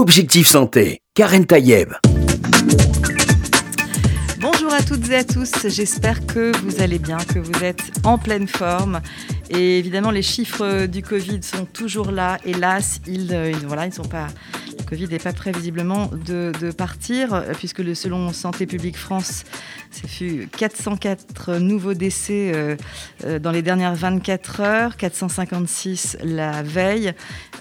Objectif 0.00 0.46
Santé, 0.46 1.02
Karen 1.12 1.44
Tayeb. 1.44 1.92
Bonjour 4.40 4.72
à 4.72 4.80
toutes 4.80 5.10
et 5.10 5.16
à 5.16 5.24
tous, 5.24 5.68
j'espère 5.68 6.24
que 6.24 6.56
vous 6.64 6.80
allez 6.80 6.98
bien, 6.98 7.18
que 7.18 7.38
vous 7.38 7.62
êtes 7.62 7.82
en 8.02 8.16
pleine 8.16 8.48
forme. 8.48 9.02
Et 9.50 9.78
évidemment, 9.78 10.10
les 10.10 10.22
chiffres 10.22 10.86
du 10.86 11.02
Covid 11.02 11.42
sont 11.42 11.66
toujours 11.66 12.12
là. 12.12 12.38
Hélas, 12.46 13.02
ils, 13.06 13.34
euh, 13.34 13.52
voilà, 13.66 13.84
ils 13.84 13.92
sont 13.92 14.00
pas 14.04 14.28
Covid 14.86 15.08
n'est 15.08 15.18
pas 15.18 15.32
prêt 15.32 15.52
visiblement 15.52 16.10
de, 16.26 16.70
partir, 16.72 17.44
puisque 17.58 17.78
le, 17.78 17.94
selon 17.94 18.32
Santé 18.32 18.66
publique 18.66 18.96
France, 18.96 19.44
c'est 19.90 20.08
fut 20.08 20.48
404 20.56 21.56
nouveaux 21.56 21.94
décès 21.94 22.52
euh, 22.54 22.76
euh, 23.24 23.38
dans 23.40 23.50
les 23.50 23.62
dernières 23.62 23.94
24 23.94 24.60
heures, 24.60 24.96
456 24.96 26.18
la 26.22 26.62
veille. 26.62 27.12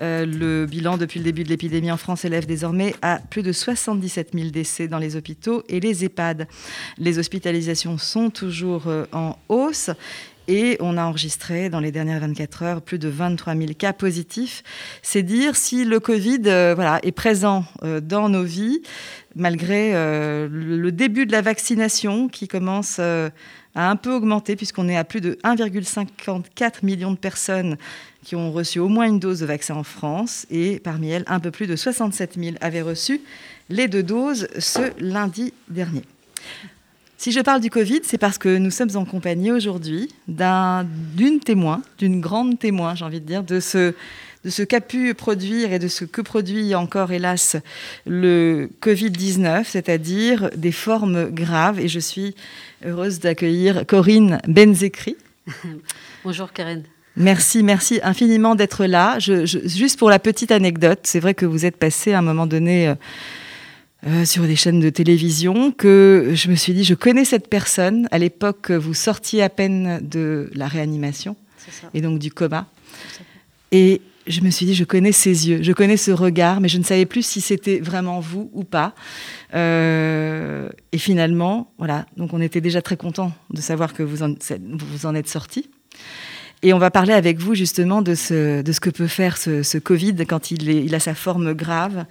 Euh, 0.02 0.26
le 0.26 0.68
bilan 0.68 0.98
depuis 0.98 1.20
le 1.20 1.24
début 1.24 1.44
de 1.44 1.50
l'épidémie 1.50 1.92
en 1.92 1.98
France 1.98 2.26
élève 2.26 2.46
désormais 2.46 2.96
à 3.02 3.20
plus 3.30 3.42
de 3.42 3.52
77 3.52 4.30
000 4.34 4.50
décès 4.50 4.88
dans 4.88 5.00
les 5.00 5.16
hôpitaux 5.16 5.64
et 5.70 5.80
les 5.80 6.06
EHPAD. 6.06 6.48
Les 7.00 7.18
hospitalisations 7.18 7.98
sont 7.98 8.30
toujours 8.30 8.88
en 9.12 9.36
hausse 9.50 9.90
et 10.50 10.78
on 10.80 10.98
a 10.98 11.04
enregistré 11.04 11.70
dans 11.70 11.80
les 11.80 11.92
dernières 11.92 12.20
24 12.22 12.64
heures 12.64 12.82
plus 12.82 12.98
de 12.98 13.08
23 13.08 13.56
000 13.56 13.68
cas 13.78 13.94
positifs. 13.94 14.64
C'est 15.04 15.22
dire 15.22 15.56
si 15.56 15.86
le 15.86 16.00
Covid 16.00 16.42
euh, 16.48 16.74
voilà, 16.76 17.00
est 17.04 17.12
présent 17.12 17.66
euh, 17.84 18.02
dans 18.02 18.30
nos 18.30 18.44
vies, 18.44 18.82
malgré 19.36 19.92
euh, 19.94 20.50
le 20.52 20.92
début 20.92 21.28
de 21.28 21.32
la 21.32 21.42
vaccination 21.42 22.28
qui 22.28 22.48
commence 22.48 22.98
à 22.98 23.30
un 23.76 23.96
peu 23.96 24.12
augmenter, 24.12 24.56
puisqu'on 24.56 24.90
est 24.90 24.98
à 24.98 25.04
plus 25.04 25.22
de 25.22 25.38
1,54 25.44 26.84
million 26.84 27.12
de 27.12 27.18
personnes 27.18 27.78
qui 28.24 28.36
ont 28.36 28.52
reçu 28.52 28.80
au 28.80 28.88
moins 28.88 29.06
une 29.06 29.20
dose 29.20 29.42
de 29.42 29.46
vaccin 29.46 29.76
en 29.76 29.84
France, 29.84 30.48
et 30.50 30.80
parmi 30.80 31.12
elles, 31.12 31.26
un 31.28 31.40
peu 31.40 31.52
plus 31.52 31.68
de 31.68 31.76
67 31.76 32.38
000 32.40 32.56
avaient 32.60 32.82
reçu 32.82 33.22
les 33.70 33.88
deux 33.88 34.04
doses 34.04 34.48
ce 34.58 34.92
lundi 35.00 35.54
dernier. 35.70 36.02
Si 37.20 37.34
je 37.34 37.42
parle 37.42 37.60
du 37.60 37.70
Covid, 37.70 38.00
c'est 38.04 38.18
parce 38.18 38.38
que 38.38 38.58
nous 38.58 38.72
sommes 38.72 38.96
en 38.96 39.04
compagnie 39.04 39.52
aujourd'hui 39.52 40.08
d'une 40.30 41.42
témoin, 41.42 41.82
d'une 41.98 42.22
grande 42.22 42.58
témoin, 42.58 42.96
j'ai 42.96 43.04
envie 43.04 43.20
de 43.20 43.26
dire, 43.26 43.44
de 43.44 43.60
ce, 43.60 43.94
de 44.46 44.50
ce 44.50 44.64
qu'a 44.64 44.80
pu 44.80 45.14
produire 45.14 45.74
et 45.74 45.80
de 45.80 45.90
ce 45.90 46.06
que 46.06 46.22
produit 46.22 46.74
encore, 46.76 47.12
hélas, 47.12 47.58
le 48.08 48.70
Covid-19, 48.82 49.66
c'est-à-dire 49.66 50.50
des 50.56 50.72
formes 50.72 51.30
graves. 51.30 51.82
Et 51.82 51.90
je 51.90 52.00
suis 52.00 52.36
heureuse 52.86 53.20
d'accueillir 53.20 53.86
Corinne 53.86 54.40
Benzekri. 54.48 55.18
Bonjour 56.24 56.54
Karen. 56.54 56.84
Merci, 57.18 57.64
merci 57.64 58.00
infiniment 58.02 58.56
d'être 58.56 58.86
là. 58.86 59.20
juste 59.20 60.00
pour 60.00 60.10
la 60.10 60.20
petite 60.20 60.52
anecdote, 60.52 61.00
c'est 61.04 61.20
vrai 61.20 61.34
que 61.34 61.46
vous 61.46 61.66
êtes 61.66 61.76
passé 61.76 62.14
à 62.14 62.20
un 62.20 62.22
moment 62.22 62.48
donné 62.48 62.88
euh, 62.88 62.96
euh, 64.08 64.24
sur 64.24 64.44
des 64.44 64.56
chaînes 64.56 64.80
de 64.80 64.90
télévision 64.90 65.72
que 65.72 66.32
je 66.34 66.50
me 66.50 66.56
suis 66.56 66.74
dit, 66.74 66.84
je 66.84 66.94
connais 66.94 67.26
cette 67.26 67.50
personne. 67.50 68.08
À 68.12 68.18
l'époque, 68.18 68.72
vous 68.72 68.94
sortiez 68.94 69.44
à 69.44 69.50
peine 69.50 70.00
de 70.02 70.50
la 70.54 70.68
réanimation 70.68 71.36
et 71.94 72.02
donc 72.02 72.20
du 72.20 72.32
coma. 72.32 72.68
Et 73.72 74.02
je 74.26 74.42
me 74.42 74.52
suis 74.52 74.66
dit, 74.66 74.76
je 74.76 74.84
connais 74.84 75.12
ses 75.12 75.50
yeux, 75.50 75.62
je 75.62 75.72
connais 75.74 75.98
ce 75.98 76.12
regard, 76.12 76.62
mais 76.62 76.70
je 76.70 76.78
ne 76.78 76.84
savais 76.84 77.06
plus 77.06 77.26
si 77.26 77.42
c'était 77.42 77.80
vraiment 77.80 78.20
vous 78.20 78.50
ou 78.54 78.64
pas. 78.64 78.94
Euh, 79.54 80.70
et 80.92 80.98
finalement, 80.98 81.72
voilà, 81.78 82.06
donc 82.16 82.34
on 82.34 82.40
était 82.40 82.62
déjà 82.62 82.82
très 82.82 82.96
content 82.96 83.34
de 83.50 83.60
savoir 83.60 83.94
que 83.94 84.04
vous 84.04 84.24
en, 84.24 84.34
vous 84.62 85.06
en 85.06 85.16
êtes 85.16 85.28
sorti. 85.28 85.70
Et 86.62 86.74
on 86.74 86.80
va 86.80 86.92
parler 86.92 87.14
avec 87.14 87.40
vous 87.40 87.56
justement 87.56 88.02
de 88.02 88.16
ce, 88.16 88.62
de 88.62 88.72
ce 88.72 88.80
que 88.80 88.90
peut 88.90 89.08
faire 89.08 89.38
ce, 89.38 89.64
ce 89.64 89.78
Covid 89.78 90.16
quand 90.28 90.52
il, 90.52 90.70
est, 90.70 90.84
il 90.84 90.94
a 90.94 91.00
sa 91.00 91.16
forme 91.16 91.54
grave. 91.54 92.06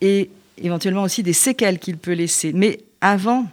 Et 0.00 0.30
éventuellement 0.58 1.02
aussi 1.02 1.22
des 1.22 1.32
séquelles 1.32 1.78
qu'il 1.78 1.98
peut 1.98 2.12
laisser. 2.12 2.52
Mais 2.52 2.80
avant 3.00 3.46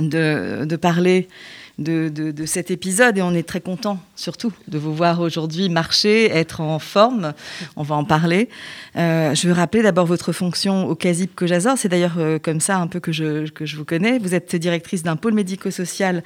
de, 0.00 0.76
parler 0.76 1.28
de, 1.78 2.34
cet 2.46 2.70
épisode 2.70 3.18
et 3.18 3.22
on 3.22 3.34
est 3.34 3.46
très 3.46 3.60
content 3.60 3.98
surtout 4.16 4.52
de 4.68 4.78
vous 4.78 4.94
voir 4.94 5.20
aujourd'hui 5.20 5.68
marcher, 5.68 6.26
être 6.26 6.60
en 6.60 6.78
forme. 6.78 7.32
On 7.76 7.82
va 7.82 7.94
en 7.94 8.04
parler. 8.04 8.48
Euh, 8.96 9.34
je 9.34 9.48
veux 9.48 9.54
rappeler 9.54 9.82
d'abord 9.82 10.06
votre 10.06 10.32
fonction 10.32 10.86
au 10.86 10.94
CASIP 10.94 11.34
Cojazor. 11.34 11.78
C'est 11.78 11.88
d'ailleurs 11.88 12.18
euh, 12.18 12.38
comme 12.38 12.60
ça 12.60 12.78
un 12.78 12.86
peu 12.86 13.00
que 13.00 13.12
je, 13.12 13.48
que 13.48 13.66
je 13.66 13.76
vous 13.76 13.84
connais. 13.84 14.18
Vous 14.18 14.34
êtes 14.34 14.54
directrice 14.56 15.02
d'un 15.02 15.16
pôle 15.16 15.34
médico-social 15.34 16.22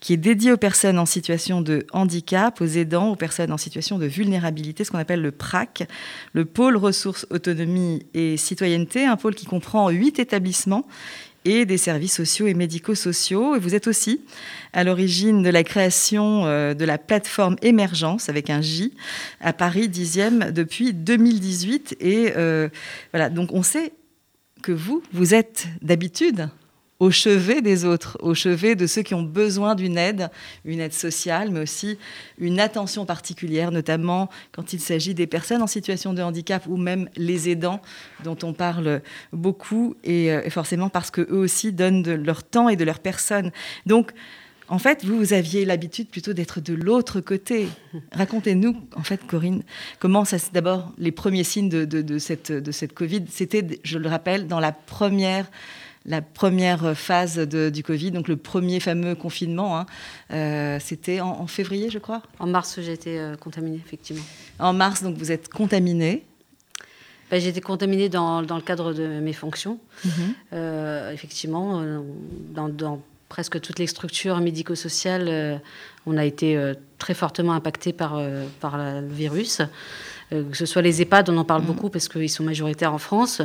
qui 0.00 0.12
est 0.12 0.18
dédié 0.18 0.52
aux 0.52 0.56
personnes 0.56 0.98
en 0.98 1.06
situation 1.06 1.60
de 1.60 1.86
handicap, 1.92 2.60
aux 2.60 2.66
aidants, 2.66 3.10
aux 3.10 3.16
personnes 3.16 3.52
en 3.52 3.58
situation 3.58 3.98
de 3.98 4.06
vulnérabilité, 4.06 4.84
ce 4.84 4.90
qu'on 4.90 4.98
appelle 4.98 5.22
le 5.22 5.32
PRAC, 5.32 5.88
le 6.32 6.44
pôle 6.44 6.76
ressources, 6.76 7.26
autonomie 7.30 8.06
et 8.14 8.36
citoyenneté, 8.36 9.06
un 9.06 9.16
pôle 9.16 9.34
qui 9.34 9.46
comprend 9.46 9.88
huit 9.90 10.18
établissements 10.18 10.86
et 11.44 11.64
des 11.64 11.78
services 11.78 12.14
sociaux 12.14 12.46
et 12.46 12.54
médico-sociaux. 12.54 13.56
Et 13.56 13.58
vous 13.58 13.74
êtes 13.74 13.86
aussi 13.86 14.20
à 14.72 14.84
l'origine 14.84 15.42
de 15.42 15.50
la 15.50 15.64
création 15.64 16.46
euh, 16.46 16.74
de 16.74 16.84
la 16.84 16.98
plateforme 16.98 17.56
Émergence 17.62 18.28
avec 18.28 18.50
un 18.50 18.60
J 18.60 18.92
à 19.40 19.52
Paris 19.52 19.88
10e 19.88 20.52
depuis 20.52 20.92
2018. 20.92 21.96
Et 22.00 22.32
euh, 22.36 22.68
voilà, 23.12 23.30
donc 23.30 23.52
on 23.52 23.62
sait 23.62 23.92
que 24.62 24.72
vous, 24.72 25.02
vous 25.12 25.34
êtes 25.34 25.66
d'habitude 25.82 26.50
au 27.00 27.10
chevet 27.10 27.62
des 27.62 27.86
autres, 27.86 28.18
au 28.20 28.34
chevet 28.34 28.76
de 28.76 28.86
ceux 28.86 29.02
qui 29.02 29.14
ont 29.14 29.22
besoin 29.22 29.74
d'une 29.74 29.96
aide, 29.96 30.30
une 30.66 30.80
aide 30.80 30.92
sociale, 30.92 31.50
mais 31.50 31.60
aussi 31.60 31.98
une 32.38 32.60
attention 32.60 33.06
particulière, 33.06 33.72
notamment 33.72 34.28
quand 34.52 34.74
il 34.74 34.80
s'agit 34.80 35.14
des 35.14 35.26
personnes 35.26 35.62
en 35.62 35.66
situation 35.66 36.12
de 36.12 36.22
handicap 36.22 36.66
ou 36.68 36.76
même 36.76 37.08
les 37.16 37.48
aidants, 37.48 37.80
dont 38.22 38.36
on 38.42 38.52
parle 38.52 39.00
beaucoup, 39.32 39.96
et, 40.04 40.30
euh, 40.30 40.48
forcément 40.50 40.90
parce 40.90 41.10
qu'eux 41.10 41.26
aussi 41.30 41.72
donnent 41.72 42.02
de 42.02 42.12
leur 42.12 42.42
temps 42.42 42.68
et 42.68 42.76
de 42.76 42.84
leur 42.84 42.98
personne. 42.98 43.50
Donc, 43.86 44.12
en 44.68 44.78
fait, 44.78 45.04
vous, 45.04 45.16
vous 45.16 45.32
aviez 45.32 45.64
l'habitude 45.64 46.08
plutôt 46.08 46.34
d'être 46.34 46.60
de 46.60 46.74
l'autre 46.74 47.20
côté. 47.20 47.66
Racontez-nous, 48.12 48.76
en 48.94 49.02
fait, 49.02 49.26
Corinne, 49.26 49.62
comment 49.98 50.24
ça, 50.24 50.36
d'abord, 50.52 50.92
les 50.98 51.10
premiers 51.10 51.44
signes 51.44 51.68
de, 51.68 52.18
cette, 52.18 52.52
de 52.52 52.70
cette 52.70 52.92
Covid, 52.92 53.24
c'était, 53.28 53.80
je 53.82 53.98
le 53.98 54.08
rappelle, 54.08 54.46
dans 54.46 54.60
la 54.60 54.70
première 54.70 55.50
la 56.06 56.22
première 56.22 56.96
phase 56.96 57.38
du 57.38 57.82
Covid, 57.82 58.10
donc 58.10 58.28
le 58.28 58.36
premier 58.36 58.80
fameux 58.80 59.14
confinement. 59.14 59.78
Hein. 59.78 59.86
Euh, 60.32 60.78
c'était 60.80 61.20
en, 61.20 61.46
février, 61.46 61.90
je 61.90 61.98
crois 61.98 62.22
En 62.38 62.46
mars, 62.46 62.78
j'ai 62.80 62.92
été 62.92 63.18
euh, 63.18 63.36
contaminée, 63.36 63.80
effectivement. 63.84 64.22
En 64.58 64.72
mars, 64.72 65.02
donc 65.02 65.16
vous 65.16 65.30
êtes 65.30 65.48
contaminée 65.48 66.24
ben, 67.30 67.40
J'ai 67.40 67.48
été 67.48 67.60
contaminée 67.60 68.08
dans, 68.08 68.40
le 68.40 68.60
cadre 68.60 68.92
de 68.94 69.06
mes 69.20 69.32
fonctions. 69.32 69.78
Mhm. 70.04 70.10
Euh, 70.52 71.12
effectivement, 71.12 71.82
dans, 72.54 73.00
presque 73.30 73.58
toutes 73.62 73.78
les 73.78 73.86
structures 73.86 74.38
médico-sociales, 74.40 75.60
on 76.04 76.18
a 76.18 76.26
été 76.26 76.60
très 76.98 77.14
fortement 77.14 77.54
impacté 77.54 77.94
par, 77.94 78.20
par 78.60 78.76
le 78.76 79.08
virus. 79.08 79.62
Euh, 80.32 80.44
que 80.48 80.56
ce 80.56 80.66
soit 80.66 80.82
les 80.82 81.02
EHPAD, 81.02 81.28
on 81.28 81.36
en 81.36 81.44
parle 81.44 81.62
mm. 81.62 81.66
beaucoup 81.66 81.90
parce 81.90 82.08
qu'ils 82.08 82.30
sont 82.30 82.44
majoritaires 82.44 82.94
en 82.94 82.98
France, 82.98 83.42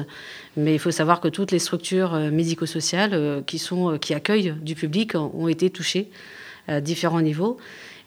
mais 0.55 0.73
il 0.73 0.79
faut 0.79 0.91
savoir 0.91 1.19
que 1.19 1.27
toutes 1.27 1.51
les 1.51 1.59
structures 1.59 2.13
euh, 2.13 2.31
médico-sociales 2.31 3.11
euh, 3.13 3.41
qui, 3.41 3.57
sont, 3.57 3.97
qui 3.97 4.13
accueillent 4.13 4.53
du 4.61 4.75
public 4.75 5.15
ont 5.15 5.47
été 5.47 5.69
touchées 5.69 6.09
à 6.67 6.81
différents 6.81 7.21
niveaux. 7.21 7.57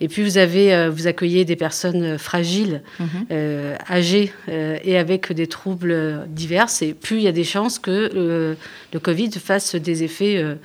Et 0.01 0.07
puis 0.07 0.23
vous 0.23 0.39
avez, 0.39 0.89
vous 0.91 1.09
accueillez 1.09 1.45
des 1.45 1.57
personnes 1.57 2.19
fragiles, 2.19 2.83
mm-hmm. 3.01 3.91
âgées 3.91 4.33
et 4.47 4.97
avec 4.97 5.33
des 5.33 5.49
troubles 5.49 6.25
divers. 6.29 6.69
Et 6.83 6.95
plus 6.95 7.17
il 7.17 7.23
y 7.23 7.29
a 7.29 7.33
des 7.33 7.43
chances 7.43 7.81
que 7.81 8.57
le 8.93 9.01
Covid 9.01 9.33
fasse 9.33 9.75
des 9.75 10.05
effets 10.05 10.57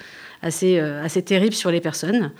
assez, 0.43 0.79
assez 0.79 1.21
terribles 1.21 1.55
sur 1.55 1.71
les 1.71 1.81
personnes. 1.81 2.31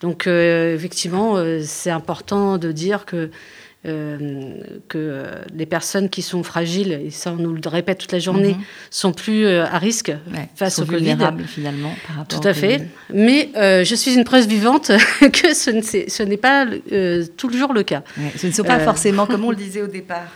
Donc 0.00 0.26
effectivement, 0.26 1.36
c'est 1.62 1.90
important 1.90 2.58
de 2.58 2.72
dire 2.72 3.04
que 3.04 3.30
euh, 3.84 4.60
que 4.88 5.24
les 5.52 5.66
personnes 5.66 6.08
qui 6.08 6.22
sont 6.22 6.44
fragiles, 6.44 6.92
et 6.92 7.10
ça 7.10 7.32
on 7.32 7.42
nous 7.42 7.52
le 7.52 7.60
répète 7.68 7.98
toute 7.98 8.12
la 8.12 8.20
journée, 8.20 8.54
mhm. 8.54 8.62
sont 8.90 9.12
plus 9.12 9.44
euh, 9.44 9.64
à 9.64 9.78
risque 9.78 10.12
face 10.54 10.78
au 10.78 10.86
Covid. 10.86 11.16
finalement. 11.48 11.92
Par 12.06 12.16
rapport 12.18 12.40
Tout 12.40 12.46
à 12.46 12.54
fait. 12.54 12.86
Mais 13.12 13.50
euh, 13.56 13.82
je 13.82 13.96
suis 13.96 14.14
une 14.14 14.22
preuve 14.22 14.46
vivante 14.46 14.92
que 15.20 15.52
ce 15.52 16.22
n'est 16.22 16.36
pas 16.36 16.64
toujours 17.36 17.72
le 17.72 17.82
cas. 17.82 18.04
ce 18.36 18.46
ne 18.46 18.52
sont 18.52 18.62
pas 18.62 18.78
forcément, 18.78 19.26
comme 19.26 19.44
on 19.44 19.50
le 19.50 19.56
disait 19.56 19.82
au 19.82 19.88
départ. 19.88 20.28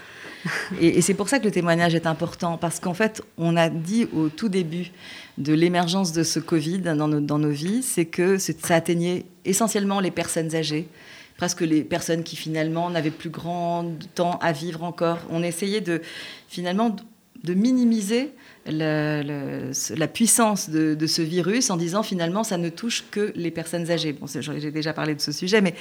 Et, 0.81 1.01
c'est 1.03 1.15
pour 1.15 1.29
ça 1.29 1.39
que 1.39 1.45
le 1.45 1.51
témoignage 1.51 1.95
est 1.95 2.07
important, 2.07 2.57
parce 2.57 2.81
qu'en 2.81 2.95
fait, 2.95 3.23
on 3.39 3.57
a 3.57 3.69
dit 3.69 4.07
au 4.15 4.29
tout 4.29 4.49
début 4.49 4.93
de 5.39 5.53
l'émergence 5.53 6.13
de 6.13 6.23
ce 6.23 6.39
Covid 6.39 6.81
dans 6.81 7.09
nos, 7.09 7.21
dans 7.21 7.39
nos 7.39 7.51
vies, 7.51 7.83
c'est 7.83 8.07
que 8.07 8.39
ça 8.39 8.75
atteignait 8.75 9.25
essentiellement 9.45 10.01
les 10.01 10.11
personnes 10.11 10.55
âgées, 10.55 10.89
presque 11.37 11.61
les 11.61 11.83
personnes 11.83 12.23
qui 12.23 12.37
finalement 12.37 12.91
n'avaient 12.91 13.11
plus 13.11 13.31
grand 13.31 13.93
temps 14.15 14.39
à 14.41 14.53
vivre 14.53 14.83
encore. 14.83 15.19
On 15.31 15.43
essayait 15.43 15.81
de 15.81 16.01
finalement 16.49 16.97
de 17.45 17.55
minimiser 17.55 18.33
la 18.69 20.09
puissance 20.09 20.71
de, 20.71 21.07
ce 21.07 21.23
virus 21.23 21.71
en 21.71 21.77
disant 21.77 22.03
finalement 22.03 22.45
ça 22.45 22.59
ne 22.59 22.69
touche 22.69 23.05
que 23.11 23.33
les 23.37 23.51
personnes 23.51 23.91
âgées. 23.91 24.13
Bon, 24.13 24.27
j'ai 24.27 24.71
déjà 24.71 24.93
parlé 24.93 25.15
de 25.15 25.21
ce 25.21 25.33
sujet, 25.33 25.61
mais 25.61 25.75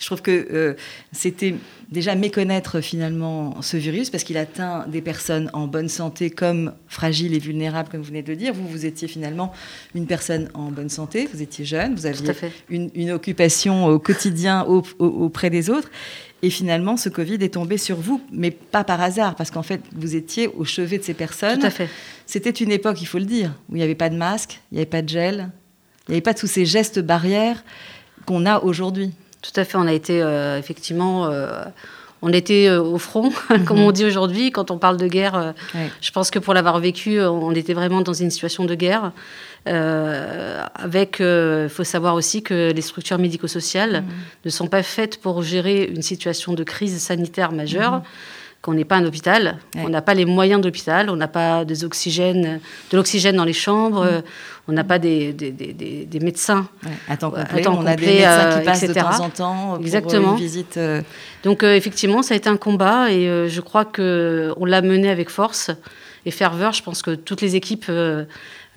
je 0.00 0.06
trouve 0.06 0.22
que 0.22 0.48
euh, 0.52 0.74
c'était 1.12 1.54
déjà 1.90 2.14
méconnaître 2.14 2.80
finalement 2.80 3.60
ce 3.62 3.76
virus 3.76 4.10
parce 4.10 4.24
qu'il 4.24 4.36
atteint 4.36 4.86
des 4.88 5.00
personnes 5.00 5.50
en 5.52 5.66
bonne 5.66 5.88
santé 5.88 6.30
comme 6.30 6.72
fragiles 6.88 7.34
et 7.34 7.38
vulnérables, 7.38 7.88
comme 7.88 8.00
vous 8.00 8.08
venez 8.08 8.22
de 8.22 8.30
le 8.30 8.36
dire. 8.36 8.52
Vous, 8.52 8.66
vous 8.66 8.86
étiez 8.86 9.08
finalement 9.08 9.52
une 9.94 10.06
personne 10.06 10.48
en 10.54 10.70
bonne 10.70 10.88
santé, 10.88 11.28
vous 11.32 11.42
étiez 11.42 11.64
jeune, 11.64 11.94
vous 11.94 12.06
aviez 12.06 12.32
une, 12.68 12.90
une, 12.94 13.12
occupation 13.12 13.86
au 13.86 13.98
quotidien 13.98 14.64
auprès 14.98 15.50
des 15.50 15.70
autres. 15.70 15.90
Et 16.44 16.50
finalement, 16.50 16.96
ce 16.96 17.08
Covid 17.08 17.34
est 17.34 17.54
tombé 17.54 17.78
sur 17.78 17.96
vous, 17.96 18.20
mais 18.32 18.50
pas 18.50 18.82
par 18.82 19.00
hasard, 19.00 19.36
parce 19.36 19.52
qu'en 19.52 19.62
fait, 19.62 19.80
vous 19.94 20.16
étiez 20.16 20.48
au 20.48 20.64
chevet 20.64 20.98
de 20.98 21.04
ces 21.04 21.14
personnes. 21.14 21.60
Tout 21.60 21.66
à 21.66 21.70
fait. 21.70 21.88
C'était 22.32 22.48
une 22.48 22.72
époque, 22.72 23.02
il 23.02 23.04
faut 23.04 23.18
le 23.18 23.26
dire, 23.26 23.50
où 23.68 23.74
il 23.74 23.76
n'y 23.76 23.82
avait 23.82 23.94
pas 23.94 24.08
de 24.08 24.16
masque, 24.16 24.62
il 24.70 24.76
n'y 24.76 24.80
avait 24.80 24.88
pas 24.88 25.02
de 25.02 25.08
gel, 25.10 25.50
il 26.08 26.12
n'y 26.12 26.14
avait 26.14 26.22
pas 26.22 26.32
tous 26.32 26.46
ces 26.46 26.64
gestes 26.64 26.98
barrières 26.98 27.62
qu'on 28.24 28.46
a 28.46 28.60
aujourd'hui. 28.60 29.12
Tout 29.42 29.52
à 29.60 29.64
fait. 29.64 29.76
On 29.76 29.86
a 29.86 29.92
été 29.92 30.22
euh, 30.22 30.58
effectivement. 30.58 31.26
Euh, 31.26 31.62
on 32.22 32.32
était 32.32 32.68
euh, 32.68 32.80
au 32.80 32.96
front, 32.96 33.30
comme 33.66 33.80
mhm. 33.80 33.84
on 33.84 33.92
dit 33.92 34.06
aujourd'hui. 34.06 34.50
Quand 34.50 34.70
on 34.70 34.78
parle 34.78 34.96
de 34.96 35.08
guerre, 35.08 35.52
je 36.00 36.10
pense 36.10 36.30
que 36.30 36.38
pour 36.38 36.54
l'avoir 36.54 36.78
vécu, 36.78 37.20
on 37.20 37.50
était 37.50 37.74
vraiment 37.74 38.00
dans 38.00 38.14
une 38.14 38.30
situation 38.30 38.64
de 38.64 38.74
guerre. 38.74 39.12
Euh, 39.68 40.64
avec, 40.74 41.16
il 41.20 41.24
euh, 41.24 41.68
faut 41.68 41.84
savoir 41.84 42.14
aussi 42.14 42.42
que 42.42 42.72
les 42.72 42.82
structures 42.82 43.18
médico-sociales 43.18 44.02
mmh. 44.02 44.12
ne 44.44 44.50
sont 44.50 44.66
pas 44.66 44.82
faites 44.82 45.20
pour 45.20 45.42
gérer 45.42 45.84
une 45.84 46.02
situation 46.02 46.54
de 46.54 46.64
crise 46.64 46.98
sanitaire 46.98 47.52
majeure. 47.52 47.98
Mmh. 47.98 48.02
Qu'on 48.62 48.74
n'est 48.74 48.84
pas 48.84 48.96
un 48.96 49.04
hôpital, 49.04 49.58
on 49.76 49.88
n'a 49.88 50.02
pas 50.02 50.14
les 50.14 50.24
moyens 50.24 50.60
d'hôpital, 50.60 51.10
on 51.10 51.16
n'a 51.16 51.26
pas 51.28 51.64
des 51.64 51.84
oxygènes, 51.84 52.60
de 52.90 52.96
l'oxygène 52.96 53.36
dans 53.36 53.44
les 53.44 53.52
chambres, 53.52 54.04
mmh. 54.04 54.22
on 54.68 54.72
n'a 54.72 54.84
pas 54.84 55.00
des, 55.00 55.32
des, 55.32 55.50
des, 55.50 55.72
des 56.06 56.20
médecins 56.20 56.68
à 57.08 57.16
temps 57.16 57.32
complet, 57.32 57.66
on 57.66 57.84
a 57.84 57.96
des 57.96 58.06
médecins 58.06 58.58
qui 58.58 58.64
passent 58.64 58.84
de 58.84 58.92
temps 58.94 59.20
en 59.20 59.30
temps 59.30 59.74
pour 59.74 59.80
Exactement. 59.80 60.32
une 60.32 60.38
visite. 60.38 60.78
Donc 61.42 61.64
effectivement, 61.64 62.22
ça 62.22 62.34
a 62.34 62.36
été 62.36 62.48
un 62.48 62.56
combat 62.56 63.10
et 63.10 63.48
je 63.48 63.60
crois 63.60 63.84
qu'on 63.84 64.64
l'a 64.64 64.80
mené 64.80 65.10
avec 65.10 65.28
force 65.28 65.72
et 66.24 66.30
ferveur. 66.30 66.72
Je 66.72 66.84
pense 66.84 67.02
que 67.02 67.16
toutes 67.16 67.40
les 67.40 67.56
équipes 67.56 67.90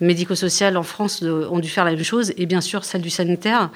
médico-sociales 0.00 0.76
en 0.76 0.82
France 0.82 1.22
ont 1.22 1.58
dû 1.58 1.68
faire 1.68 1.84
la 1.84 1.92
même 1.92 2.04
chose, 2.04 2.32
et 2.36 2.46
bien 2.46 2.60
sûr 2.60 2.84
celle 2.84 3.02
du 3.02 3.10
sanitaire, 3.10 3.70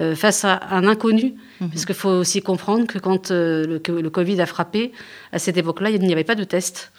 euh, 0.00 0.14
face 0.14 0.44
à 0.44 0.60
un 0.70 0.86
inconnu. 0.86 1.34
Mhm. 1.60 1.70
Parce 1.70 1.84
qu'il 1.84 1.94
faut 1.94 2.10
aussi 2.10 2.42
comprendre 2.42 2.86
que 2.86 2.98
quand 2.98 3.30
euh, 3.30 3.78
le, 3.84 4.10
Covid 4.10 4.40
a 4.40 4.46
frappé, 4.46 4.92
à 5.32 5.38
cette 5.38 5.56
époque-là, 5.56 5.90
il 5.90 6.00
n'y 6.00 6.12
avait 6.12 6.24
pas 6.24 6.34
de 6.34 6.44
test. 6.44 6.92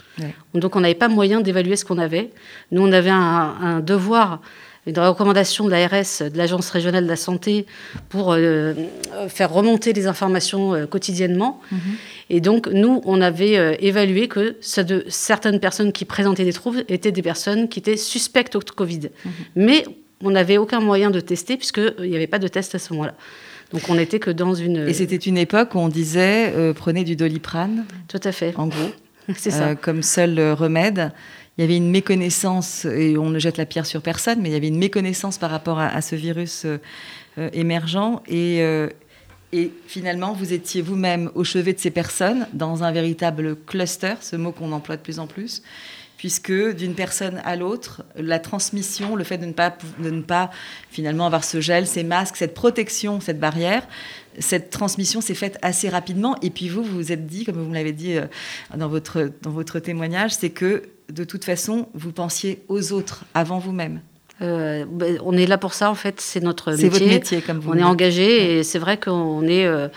Donc 0.54 0.78
on 0.78 0.80
n'avait 0.80 0.96
pas 0.96 1.10
moyen 1.10 1.42
d'évaluer 1.42 1.76
ce 1.76 1.84
qu'on 1.84 1.98
avait. 1.98 2.32
Nous, 2.72 2.82
on 2.82 2.92
avait 2.94 3.10
un 3.10 3.82
devoir 3.82 4.40
une 4.88 5.00
recommandation 5.00 5.66
de 5.66 5.72
l'ARS, 5.72 6.30
de 6.32 6.38
l'Agence 6.38 6.70
régionale 6.70 7.06
de 7.06 7.10
la 7.10 7.16
santé, 7.16 7.66
pour 8.10 8.34
euh, 8.34 8.74
faire 9.28 9.52
remonter 9.52 9.94
les 9.94 10.06
informations 10.08 10.74
euh, 10.74 10.86
quotidiennement. 10.86 11.60
Mhm. 11.72 11.80
Et 12.30 12.42
donc, 12.42 12.68
nous, 12.68 13.02
on 13.06 13.22
avait 13.22 13.58
euh, 13.58 13.76
évalué 13.80 14.28
que 14.28 14.56
de, 14.82 15.06
certaines 15.10 15.60
personnes 15.60 15.92
qui 15.92 16.06
présentaient 16.06 16.46
des 16.46 16.54
troubles 16.54 16.84
étaient 16.88 17.12
des 17.12 17.22
personnes 17.22 17.68
qui 17.68 17.80
étaient 17.80 17.98
suspectes 17.98 18.56
au 18.56 18.60
Covid. 18.60 19.10
Mhm. 19.26 19.32
Mais 19.56 19.86
on 20.22 20.32
n'avait 20.32 20.58
aucun 20.58 20.80
moyen 20.80 21.10
de 21.10 21.20
tester, 21.20 21.58
puisqu'il 21.58 22.10
n'y 22.10 22.16
avait 22.16 22.28
pas 22.28 22.40
de 22.40 22.48
test 22.48 22.76
à 22.76 22.80
ce 22.80 22.94
moment-là. 22.94 23.16
Donc 23.74 23.82
on 23.90 23.96
n'était 23.96 24.20
que 24.20 24.30
dans 24.30 24.54
une... 24.54 24.88
Et 24.88 24.94
c'était 24.94 25.16
une 25.16 25.38
époque 25.38 25.74
où 25.74 25.80
on 25.80 25.90
disait 25.90 26.54
prenez 26.76 27.04
du 27.04 27.16
doliprane. 27.16 27.86
Tout 28.08 28.20
à 28.24 28.32
fait. 28.32 28.54
En 28.56 28.68
gros. 28.68 28.92
C'est 29.36 29.50
ça. 29.50 29.74
comme 29.74 30.04
seul 30.04 30.40
remède 30.54 31.12
il 31.58 31.62
y 31.62 31.64
avait 31.64 31.78
une 31.78 31.90
méconnaissance, 31.90 32.86
et 32.86 33.18
on 33.18 33.30
ne 33.30 33.40
jette 33.40 33.58
la 33.58 33.66
pierre 33.66 33.86
sur 33.86 34.02
personne, 34.02 34.42
mais 34.42 34.50
il 34.50 34.52
y 34.52 34.58
avait 34.58 34.68
une 34.68 34.78
méconnaissance 34.78 35.38
par 35.38 35.50
rapport 35.50 35.80
à, 35.80 36.02
ce 36.02 36.16
virus 36.16 36.66
euh, 36.66 36.80
euh, 37.38 37.50
émergent. 37.54 38.22
Et, 38.28 38.62
euh, 38.62 38.90
et, 39.54 39.72
finalement, 39.88 40.34
vous 40.34 40.52
étiez 40.52 40.82
vous-même 40.82 41.32
au 41.34 41.46
chevet 41.46 41.72
de 41.72 41.80
ces 41.80 41.92
personnes, 41.92 42.48
dans 42.52 42.84
un 42.84 42.92
véritable 42.92 43.56
cluster, 43.56 44.16
ce 44.20 44.36
mot 44.36 44.52
qu'on 44.52 44.74
emploie 44.74 44.98
de 44.98 45.02
plus 45.02 45.18
en 45.18 45.28
plus, 45.28 45.64
puisque 46.18 46.52
d'une 46.52 46.94
personne 46.94 47.42
à 47.46 47.56
l'autre, 47.56 48.04
la 48.18 48.40
transmission, 48.40 49.16
le 49.16 49.24
fait 49.24 49.38
de 49.38 49.46
ne, 49.46 49.54
pas, 49.54 49.78
de 50.00 50.10
ne 50.10 50.22
pas 50.22 50.52
finalement 50.90 51.26
avoir 51.26 51.46
ce 51.46 51.62
gel, 51.62 51.88
ces 51.88 52.04
masques, 52.04 52.36
cette 52.36 52.54
protection, 52.54 53.22
cette 53.22 53.40
barrière, 53.40 53.88
cette 54.40 54.70
transmission 54.70 55.22
s'est 55.22 55.36
faite 55.36 55.58
assez 55.62 55.90
rapidement. 55.90 56.36
Et 56.42 56.50
puis 56.50 56.70
vous, 56.70 56.84
vous 56.84 56.96
vous 56.96 57.12
êtes 57.12 57.26
dit, 57.26 57.46
comme 57.46 57.56
vous 57.56 57.70
me 57.70 57.74
l'avez 57.74 57.94
dit 57.94 58.16
dans 58.76 58.88
votre, 58.88 59.32
dans 59.42 59.52
votre 59.52 59.80
témoignage, 59.80 60.32
c'est 60.34 60.50
que 60.50 60.84
de 61.12 61.24
toute 61.24 61.46
façon, 61.46 61.88
vous 61.94 62.12
pensiez 62.12 62.64
aux 62.68 62.92
autres 62.92 63.26
avant 63.34 63.60
vous-même 63.60 64.02
euh, 64.42 64.86
ben, 64.90 65.18
on 65.24 65.34
est 65.38 65.46
là 65.46 65.58
pour 65.58 65.74
ça, 65.74 65.90
en 65.90 65.96
fait, 65.96 66.20
c'est 66.20 66.42
notre 66.42 66.72
métier. 66.72 66.90
C'est 66.90 67.00
votre 67.00 67.12
métier, 67.12 67.42
comme 67.42 67.60
vous 67.60 67.72
On 67.72 67.78
est 67.78 67.84
engagé 67.84 68.58
et 68.58 68.64
c'est 68.64 68.80
vrai 68.80 68.98
qu'on 68.98 69.44
est. 69.44 69.66
Euh, 69.66 69.88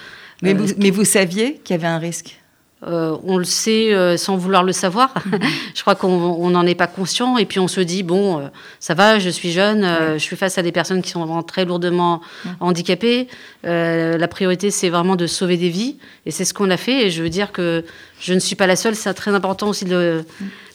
mais, 0.42 0.54
vous, 0.54 0.70
euh, 0.70 0.74
mais 0.78 0.90
vous 0.90 1.04
saviez 1.04 1.54
qu'il 1.64 1.74
y 1.74 1.78
avait 1.78 1.88
un 1.88 1.98
risque 1.98 2.40
euh, 2.86 3.16
on 3.24 3.38
le 3.38 3.44
sait 3.44 3.92
euh, 3.92 4.16
sans 4.16 4.36
vouloir 4.36 4.62
le 4.62 4.70
savoir. 4.70 5.12
je 5.74 5.80
crois 5.80 5.96
qu'on 5.96 6.48
n'en 6.50 6.64
est 6.64 6.76
pas 6.76 6.86
conscient. 6.86 7.36
Et 7.36 7.44
puis 7.44 7.58
on 7.58 7.66
se 7.66 7.80
dit, 7.80 8.04
bon, 8.04 8.38
euh, 8.38 8.42
ça 8.78 8.94
va, 8.94 9.18
je 9.18 9.30
suis 9.30 9.50
jeune, 9.50 9.84
je 10.14 10.18
suis 10.18 10.36
face 10.36 10.58
à 10.58 10.62
des 10.62 10.70
personnes 10.70 11.02
qui 11.02 11.10
sont 11.10 11.24
vraiment 11.24 11.42
très 11.42 11.64
lourdement 11.64 12.20
handicapées. 12.60 13.28
la 13.64 14.28
priorité, 14.28 14.70
c'est 14.70 14.90
vraiment 14.90 15.16
de 15.16 15.26
sauver 15.26 15.56
des 15.56 15.70
vies. 15.70 15.96
Et 16.24 16.30
c'est 16.30 16.44
ce 16.44 16.54
qu'on 16.54 16.70
a 16.70 16.76
fait. 16.76 17.06
Et 17.06 17.10
je 17.10 17.22
veux 17.22 17.30
dire 17.30 17.50
que 17.50 17.84
je 18.20 18.32
ne 18.32 18.38
suis 18.38 18.56
pas 18.56 18.66
la 18.66 18.76
seule. 18.76 18.94
C'est 18.94 19.12
très 19.14 19.34
important 19.34 19.68
aussi 19.68 19.84
de, 19.84 20.24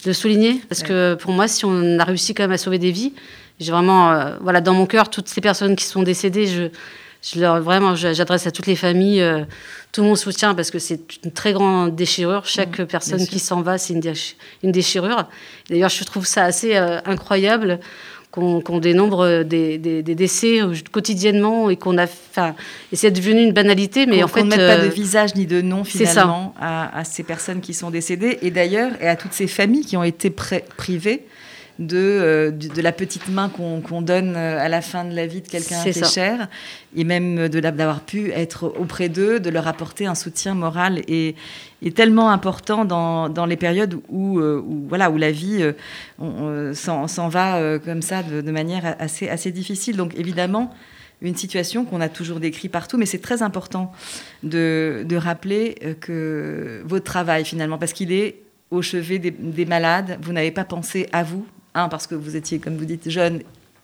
de 0.05 0.13
souligner. 0.13 0.61
Parce 0.67 0.83
que 0.83 1.15
pour 1.15 1.31
moi, 1.31 1.47
si 1.47 1.63
on 1.63 1.99
a 1.99 2.03
réussi 2.03 2.33
quand 2.33 2.43
même 2.43 2.51
à 2.51 2.57
sauver 2.57 2.79
des 2.79 2.91
vies, 2.91 3.13
j'ai 3.59 3.71
vraiment, 3.71 4.33
voilà, 4.41 4.59
dans 4.59 4.73
mon 4.73 4.87
cœur, 4.87 5.09
toutes 5.09 5.29
ces 5.29 5.39
personnes 5.39 5.75
qui 5.77 5.85
sont 5.85 6.03
décédées, 6.03 6.47
je 6.47 6.69
je 7.23 7.39
leur, 7.39 7.61
vraiment, 7.61 7.95
j'adresse 7.95 8.47
à 8.47 8.51
toutes 8.51 8.67
les 8.67 8.75
familles 8.75 9.21
euh, 9.21 9.45
tout 9.93 10.03
mon 10.03 10.15
soutien 10.15 10.53
parce 10.53 10.71
que 10.71 10.79
c'est 10.79 10.99
une 11.23 11.31
très 11.31 11.53
grande 11.53 11.95
déchirure. 11.95 12.45
Chaque 12.45 12.79
mmh, 12.79 12.85
personne 12.85 13.25
qui 13.25 13.39
s'en 13.39 13.61
va, 13.61 13.77
c'est 13.77 13.93
une, 13.93 14.13
une, 14.61 14.71
déchirure. 14.73 15.27
D'ailleurs, 15.69 15.89
je 15.89 16.03
trouve 16.03 16.25
ça 16.25 16.43
assez 16.43 16.75
euh, 16.75 16.99
incroyable 17.05 17.79
qu'on 18.31 18.79
dénombre 18.79 19.43
des, 19.43 19.77
des, 19.77 20.01
décès 20.01 20.59
euh, 20.59 20.73
quotidiennement 20.91 21.69
et 21.69 21.77
qu'on 21.77 21.97
a. 21.97 22.05
Enfin, 22.05 22.55
et 22.91 22.95
c'est 22.95 23.11
devenu 23.11 23.43
une 23.43 23.53
banalité, 23.53 24.05
mais 24.05 24.21
en 24.23 24.27
fait. 24.27 24.41
On 24.41 24.45
ne 24.45 24.49
met 24.49 24.57
pas 24.57 24.79
de 24.79 24.89
visage 24.89 25.35
ni 25.35 25.45
de 25.45 25.61
nom 25.61 25.85
finalement 25.85 26.53
à, 26.59 26.97
à, 26.97 27.03
ces 27.05 27.23
personnes 27.23 27.61
qui 27.61 27.73
sont 27.73 27.91
décédées 27.91 28.39
et 28.41 28.51
d'ailleurs 28.51 28.91
et 28.99 29.07
à 29.07 29.15
toutes 29.15 29.33
ces 29.33 29.47
familles 29.47 29.85
qui 29.85 29.95
ont 29.95 30.03
été 30.03 30.29
privées 30.29 31.25
euh, 31.79 32.51
de, 32.51 32.67
de, 32.67 32.81
la 32.83 32.91
petite 32.91 33.29
main 33.29 33.49
qu'on 33.49 34.01
donne 34.03 34.35
euh, 34.35 34.59
à 34.59 34.69
la 34.69 34.81
fin 34.81 35.05
de 35.05 35.15
la 35.15 35.25
vie 35.25 35.41
de 35.41 35.47
quelqu'un 35.47 35.81
qui 35.81 35.89
est 35.89 36.05
cher, 36.05 36.47
et 36.95 37.03
même 37.03 37.47
d'avoir 37.49 38.01
pu 38.01 38.29
être 38.31 38.71
auprès 38.79 39.09
d'eux, 39.09 39.39
de 39.39 39.49
leur 39.49 39.67
apporter 39.67 40.05
un 40.05 40.13
soutien 40.13 40.53
moral 40.53 41.01
et, 41.07 41.35
tellement 41.95 42.29
important 42.29 42.85
dans, 42.85 43.27
dans, 43.27 43.47
les 43.47 43.57
périodes 43.57 43.99
où, 44.07 44.39
euh, 44.39 44.63
où, 44.63 44.85
voilà, 44.87 45.09
où 45.09 45.17
la 45.17 45.31
vie 45.31 45.67
s'en 46.19 47.27
va 47.27 47.79
comme 47.79 48.03
ça 48.03 48.21
de, 48.21 48.51
manière 48.51 48.95
assez, 48.99 49.27
assez 49.27 49.51
difficile. 49.51 49.97
Donc 49.97 50.13
évidemment, 50.17 50.73
une 51.21 51.35
situation 51.35 51.85
qu'on 51.85 52.01
a 52.01 52.09
toujours 52.09 52.39
décrit 52.39 52.69
partout, 52.69 52.97
mais 52.97 53.07
c'est 53.07 53.21
très 53.21 53.41
important 53.41 53.91
de, 54.43 55.03
de, 55.09 55.15
rappeler 55.15 55.75
que 56.01 56.83
votre 56.85 57.05
travail 57.05 57.43
finalement, 57.43 57.79
parce 57.79 57.93
qu'il 57.93 58.11
est 58.11 58.37
au 58.71 58.81
chevet 58.81 59.19
des, 59.19 59.31
des 59.31 59.65
malades, 59.65 60.17
vous 60.21 60.33
n'avez 60.33 60.51
pas 60.51 60.65
pensé 60.65 61.09
à 61.11 61.23
vous, 61.23 61.45
un, 61.75 61.89
parce 61.89 62.07
que 62.07 62.15
vous 62.15 62.35
étiez, 62.35 62.59
comme 62.59 62.77
vous 62.77 62.85
dites, 62.85 63.09
jeune, 63.09 63.41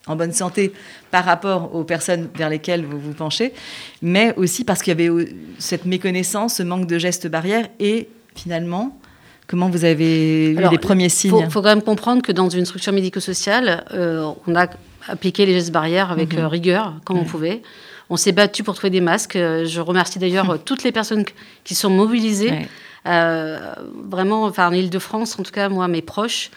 en 0.08 0.16
bonne 0.16 0.34
santé 0.34 0.74
par 1.12 1.24
rapport 1.24 1.76
aux 1.76 1.84
personnes 1.84 2.30
vers 2.36 2.50
lesquelles 2.50 2.86
vous 2.86 3.00
vous 3.00 3.14
penchez, 3.14 3.54
mais 4.02 4.34
aussi 4.36 4.64
parce 4.64 4.82
qu'il 4.82 5.00
y 5.00 5.08
avait 5.08 5.26
cette 5.60 5.86
méconnaissance, 5.86 6.56
ce 6.56 6.64
manque 6.64 6.88
de 6.88 6.98
gestes 6.98 7.28
barrières 7.28 7.68
et 7.80 8.10
finalement, 8.36 8.98
comment 9.48 9.70
vous 9.70 9.86
avez 9.86 10.52
eu 10.52 10.70
les 10.70 10.78
premiers 10.78 11.10
signes 11.10 11.38
Il 11.38 11.52
faut, 11.52 11.62
quand 11.62 11.70
même 11.70 11.84
comprendre 11.84 12.22
que 12.22 12.32
dans 12.32 12.50
une 12.50 12.66
structure 12.66 12.94
médico-sociale, 12.94 13.86
euh, 13.94 14.32
on 14.48 14.56
a 14.56 14.68
appliqué 15.08 15.46
les 15.46 15.54
gestes 15.54 15.72
barrières 15.72 16.12
avec 16.12 16.34
mhm. 16.34 16.40
euh, 16.40 16.48
rigueur, 16.48 16.94
comme 17.06 17.18
on 17.18 17.26
pouvait. 17.26 17.62
On 18.10 18.18
s'est 18.18 18.32
battu 18.32 18.64
pour 18.64 18.74
trouver 18.74 18.90
des 18.90 19.02
masques. 19.02 19.36
Euh, 19.36 19.66
je 19.66 19.82
remercie 19.82 20.18
d'ailleurs 20.18 20.58
toutes 20.66 20.84
les 20.84 20.92
personnes 20.92 21.24
qui 21.64 21.76
sont 21.76 21.90
mobilisées. 21.90 22.68
vraiment, 23.06 24.46
enfin, 24.46 24.70
en 24.70 24.74
Ile-de-France, 24.74 25.38
en 25.40 25.44
tout 25.44 25.52
cas, 25.52 25.70
moi, 25.70 25.88
mes 25.88 26.02
proches, 26.02 26.50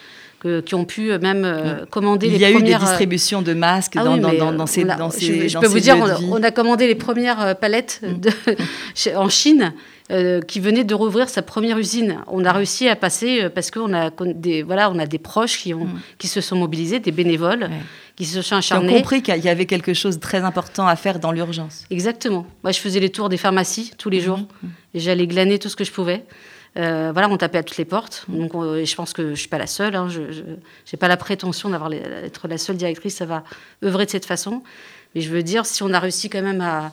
qui 0.64 0.75
ont 0.75 0.84
pu 0.84 1.11
euh, 1.11 1.18
même 1.18 1.44
euh, 1.44 1.87
commander 1.87 2.28
les 2.28 2.32
premières... 2.32 2.50
Il 2.50 2.52
y 2.52 2.56
a 2.56 2.61
eu 2.61 2.62
des 2.62 2.75
euh, 2.75 2.87
distributions 2.87 3.42
de 3.42 3.54
masques 3.54 3.94
ah 3.96 4.04
dans, 4.04 4.16
dans, 4.16 4.66
ces, 4.66 4.84
dans, 4.84 5.11
ces, 5.11 5.49
Je, 5.49 5.58
peux 5.58 5.66
vous 5.66 5.80
dire, 5.80 5.96
on, 6.30 6.42
a 6.42 6.50
commandé 6.50 6.87
les 6.87 6.94
premières 6.94 7.56
palettes 7.58 8.02
mm. 8.02 9.08
en 9.16 9.28
Chine 9.28 9.72
qui 10.46 10.61
venait 10.61 10.84
de 10.84 10.94
rouvrir 10.94 11.30
sa 11.30 11.40
première 11.40 11.78
usine. 11.78 12.18
On 12.26 12.44
a 12.44 12.52
réussi 12.52 12.87
à 12.87 12.96
passer 12.96 13.49
parce 13.49 13.70
qu'on 13.70 13.94
a 13.94 14.11
des 14.11 14.62
voilà, 14.62 14.90
on 14.90 14.99
a 14.99 15.06
des 15.06 15.18
proches 15.18 15.56
qui 15.56 15.72
ont 15.72 15.87
mm. 15.87 16.00
qui 16.18 16.28
se 16.28 16.42
sont 16.42 16.56
mobilisés, 16.56 17.00
des 17.00 17.12
bénévoles 17.12 17.70
qui 18.14 18.26
se 18.26 18.42
sont 18.42 18.56
acharnés. 18.56 18.88
Qui 18.88 18.94
ont 18.94 18.99
compris 18.99 19.22
qu'il 19.22 19.42
y 19.42 19.49
avait 19.49 19.64
quelque 19.64 19.94
chose 19.94 20.16
de 20.16 20.20
très 20.20 20.40
important 20.40 20.87
à 20.87 20.96
faire 20.96 21.18
dans 21.18 21.32
l'urgence. 21.32 21.84
Exactement. 21.90 22.46
Moi, 22.62 22.72
je 22.72 22.78
faisais 22.78 23.00
les 23.00 23.08
tours 23.08 23.30
des 23.30 23.38
pharmacies 23.38 23.92
tous 23.96 24.11
les 24.11 24.20
jours 24.20 24.40
et 24.92 25.00
j'allais 25.00 25.26
glaner 25.26 25.58
tout 25.58 25.70
ce 25.70 25.76
que 25.76 25.84
je 25.84 25.92
pouvais. 25.92 26.25
Voilà, 26.75 27.29
on 27.29 27.37
tapait 27.37 27.59
à 27.59 27.62
toutes 27.62 27.79
les 27.79 27.85
portes. 27.85 28.25
Donc, 28.29 28.52
je 28.52 28.95
pense 28.95 29.12
que 29.12 29.31
je 29.31 29.41
suis 29.41 29.49
pas 29.49 29.59
la 29.59 29.67
seule. 29.67 29.95
Hein. 29.97 30.09
je 30.09 30.23
n'ai 30.23 30.99
pas 30.99 31.09
la 31.09 31.17
prétention 31.17 31.71
d'avoir 31.71 31.91
d'être 31.91 32.49
la 32.49 32.59
seule 32.59 32.76
directrice 32.76 33.21
à 33.21 33.26
va 33.26 33.45
œuvrer 33.85 34.07
de 34.07 34.11
cette 34.11 34.26
façon. 34.26 34.62
Mais 35.14 35.21
je 35.21 35.31
veux 35.31 35.43
dire, 35.43 35.67
si 35.67 35.83
on 35.83 35.93
a 35.93 35.99
réussi 35.99 36.31
quand 36.31 36.43
même 36.43 36.61
à, 36.61 36.93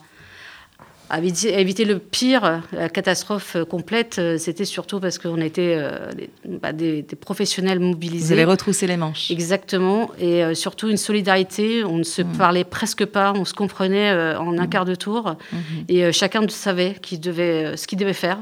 à 1.10 1.20
éviter 1.20 1.86
le 1.86 1.98
pire, 1.98 2.62
la 2.72 2.88
catastrophe 2.90 3.58
complète, 3.68 4.18
euh, 4.20 4.38
c'était 4.38 4.66
surtout 4.66 5.00
parce 5.00 5.18
qu'on 5.18 5.42
était 5.42 5.76
euh, 5.78 6.12
bah, 6.46 6.72
des, 6.72 7.04
professionnels 7.20 7.80
mobilisés. 7.80 8.28
Vous 8.28 8.32
avez 8.34 8.46
retroussé 8.46 8.86
les 8.86 8.98
manches. 8.98 9.32
Exactement, 9.32 10.12
et 10.20 10.44
euh, 10.44 10.54
surtout 10.54 10.90
une 10.90 10.98
solidarité. 10.98 11.84
On 11.84 11.98
ne 11.98 12.04
se 12.04 12.22
mmh. 12.22 12.38
parlait 12.38 12.64
presque 12.64 13.06
pas, 13.06 13.34
on 13.36 13.46
se 13.46 13.54
comprenait 13.54 14.12
en 14.36 14.58
un 14.58 14.66
mmh. 14.66 14.70
quart 14.70 14.86
de 14.86 14.96
tour, 14.96 15.36
mmh. 15.52 15.58
et 15.90 16.12
chacun 16.12 16.48
savait 16.50 16.96
qui 17.02 17.18
devait, 17.18 17.76
ce 17.76 17.88
qu'il 17.88 17.98
devait 17.98 18.14
faire 18.14 18.40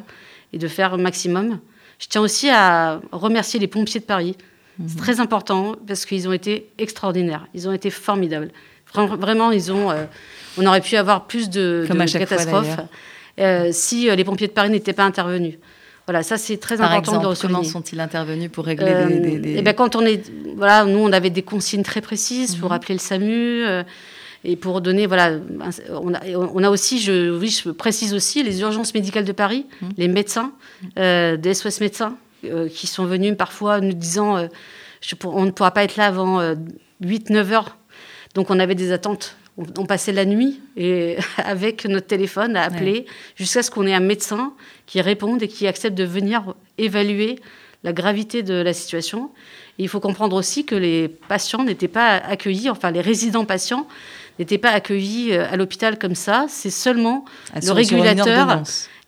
et 0.54 0.58
de 0.58 0.68
faire 0.68 0.98
maximum. 0.98 1.60
Je 2.00 2.08
tiens 2.08 2.22
aussi 2.22 2.50
à 2.50 3.02
remercier 3.12 3.60
les 3.60 3.68
pompiers 3.68 4.00
de 4.00 4.06
Paris. 4.06 4.36
C'est 4.88 4.98
très 4.98 5.20
important 5.20 5.76
parce 5.88 6.06
qu'ils 6.06 6.28
ont 6.28 6.34
été 6.34 6.70
extraordinaires, 6.78 7.48
ils 7.56 7.68
ont 7.68 7.74
été 7.74 7.90
formidables. 7.90 8.52
Vraiment, 8.94 9.52
ils 9.52 9.72
ont 9.72 9.92
on 10.58 10.66
aurait 10.66 10.82
pu 10.82 10.96
avoir 10.96 11.26
plus 11.26 11.50
de, 11.50 11.88
catastrophes 12.12 12.78
euh, 13.40 13.70
si 13.72 14.10
euh, 14.10 14.16
les 14.16 14.24
pompiers 14.24 14.48
de 14.48 14.54
Paris 14.54 14.70
n'étaient 14.70 14.94
pas 14.94 15.04
intervenus. 15.04 15.56
Voilà, 16.08 16.24
ça 16.24 16.38
c'est 16.38 16.58
très 16.58 16.80
important 16.82 17.20
de 17.20 17.36
Comment 17.36 17.64
sont-ils 17.64 18.00
intervenus 18.00 18.50
pour 18.50 18.66
régler 18.66 18.94
des, 19.20 19.30
Et 19.30 19.36
euh, 19.36 19.56
eh 19.58 19.62
ben, 19.62 19.74
quand 19.74 19.96
on 19.96 20.06
est, 20.06 20.32
voilà, 20.56 20.86
nous 20.86 21.00
on 21.00 21.12
avait 21.12 21.30
des 21.30 21.44
consignes 21.44 21.84
très 21.84 22.02
précises 22.02 22.56
pour 22.56 22.70
mhm. 22.70 22.76
appeler 22.76 22.96
le 22.96 23.00
SAMU 23.00 23.66
et 24.44 24.56
pour 24.56 24.82
donner, 24.82 25.08
voilà, 25.08 25.38
on 25.90 26.14
a, 26.14 26.26
on 26.36 26.64
a 26.64 26.70
aussi, 26.70 27.00
je, 27.00 27.38
oui, 27.38 27.50
je 27.50 27.70
précise 27.72 28.14
aussi 28.14 28.44
les 28.44 28.62
urgences 28.62 28.94
médicales 28.94 29.26
de 29.26 29.32
Paris, 29.32 29.66
mhm. 29.82 29.90
les 29.98 30.08
médecins, 30.08 30.54
des 30.96 31.54
SOS 31.54 31.82
médecins 31.82 32.18
qui 32.72 32.88
sont 32.88 33.06
venus 33.06 33.36
parfois 33.36 33.82
nous 33.82 33.94
disant, 33.94 34.48
on 35.24 35.46
ne 35.46 35.52
pourra 35.52 35.72
pas 35.72 35.84
être 35.84 35.98
là 35.98 36.06
avant 36.06 36.40
8-9 37.04 37.52
heures. 37.52 37.78
Donc 38.36 38.52
on 38.52 38.60
avait 38.60 38.76
des 38.76 38.92
attentes 38.92 39.36
on, 39.58 39.86
passait 39.86 40.12
la 40.12 40.26
nuit 40.26 40.60
et 40.76 41.18
avec 41.38 41.86
notre 41.86 42.08
téléphone 42.08 42.56
à 42.56 42.64
appeler 42.64 43.06
jusqu'à 43.36 43.64
ce 43.64 43.72
qu'on 43.72 43.88
ait 43.88 43.94
un 43.94 44.00
médecin 44.00 44.54
qui 44.86 45.02
réponde 45.02 45.42
et 45.42 45.48
qui 45.48 45.68
accepte 45.68 45.98
de 45.98 46.04
venir 46.04 46.54
évaluer 46.78 47.40
la 47.84 47.94
gravité 47.94 48.44
de 48.44 48.56
la 48.56 48.74
situation. 48.74 49.32
il 49.78 49.88
faut 49.88 50.00
comprendre 50.00 50.36
aussi 50.36 50.66
que 50.66 50.76
les 50.76 51.08
patients 51.08 51.64
n'étaient 51.64 51.88
pas 51.88 52.18
accueillis, 52.18 52.70
enfin 52.70 52.92
les 52.92 53.02
résidents 53.02 53.46
patients 53.46 53.88
n'étaient 54.40 54.58
pas 54.58 54.72
accueillis 54.72 55.34
euh, 55.34 55.46
à 55.52 55.56
l'hôpital 55.56 55.98
comme 55.98 56.16
ça. 56.16 56.46
C'est 56.50 56.70
seulement 56.70 57.26
le 57.56 57.72
régulateur 57.72 58.64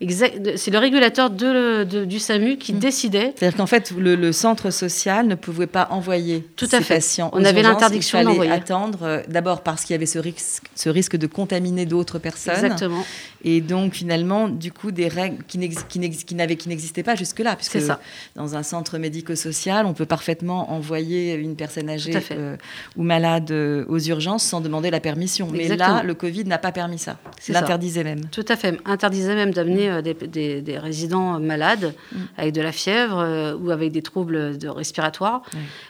c'est 0.07 0.71
le 0.71 0.77
régulateur 0.77 1.29
de, 1.29 1.83
du 2.05 2.19
SAMU 2.19 2.57
qui 2.57 2.73
mm. 2.73 2.79
décidait. 2.79 3.33
C'est-à-dire 3.35 3.57
qu'en 3.57 3.65
fait, 3.65 3.91
le, 3.91 4.31
centre 4.31 4.69
social 4.69 5.27
ne 5.27 5.35
pouvait 5.35 5.67
pas 5.67 5.89
envoyer 5.91 6.47
Tout 6.55 6.69
à 6.71 6.79
fait. 6.79 6.95
patients. 6.95 7.29
On 7.33 7.43
avait 7.43 7.61
l'interdiction 7.61 8.23
d'envoyer. 8.23 8.51
attendre, 8.51 8.99
euh, 9.01 9.21
d'abord 9.27 9.61
parce 9.61 9.83
qu'il 9.83 9.93
y 9.93 9.95
avait 9.95 10.05
ce 10.05 10.19
risque, 10.19 10.63
ce 10.75 10.87
risque 10.87 11.17
de 11.17 11.27
contaminer 11.27 11.85
d'autres 11.85 12.17
personnes. 12.17 12.53
Exactement. 12.53 13.03
Et 13.43 13.59
donc, 13.59 13.93
finalement, 13.93 14.47
du 14.47 14.71
coup, 14.71 14.91
des 14.91 15.09
règles 15.09 15.43
qui 15.47 15.57
n'existaient 15.57 17.03
pas 17.03 17.15
jusque-là. 17.15 17.55
Puisque 17.57 17.81
ça. 17.81 17.99
dans 18.35 18.55
un 18.55 18.63
centre 18.63 18.97
médico-social, 18.97 19.85
on 19.85 19.93
peut 19.93 20.05
parfaitement 20.05 20.71
envoyer 20.71 21.33
une 21.33 21.55
personne 21.55 21.89
âgée 21.89 22.13
euh, 22.31 22.55
ou 22.95 23.03
malade 23.03 23.51
aux 23.51 23.99
urgences 23.99 24.43
sans 24.43 24.61
demander 24.61 24.91
la 24.91 25.01
permission. 25.01 25.18
Mais 25.51 25.75
là, 25.75 26.03
le 26.03 26.13
Covid 26.13 26.45
n'a 26.45 26.57
pas 26.57 26.71
permis 26.71 26.99
ça. 26.99 27.17
L'interdisait 27.47 28.03
même. 28.03 28.25
Tout 28.25 28.45
à 28.47 28.55
fait. 28.55 28.77
Interdisait 28.85 29.35
même 29.35 29.53
d'amener 29.53 29.89
euh, 29.89 30.01
des, 30.01 30.77
résidents 30.77 31.39
malades 31.39 31.93
mm. 32.11 32.17
avec 32.37 32.53
de 32.53 32.61
la 32.61 32.71
fièvre 32.71 33.19
euh, 33.19 33.55
ou 33.55 33.71
avec 33.71 33.91
des 33.91 34.01
troubles 34.01 34.57
de 34.57 34.67
respiratoires, 34.67 35.41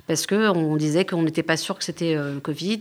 parce 0.08 0.26
qu'on 0.26 0.76
disait 0.76 1.06
qu'on 1.06 1.24
n'était 1.24 1.44
pas 1.44 1.58
sûr 1.58 1.78
que 1.78 1.84
c'était 1.84 2.16
euh, 2.16 2.36
le 2.36 2.40
Covid 2.40 2.80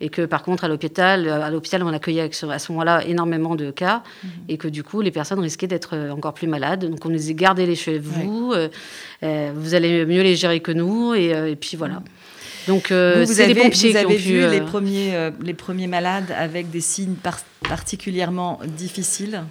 et 0.00 0.08
que 0.08 0.22
par 0.26 0.42
contre 0.42 0.64
à 0.64 0.68
l'hôpital, 0.68 1.28
à 1.28 1.50
l'hôpital 1.50 1.82
on 1.82 1.92
accueillait 1.92 2.30
à 2.50 2.58
ce 2.58 2.72
moment-là 2.72 3.04
énormément 3.06 3.54
de 3.54 3.70
cas 3.70 4.02
mm. 4.22 4.28
et 4.48 4.58
que 4.58 4.68
du 4.68 4.82
coup 4.82 5.00
les 5.00 5.10
personnes 5.10 5.40
risquaient 5.40 5.66
d'être 5.66 5.96
encore 6.10 6.34
plus 6.34 6.48
malades. 6.48 6.88
Donc 6.88 7.04
on 7.04 7.08
nous 7.08 7.16
disait 7.16 7.34
gardez-les 7.34 7.76
chez 7.76 7.98
vous, 7.98 8.52
vous 9.22 9.74
allez 9.74 10.04
mieux 10.06 10.22
les 10.22 10.36
gérer 10.36 10.60
que 10.60 10.72
nous 10.72 11.14
et, 11.14 11.56
puis 11.56 11.76
voilà. 11.76 12.02
Donc, 12.66 12.86
vous, 12.88 12.92
avez, 13.40 13.54
les 13.54 13.62
pompiers 13.62 13.90
vous 13.92 13.96
avez 13.96 14.16
vu 14.16 14.48
les, 14.48 14.60
premiers, 14.60 15.30
les 15.40 15.54
premiers 15.54 15.86
malades 15.86 16.34
avec 16.36 16.70
des 16.70 16.80
signes 16.80 17.16
particulièrement 17.62 18.60
difficiles? 18.66 19.42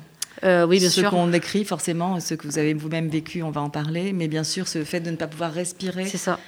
Euh, 0.44 0.66
oui, 0.66 0.80
bien 0.80 0.90
ce 0.90 1.02
qu'on 1.02 1.32
écrit, 1.34 1.64
forcément, 1.64 2.20
ce 2.20 2.36
que 2.36 2.48
vous 2.48 2.58
avez 2.60 2.74
vous-même 2.74 3.08
vécu, 3.08 3.42
on 3.42 3.52
va 3.52 3.62
en 3.62 3.70
parler. 3.70 4.14
Mais 4.14 4.28
bien 4.28 4.44
sûr, 4.44 4.68
ce 4.68 4.84
fait 4.84 5.00
de 5.00 5.10
ne 5.10 5.16
pas 5.16 5.28
pouvoir 5.28 5.54
respirer. 5.54 6.06
C'est 6.06 6.18
ça. 6.18 6.40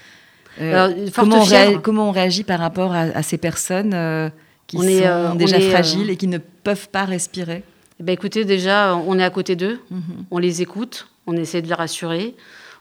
Euh, 0.59 1.07
comment, 1.15 1.43
on 1.43 1.79
comment, 1.79 2.09
on 2.09 2.11
réagit 2.11 2.43
par 2.43 2.59
rapport 2.59 2.93
à, 2.93 3.21
ces 3.21 3.37
personnes 3.37 3.93
euh, 3.93 4.29
qui 4.65 4.77
sont 4.77 5.35
déjà 5.35 5.59
fragiles 5.59 6.09
et 6.09 6.17
qui 6.17 6.27
ne 6.27 6.39
peuvent 6.39 6.89
pas 6.89 7.05
respirer? 7.05 7.63
Eh 7.99 8.03
ben, 8.03 8.13
Écoutez, 8.13 8.43
déjà, 8.43 8.95
on 8.95 9.17
est 9.19 9.23
à 9.23 9.29
côté 9.29 9.55
d'eux, 9.55 9.79
mhm. 9.91 10.01
on 10.31 10.37
les 10.39 10.61
écoute, 10.61 11.07
on 11.27 11.33
essaie 11.33 11.61
de 11.61 11.67
les 11.67 11.73
rassurer, 11.73 12.35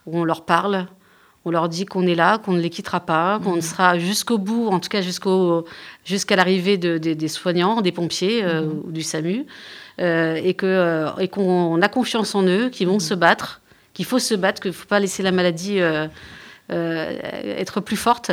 on 0.06 0.24
leur 0.24 0.44
parle. 0.44 0.86
On 1.46 1.50
leur 1.50 1.70
dit 1.70 1.86
qu'on 1.86 2.06
est 2.06 2.14
là, 2.14 2.36
qu'on 2.38 2.52
ne 2.52 2.60
les 2.60 2.70
quittera 2.70 3.00
pas, 3.00 3.40
qu'on 3.42 3.56
mhm. 3.56 3.60
sera 3.62 3.98
jusqu'au 3.98 4.36
bout, 4.36 4.66
en 4.68 4.80
tout 4.80 4.90
cas 4.90 5.00
jusqu'au, 5.00 5.64
jusqu'à 6.04 6.36
l'arrivée 6.36 6.76
des 6.76 7.28
soignants, 7.28 7.80
des 7.80 7.92
pompiers 7.92 8.42
mhm. 8.42 8.82
ou 8.84 8.92
du 8.92 9.02
SAMU. 9.02 9.46
Euh, 9.98 10.34
et 10.34 10.52
que 10.52 10.66
euh, 10.66 11.16
et 11.16 11.28
qu'on 11.28 11.80
a 11.80 11.88
confiance 11.88 12.34
en 12.34 12.42
eux, 12.42 12.68
qu'ils 12.68 12.86
vont 12.86 12.96
mm. 12.96 13.00
se 13.00 13.14
battre, 13.14 13.62
qu'il 13.94 14.04
faut 14.04 14.18
se 14.18 14.34
battre, 14.34 14.60
qu'il 14.60 14.70
ne 14.70 14.76
faut 14.76 14.86
pas 14.86 15.00
laisser 15.00 15.22
la 15.22 15.32
maladie 15.32 15.80
euh, 15.80 16.06
être 16.68 17.80
plus 17.80 17.96
forte. 17.96 18.30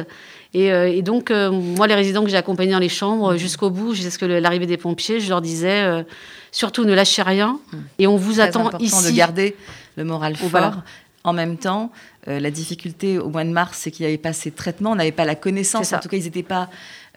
Et, 0.56 1.02
donc, 1.02 1.32
moi, 1.32 1.88
les 1.88 1.96
résidents 1.96 2.24
que 2.24 2.30
j'ai 2.30 2.38
accompagnés 2.38 2.74
dans 2.74 2.80
les 2.80 2.90
chambres, 2.90 3.38
jusqu'au 3.38 3.72
bout, 3.72 3.96
jusqu'à 3.96 4.28
l'arrivée 4.28 4.68
des 4.68 4.78
pompiers, 4.78 5.20
je 5.20 5.28
leur 5.30 5.42
disais 5.42 6.06
surtout 6.52 6.86
ne 6.86 6.94
lâchez 6.94 7.24
rien 7.24 7.60
et 7.98 8.06
on 8.06 8.18
vous 8.18 8.40
attend 8.40 8.70
ici. 8.78 9.12
de 9.12 9.18
garder 9.18 9.56
le 9.96 10.04
moral 10.04 10.36
fort. 10.36 10.84
En 11.24 11.34
même 11.34 11.58
temps, 11.58 11.92
la 12.28 12.52
difficulté 12.52 13.20
au 13.20 13.30
mois 13.30 13.44
de 13.44 13.50
mars, 13.50 13.80
c'est 13.82 13.92
qu'il 13.92 14.06
n'y 14.06 14.12
avait 14.12 14.18
pas 14.18 14.34
ces 14.34 14.52
traitements, 14.52 14.92
on 14.92 14.96
n'avait 14.96 15.12
pas 15.12 15.26
la 15.26 15.36
connaissance. 15.36 15.94
En 15.94 16.00
tout 16.00 16.10
cas, 16.10 16.18
ils 16.18 16.24
n'étaient 16.24 16.44
pas 16.44 16.70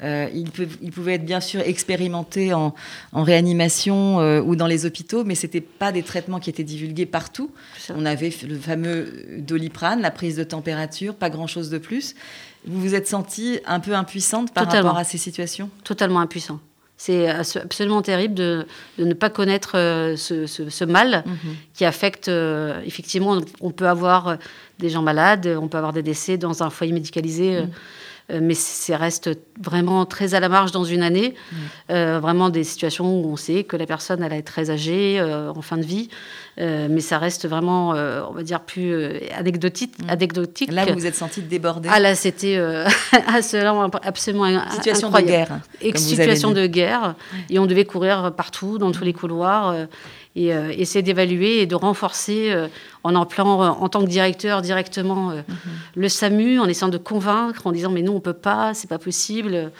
euh, 0.02 0.28
ils, 0.34 0.50
peuvent, 0.50 0.76
pouvaient 0.92 1.14
être 1.14 1.24
bien 1.24 1.40
sûr 1.40 1.60
expérimentés 1.60 2.52
en, 2.52 2.74
réanimation 3.14 4.20
euh, 4.20 4.42
ou 4.42 4.54
dans 4.54 4.66
les 4.66 4.84
hôpitaux, 4.84 5.24
mais 5.24 5.34
ce 5.34 5.46
n'étaient 5.46 5.62
pas 5.62 5.90
des 5.90 6.02
traitements 6.02 6.38
qui 6.38 6.50
étaient 6.50 6.64
divulgués 6.64 7.06
partout. 7.06 7.50
On 7.94 8.04
avait 8.04 8.32
le 8.46 8.58
fameux 8.58 9.24
doliprane, 9.38 10.02
la 10.02 10.10
prise 10.10 10.36
de 10.36 10.44
température, 10.44 11.14
pas 11.14 11.30
grand-chose 11.30 11.70
de 11.70 11.78
plus. 11.78 12.14
Vous 12.66 12.80
vous 12.80 12.94
êtes 12.94 13.08
sentie 13.08 13.60
un 13.64 13.80
peu 13.80 13.94
impuissante 13.94 14.52
par 14.52 14.70
rapport 14.70 14.98
à 14.98 15.04
ces 15.04 15.18
situations? 15.18 15.70
Totalement 15.84 16.20
impuissant. 16.20 16.60
C'est 16.98 17.28
absolument 17.28 18.00
terrible 18.00 18.34
de, 18.34 18.66
ne 18.98 19.12
pas 19.12 19.28
connaître 19.28 19.72
euh, 19.76 20.16
ce, 20.16 20.84
mal 20.84 21.24
mhm. 21.26 21.56
qui 21.74 21.84
affecte, 21.84 22.28
effectivement, 22.84 23.38
on 23.60 23.70
peut 23.70 23.88
avoir 23.88 24.38
des 24.78 24.88
gens 24.88 25.02
malades, 25.02 25.46
on 25.60 25.68
peut 25.68 25.78
avoir 25.78 25.92
des 25.92 26.02
décès 26.02 26.38
dans 26.38 26.62
un 26.62 26.70
foyer 26.70 26.92
médicalisé. 26.92 27.62
Mhm. 27.62 27.70
Euh, 28.30 28.40
mais 28.42 28.54
ça 28.54 28.96
reste 28.96 29.30
vraiment 29.60 30.04
très 30.04 30.34
à 30.34 30.40
la 30.40 30.48
marge 30.48 30.72
dans 30.72 30.84
une 30.84 31.02
année. 31.02 31.34
Euh, 31.90 32.18
vraiment 32.18 32.50
des 32.50 32.64
situations 32.64 33.20
où 33.20 33.30
on 33.30 33.36
sait 33.36 33.62
que 33.62 33.76
la 33.76 33.86
personne 33.86 34.22
elle 34.22 34.32
être 34.32 34.46
très 34.46 34.70
âgée, 34.70 35.18
euh, 35.20 35.52
en 35.54 35.62
fin 35.62 35.76
de 35.76 35.84
vie, 35.84 36.08
mais 36.58 37.00
ça 37.00 37.18
reste 37.18 37.46
vraiment, 37.46 37.90
on 37.90 38.32
va 38.32 38.42
dire, 38.42 38.60
plus 38.60 39.20
anecdotique. 39.36 39.94
anecdotique. 40.08 40.72
Là, 40.72 40.86
vous 40.86 40.94
vous 40.94 41.06
êtes 41.06 41.14
senti 41.14 41.42
débordée 41.42 41.88
Ah 41.92 42.00
là, 42.00 42.14
c'était 42.14 42.58
absolument 43.26 43.90
situation 44.70 45.10
de 45.10 45.20
guerre. 45.20 45.60
Et 45.80 45.96
situation 45.96 46.52
de 46.52 46.66
guerre. 46.66 47.14
Et 47.50 47.58
on 47.58 47.66
devait 47.66 47.84
courir 47.84 48.32
partout, 48.34 48.78
dans 48.78 48.90
tous 48.90 49.04
les 49.04 49.12
couloirs 49.12 49.86
et 50.36 50.52
euh, 50.52 50.70
essayer 50.76 51.02
d'évaluer 51.02 51.62
et 51.62 51.66
de 51.66 51.74
renforcer 51.74 52.52
euh, 52.52 52.68
en 53.02 53.24
plan, 53.24 53.62
euh, 53.62 53.68
en 53.68 53.88
tant 53.88 54.02
que 54.02 54.08
directeur 54.08 54.60
directement 54.60 55.30
mhm. 55.30 55.44
le 55.96 56.08
SAMU, 56.08 56.60
en 56.60 56.66
essayant 56.66 56.90
de 56.90 56.98
convaincre, 56.98 57.66
en 57.66 57.72
disant 57.72 57.90
mais 57.90 58.02
nous 58.02 58.12
on 58.12 58.20
peut 58.20 58.34
pas, 58.34 58.74
c'est 58.74 58.88
pas 58.88 58.98
possible. 58.98 59.72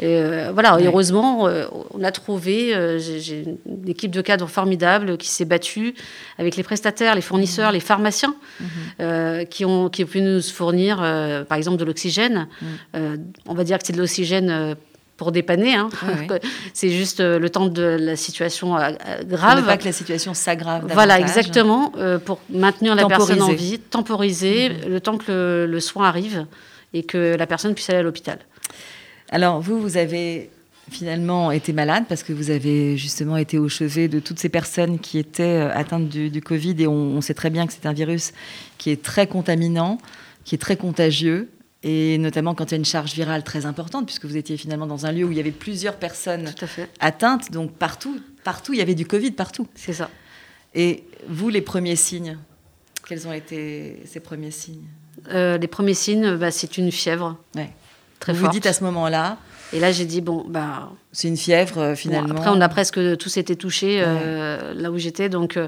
Et 0.00 0.22
voilà, 0.52 0.78
heureusement, 0.80 1.48
on 1.90 2.04
a 2.04 2.12
trouvé, 2.12 2.72
j'ai 3.00 3.42
une 3.66 3.88
équipe 3.88 4.12
de 4.12 4.20
cadres 4.20 4.46
formidable 4.46 5.16
qui 5.16 5.28
s'est 5.28 5.44
battue 5.44 5.92
avec 6.38 6.54
les 6.54 6.62
prestataires, 6.62 7.16
les 7.16 7.20
fournisseurs, 7.20 7.70
mhm. 7.70 7.74
les 7.74 7.80
pharmaciens, 7.80 8.36
mhm. 8.60 9.46
qui, 9.46 9.64
ont, 9.64 9.88
qui 9.88 10.04
ont 10.04 10.06
pu 10.06 10.20
nous 10.20 10.40
fournir, 10.40 10.98
par 11.48 11.58
exemple, 11.58 11.78
de 11.78 11.84
l'oxygène. 11.84 12.46
on 12.94 13.54
va 13.54 13.64
dire 13.64 13.76
que 13.78 13.86
c'est 13.86 13.92
de 13.92 13.98
l'oxygène 13.98 14.76
pour 15.18 15.32
dépanner. 15.32 15.74
Hein. 15.74 15.90
c'est 16.72 16.88
juste 16.88 17.20
euh, 17.20 17.38
le 17.38 17.50
temps 17.50 17.66
de 17.66 17.82
la 17.82 18.16
situation 18.16 18.78
euh, 18.78 18.92
grave. 19.24 19.60
ne 19.60 19.66
pas 19.66 19.76
que 19.76 19.84
la 19.84 19.92
situation 19.92 20.32
s'aggrave. 20.32 20.86
Voilà, 20.90 21.20
exactement, 21.20 21.92
euh, 21.98 22.18
pour 22.18 22.40
maintenir 22.48 22.94
la 22.94 23.06
personne 23.06 23.42
en 23.42 23.52
vie, 23.52 23.78
temporiser 23.78 24.70
mhm. 24.70 24.88
le 24.88 25.00
temps 25.00 25.18
que 25.18 25.66
le, 25.68 25.80
soin 25.80 26.08
arrive 26.08 26.46
et 26.94 27.02
que 27.02 27.36
la 27.36 27.46
personne 27.46 27.74
puisse 27.74 27.90
aller 27.90 27.98
à 27.98 28.02
l'hôpital. 28.02 28.38
Alors 29.30 29.60
vous, 29.60 29.78
vous 29.78 29.98
avez 29.98 30.50
finalement 30.90 31.50
été 31.50 31.72
malade 31.72 32.04
parce 32.08 32.22
que 32.22 32.32
vous 32.32 32.50
avez 32.50 32.96
justement 32.96 33.36
été 33.36 33.58
au 33.58 33.68
chevet 33.68 34.08
de 34.08 34.20
toutes 34.20 34.38
ces 34.38 34.48
personnes 34.48 34.98
qui 34.98 35.18
étaient 35.18 35.42
euh, 35.42 35.74
atteintes 35.74 36.08
du, 36.08 36.40
Covid 36.40 36.76
et 36.78 36.86
on, 36.86 37.20
sait 37.20 37.34
très 37.34 37.50
bien 37.50 37.66
que 37.66 37.72
c'est 37.72 37.86
un 37.86 37.92
virus 37.92 38.32
qui 38.78 38.90
est 38.90 39.02
très 39.02 39.26
contaminant, 39.26 39.98
qui 40.44 40.54
est 40.54 40.58
très 40.58 40.76
contagieux 40.76 41.48
et 41.82 42.18
notamment 42.18 42.54
quand 42.54 42.66
il 42.66 42.70
y 42.72 42.74
a 42.74 42.78
une 42.78 42.84
charge 42.84 43.14
virale 43.14 43.44
très 43.44 43.66
importante 43.66 44.06
puisque 44.06 44.24
vous 44.24 44.36
étiez 44.36 44.56
finalement 44.56 44.86
dans 44.86 45.06
un 45.06 45.12
lieu 45.12 45.24
où 45.24 45.30
il 45.30 45.36
y 45.36 45.40
avait 45.40 45.50
plusieurs 45.50 45.96
personnes 45.96 46.52
atteintes, 47.00 47.52
donc 47.52 47.72
partout, 47.72 48.20
partout 48.44 48.72
il 48.72 48.78
y 48.78 48.82
avait 48.82 48.94
du 48.94 49.06
Covid 49.06 49.30
partout. 49.30 49.66
C'est 49.74 49.92
ça. 49.92 50.10
Et 50.74 51.04
vous, 51.28 51.48
les 51.48 51.62
premiers 51.62 51.96
signes, 51.96 52.38
quels 53.06 53.26
ont 53.26 53.32
été 53.32 54.02
ces 54.06 54.20
premiers 54.20 54.50
signes? 54.50 54.84
Euh, 55.32 55.58
Les 55.58 55.66
premiers 55.66 55.94
signes, 55.94 56.36
bah, 56.36 56.50
c'est 56.50 56.78
une 56.78 56.92
fièvre. 56.92 57.36
Ouais. 57.54 57.70
Très 58.20 58.32
vous 58.32 58.44
vous 58.44 58.50
dites 58.50 58.66
à 58.66 58.72
ce 58.72 58.84
moment-là, 58.84 59.38
et 59.72 59.80
là, 59.80 59.92
j'ai 59.92 60.04
dit, 60.04 60.20
bon, 60.20 60.44
bah. 60.48 60.90
C'est 61.12 61.28
une 61.28 61.36
fièvre, 61.36 61.78
euh, 61.78 61.94
finalement. 61.94 62.34
après, 62.34 62.50
on 62.50 62.60
a 62.60 62.68
presque 62.68 63.16
tous 63.18 63.36
été 63.36 63.54
touchés 63.56 64.02
euh, 64.04 64.72
là 64.74 64.90
où 64.90 64.98
j'étais. 64.98 65.28
Donc, 65.28 65.58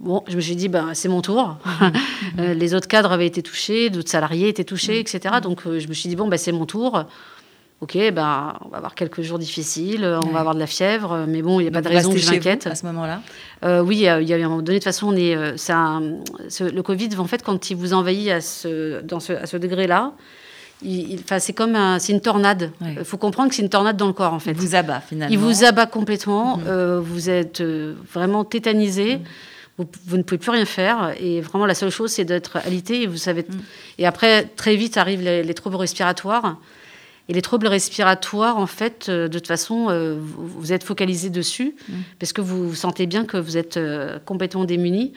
bon, 0.00 0.22
je 0.28 0.36
me 0.36 0.40
suis 0.40 0.56
dit, 0.56 0.68
bah, 0.68 0.86
c'est 0.94 1.08
mon 1.08 1.22
tour. 1.22 1.58
Mhm. 2.36 2.52
les 2.54 2.74
autres 2.74 2.88
cadres 2.88 3.12
avaient 3.12 3.26
été 3.26 3.42
touchés, 3.42 3.90
d'autres 3.90 4.10
salariés 4.10 4.48
étaient 4.48 4.64
touchés, 4.64 4.94
mhm. 4.94 5.00
etc. 5.00 5.34
Donc, 5.42 5.62
je 5.64 5.86
me 5.88 5.94
suis 5.94 6.08
dit, 6.08 6.16
bon, 6.16 6.28
bah, 6.28 6.38
c'est 6.38 6.52
mon 6.52 6.66
tour. 6.66 7.04
Ok, 7.80 7.96
bah, 8.12 8.58
on 8.64 8.70
va 8.70 8.78
avoir 8.78 8.96
quelques 8.96 9.22
jours 9.22 9.38
difficiles, 9.38 10.04
on 10.04 10.30
va 10.30 10.40
avoir 10.40 10.56
de 10.56 10.58
la 10.58 10.66
fièvre, 10.66 11.26
mais 11.28 11.42
bon, 11.42 11.60
il 11.60 11.62
n'y 11.62 11.68
a 11.68 11.72
pas 11.72 11.80
de 11.80 11.88
raison 11.88 12.12
que 12.12 12.18
je 12.18 12.28
m'inquiète. 12.28 12.66
À 12.66 12.74
ce 12.74 12.84
moment-là 12.86 13.22
Oui, 13.82 13.98
il 13.98 14.02
y 14.02 14.08
avait 14.08 14.42
un 14.42 14.48
moment 14.48 14.62
donné, 14.62 14.80
de 14.80 14.82
toute 14.82 14.92
façon, 14.92 15.14
on 15.14 15.16
est, 15.16 15.34
un, 15.70 16.00
le 16.00 16.80
Covid, 16.80 17.10
en 17.18 17.26
fait, 17.26 17.44
quand 17.44 17.70
il 17.70 17.76
vous 17.76 17.92
envahit 17.92 18.30
à 18.30 18.40
ce, 18.40 19.00
dans 19.02 19.20
ce, 19.20 19.32
à 19.32 19.46
ce 19.46 19.56
degré-là, 19.56 20.12
c'est 21.38 21.52
comme 21.52 21.76
c'est 21.98 22.12
une 22.12 22.20
tornade. 22.20 22.70
Il 22.80 23.04
faut 23.04 23.16
comprendre 23.16 23.50
que 23.50 23.54
c'est 23.54 23.62
une 23.62 23.68
tornade 23.68 23.96
dans 23.96 24.06
le 24.06 24.12
corps 24.12 24.32
en 24.32 24.38
fait. 24.38 24.52
Il 24.52 24.56
vous 24.56 24.74
abat 24.74 25.00
finalement. 25.00 25.32
Il 25.32 25.38
vous 25.38 25.64
abat 25.64 25.86
complètement. 25.86 26.58
Mhm. 26.58 26.64
Euh, 26.68 27.00
vous 27.02 27.30
êtes 27.30 27.60
euh, 27.60 27.94
vraiment 28.12 28.44
tétanisé. 28.44 29.20
Vous, 29.78 30.16
ne 30.16 30.22
pouvez 30.22 30.38
plus 30.38 30.50
rien 30.50 30.64
faire 30.64 31.14
et 31.20 31.40
vraiment 31.40 31.64
la 31.64 31.74
seule 31.74 31.90
chose 31.90 32.10
c'est 32.10 32.24
d'être 32.24 32.56
alité 32.56 33.02
et 33.02 33.06
vous 33.06 33.16
savez. 33.16 33.44
Mhm. 33.48 33.60
Et 33.98 34.06
après 34.06 34.44
très 34.44 34.76
vite 34.76 34.96
arrivent 34.96 35.22
les, 35.22 35.54
troubles 35.54 35.76
respiratoires. 35.76 36.58
Et 37.30 37.34
les 37.34 37.42
troubles 37.42 37.66
respiratoires, 37.66 38.56
en 38.56 38.66
fait, 38.66 39.06
euh, 39.08 39.28
de 39.28 39.38
toute 39.38 39.46
façon, 39.46 39.88
vous, 40.18 40.48
vous, 40.48 40.72
êtes 40.72 40.82
focalisé 40.82 41.28
dessus 41.28 41.74
parce 42.18 42.32
que 42.32 42.40
vous, 42.40 42.70
vous 42.70 42.74
sentez 42.74 43.06
bien 43.06 43.24
que 43.26 43.36
vous 43.36 43.56
êtes 43.56 43.78
complètement 44.24 44.64
démuni 44.64 45.12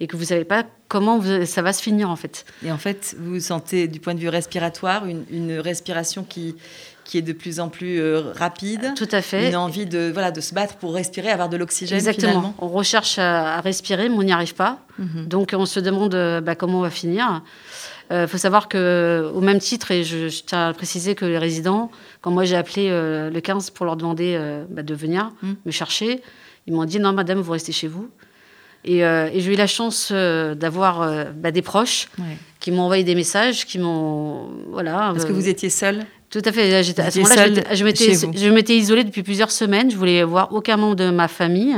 et 0.00 0.06
que 0.06 0.16
vous 0.16 0.22
ne 0.22 0.28
savez 0.28 0.44
pas 0.44 0.64
comment 0.88 1.20
ça 1.44 1.62
va 1.62 1.72
se 1.72 1.82
finir 1.82 2.10
en 2.10 2.16
fait. 2.16 2.44
Et 2.64 2.72
en 2.72 2.78
fait, 2.78 3.16
vous 3.18 3.40
sentez 3.40 3.88
du 3.88 4.00
point 4.00 4.14
de 4.14 4.20
vue 4.20 4.28
respiratoire 4.28 5.06
une, 5.06 5.58
respiration 5.58 6.24
qui, 6.24 6.56
qui 7.04 7.18
est 7.18 7.22
de 7.22 7.32
plus 7.32 7.60
en 7.60 7.68
plus 7.68 8.00
euh, 8.00 8.32
rapide. 8.34 8.92
Tout 8.96 9.08
à 9.12 9.22
fait. 9.22 9.48
Une 9.48 9.56
envie 9.56 9.86
de, 9.86 10.10
voilà, 10.12 10.30
de 10.30 10.40
se 10.40 10.54
battre 10.54 10.76
pour 10.76 10.94
respirer, 10.94 11.30
avoir 11.30 11.48
de 11.48 11.56
l'oxygène. 11.56 11.96
Exactement. 11.96 12.54
On 12.58 12.68
recherche 12.68 13.18
à, 13.18 13.60
respirer, 13.60 14.08
mais 14.08 14.16
on 14.16 14.22
n'y 14.22 14.32
arrive 14.32 14.54
pas. 14.54 14.80
Mhm. 14.98 15.26
Donc 15.26 15.54
on 15.56 15.66
se 15.66 15.80
demande 15.80 16.14
euh, 16.14 16.40
bah, 16.40 16.54
comment 16.54 16.78
on 16.78 16.82
va 16.82 16.90
finir. 16.90 17.42
Il 18.10 18.16
euh, 18.16 18.26
faut 18.26 18.38
savoir 18.38 18.68
que, 18.68 19.30
au 19.34 19.40
même 19.40 19.58
titre, 19.58 19.90
et 19.90 20.04
je, 20.04 20.28
tiens 20.28 20.68
à 20.68 20.72
préciser 20.72 21.14
que 21.14 21.24
les 21.24 21.38
résidents, 21.38 21.90
quand 22.20 22.30
moi 22.30 22.44
j'ai 22.44 22.56
appelé 22.56 22.90
le 22.90 23.40
15 23.40 23.70
pour 23.70 23.86
leur 23.86 23.96
demander 23.96 24.38
bah, 24.68 24.82
de 24.82 24.94
venir 24.94 25.32
mhm. 25.42 25.56
me 25.64 25.70
chercher, 25.70 26.22
ils 26.66 26.74
m'ont 26.74 26.84
dit 26.84 26.98
non, 26.98 27.12
madame, 27.12 27.40
vous 27.40 27.52
restez 27.52 27.72
chez 27.72 27.88
vous. 27.88 28.08
Et, 28.84 28.98
j'ai 28.98 29.52
eu 29.52 29.56
la 29.56 29.66
chance 29.66 30.12
d'avoir 30.12 31.26
bah, 31.34 31.50
des 31.50 31.62
proches 31.62 32.08
qui 32.60 32.70
m'ont 32.70 32.82
envoyé 32.82 33.04
des 33.04 33.14
messages, 33.14 33.66
qui 33.66 33.78
m'ont. 33.78 34.50
Voilà. 34.70 35.10
Parce 35.12 35.24
que 35.24 35.32
vous 35.32 35.48
étiez 35.48 35.70
seule 35.70 36.04
Tout 36.34 36.42
à 36.44 36.50
fait. 36.50 36.74
à 36.74 36.82
ce 36.82 37.20
moment-là, 37.20 37.46
je 37.72 38.48
m'étais 38.50 38.76
isolée 38.76 39.04
depuis 39.04 39.22
plusieurs 39.22 39.52
semaines. 39.52 39.88
Je 39.88 39.96
voulais 39.96 40.24
voir 40.24 40.52
aucun 40.52 40.76
membre 40.76 40.96
de 40.96 41.10
ma 41.10 41.28
famille 41.28 41.76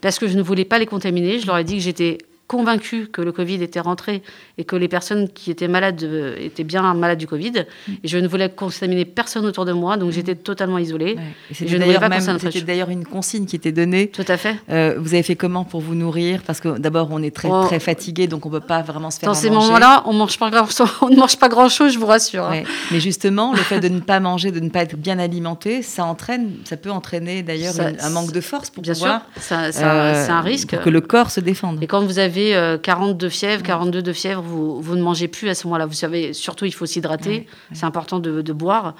parce 0.00 0.18
que 0.18 0.26
je 0.26 0.38
ne 0.38 0.42
voulais 0.42 0.64
pas 0.64 0.78
les 0.78 0.86
contaminer. 0.86 1.38
Je 1.38 1.46
leur 1.46 1.58
ai 1.58 1.64
dit 1.64 1.76
que 1.76 1.82
j'étais 1.82 2.16
convaincu 2.52 3.06
que 3.06 3.22
le 3.22 3.32
Covid 3.32 3.62
était 3.62 3.80
rentré 3.80 4.22
et 4.58 4.64
que 4.64 4.76
les 4.76 4.88
personnes 4.88 5.30
qui 5.30 5.50
étaient 5.50 5.68
malades 5.68 6.02
euh, 6.02 6.36
étaient 6.38 6.64
bien 6.64 6.92
malades 6.92 7.18
du 7.18 7.26
Covid. 7.26 7.64
Mm. 7.88 7.92
Et 8.04 8.08
je 8.08 8.18
ne 8.18 8.28
voulais 8.28 8.50
contaminer 8.50 9.06
personne 9.06 9.46
autour 9.46 9.64
de 9.64 9.72
moi, 9.72 9.96
donc 9.96 10.10
mm. 10.10 10.12
j'étais 10.12 10.34
totalement 10.34 10.76
isolée. 10.76 11.16
C'était 11.50 12.60
d'ailleurs 12.60 12.90
une 12.90 13.06
consigne 13.06 13.46
qui 13.46 13.56
était 13.56 13.72
donnée. 13.72 14.08
Tout 14.08 14.24
à 14.28 14.36
fait. 14.36 14.56
Euh, 14.68 14.96
vous 14.98 15.14
avez 15.14 15.22
fait 15.22 15.34
comment 15.34 15.64
pour 15.64 15.80
vous 15.80 15.94
nourrir? 15.94 16.42
Parce 16.46 16.60
que 16.60 16.78
d'abord, 16.78 17.08
on 17.10 17.22
est 17.22 17.34
très, 17.34 17.48
oh. 17.50 17.64
très 17.64 17.80
fatigué, 17.80 18.26
donc 18.26 18.44
on 18.44 18.50
ne 18.50 18.58
peut 18.58 18.66
pas 18.66 18.82
vraiment 18.82 19.10
se 19.10 19.18
faire 19.18 19.30
Dans 19.30 19.34
ces 19.34 19.48
moments-là, 19.48 20.02
on, 20.04 20.12
mange 20.12 20.38
pas 20.38 20.50
on 21.00 21.08
ne 21.08 21.16
mange 21.16 21.38
pas 21.38 21.48
grand-chose, 21.48 21.94
je 21.94 21.98
vous 21.98 22.06
rassure. 22.06 22.44
Hein. 22.44 22.64
Mais 22.90 23.00
justement, 23.00 23.52
le 23.52 23.62
fait 23.62 23.80
de 23.80 23.88
ne 23.88 24.00
pas 24.00 24.20
manger, 24.20 24.50
de 24.50 24.60
ne 24.60 24.68
pas 24.68 24.82
être 24.82 24.96
bien 24.96 25.18
alimenté, 25.18 25.80
ça 25.80 26.04
entraîne, 26.04 26.50
ça 26.64 26.76
peut 26.76 26.90
entraîner 26.90 27.42
d'ailleurs 27.42 27.74
un 27.80 28.10
manque 28.10 28.32
de 28.32 28.42
force 28.42 28.68
pour 28.68 28.82
bien 28.82 28.92
pouvoir... 28.92 29.22
Sûr, 29.40 29.56
c'est 29.72 29.82
un 29.82 30.38
euh, 30.38 30.40
risque. 30.40 30.74
Pour 30.74 30.82
que 30.82 30.90
le 30.90 31.00
corps 31.00 31.30
se 31.30 31.40
défende. 31.40 31.82
Et 31.82 31.86
quand 31.86 32.04
vous 32.04 32.18
avez 32.18 32.41
40 32.50 33.16
de 33.16 33.28
fièvre, 33.28 33.62
42 33.62 34.02
de 34.02 34.12
fièvre, 34.12 34.42
vous, 34.42 34.80
vous 34.80 34.96
ne 34.96 35.02
mangez 35.02 35.28
plus 35.28 35.48
à 35.48 35.54
ce 35.54 35.66
moment-là. 35.66 35.86
Vous 35.86 35.92
savez, 35.92 36.32
surtout, 36.32 36.64
il 36.64 36.74
faut 36.74 36.86
s'hydrater. 36.86 37.46
C'est 37.72 37.84
important 37.84 38.18
de, 38.18 38.52
boire. 38.52 38.94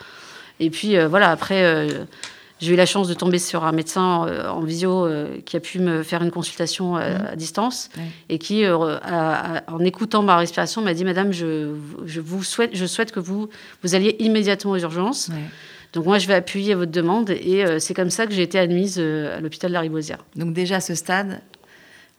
Et 0.60 0.70
puis, 0.70 0.96
euh, 0.96 1.08
voilà, 1.08 1.30
après, 1.30 1.64
euh, 1.64 2.04
j'ai 2.60 2.72
eu 2.72 2.76
la 2.76 2.86
chance 2.86 3.08
de 3.08 3.14
tomber 3.14 3.38
sur 3.38 3.64
un 3.64 3.72
médecin 3.72 4.26
euh, 4.26 4.48
en 4.48 4.60
visio 4.60 5.08
qui 5.44 5.56
a 5.56 5.60
pu 5.60 5.80
me 5.80 6.02
faire 6.02 6.22
une 6.22 6.30
consultation 6.30 6.96
à 6.96 7.34
distance 7.36 7.88
et 8.28 8.38
qui, 8.38 8.64
en 8.68 9.78
écoutant 9.80 10.22
ma 10.22 10.36
respiration, 10.36 10.82
m'a 10.82 10.94
dit 10.94 11.04
Madame, 11.04 11.32
je, 11.32 11.74
je, 12.06 12.20
vous 12.20 12.44
souhaite, 12.44 12.70
je 12.74 12.86
souhaite 12.86 13.12
que 13.12 13.20
vous, 13.20 13.48
vous 13.82 13.94
alliez 13.94 14.16
immédiatement 14.20 14.72
aux 14.72 14.78
urgences. 14.78 15.30
Donc 15.92 16.06
moi, 16.06 16.18
je 16.18 16.26
vais 16.26 16.34
appuyer 16.34 16.74
votre 16.74 16.92
demande 16.92 17.30
et 17.30 17.64
c'est 17.78 17.94
comme 17.94 18.10
ça 18.10 18.26
que 18.26 18.32
j'ai 18.32 18.42
été 18.42 18.58
admise 18.58 18.98
à 18.98 19.40
l'hôpital 19.40 19.70
de 19.70 19.74
la 19.74 19.80
Ribosière. 19.80 20.24
Donc 20.36 20.54
déjà 20.54 20.76
à 20.76 20.80
ce 20.80 20.94
stade, 20.94 21.40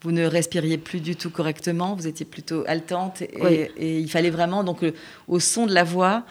vous 0.04 0.12
ne 0.12 0.26
respiriez 0.26 0.78
plus 0.78 1.00
du 1.00 1.16
tout 1.16 1.30
correctement, 1.30 1.96
vous 1.96 2.08
étiez 2.08 2.26
plutôt 2.26 2.64
haletante 2.68 3.22
et, 3.22 4.00
il 4.00 4.10
fallait 4.10 4.30
vraiment, 4.30 4.64
donc, 4.64 4.86
au 5.28 5.40
son 5.40 5.66
de 5.66 5.74
la 5.74 5.84
voix 5.84 6.24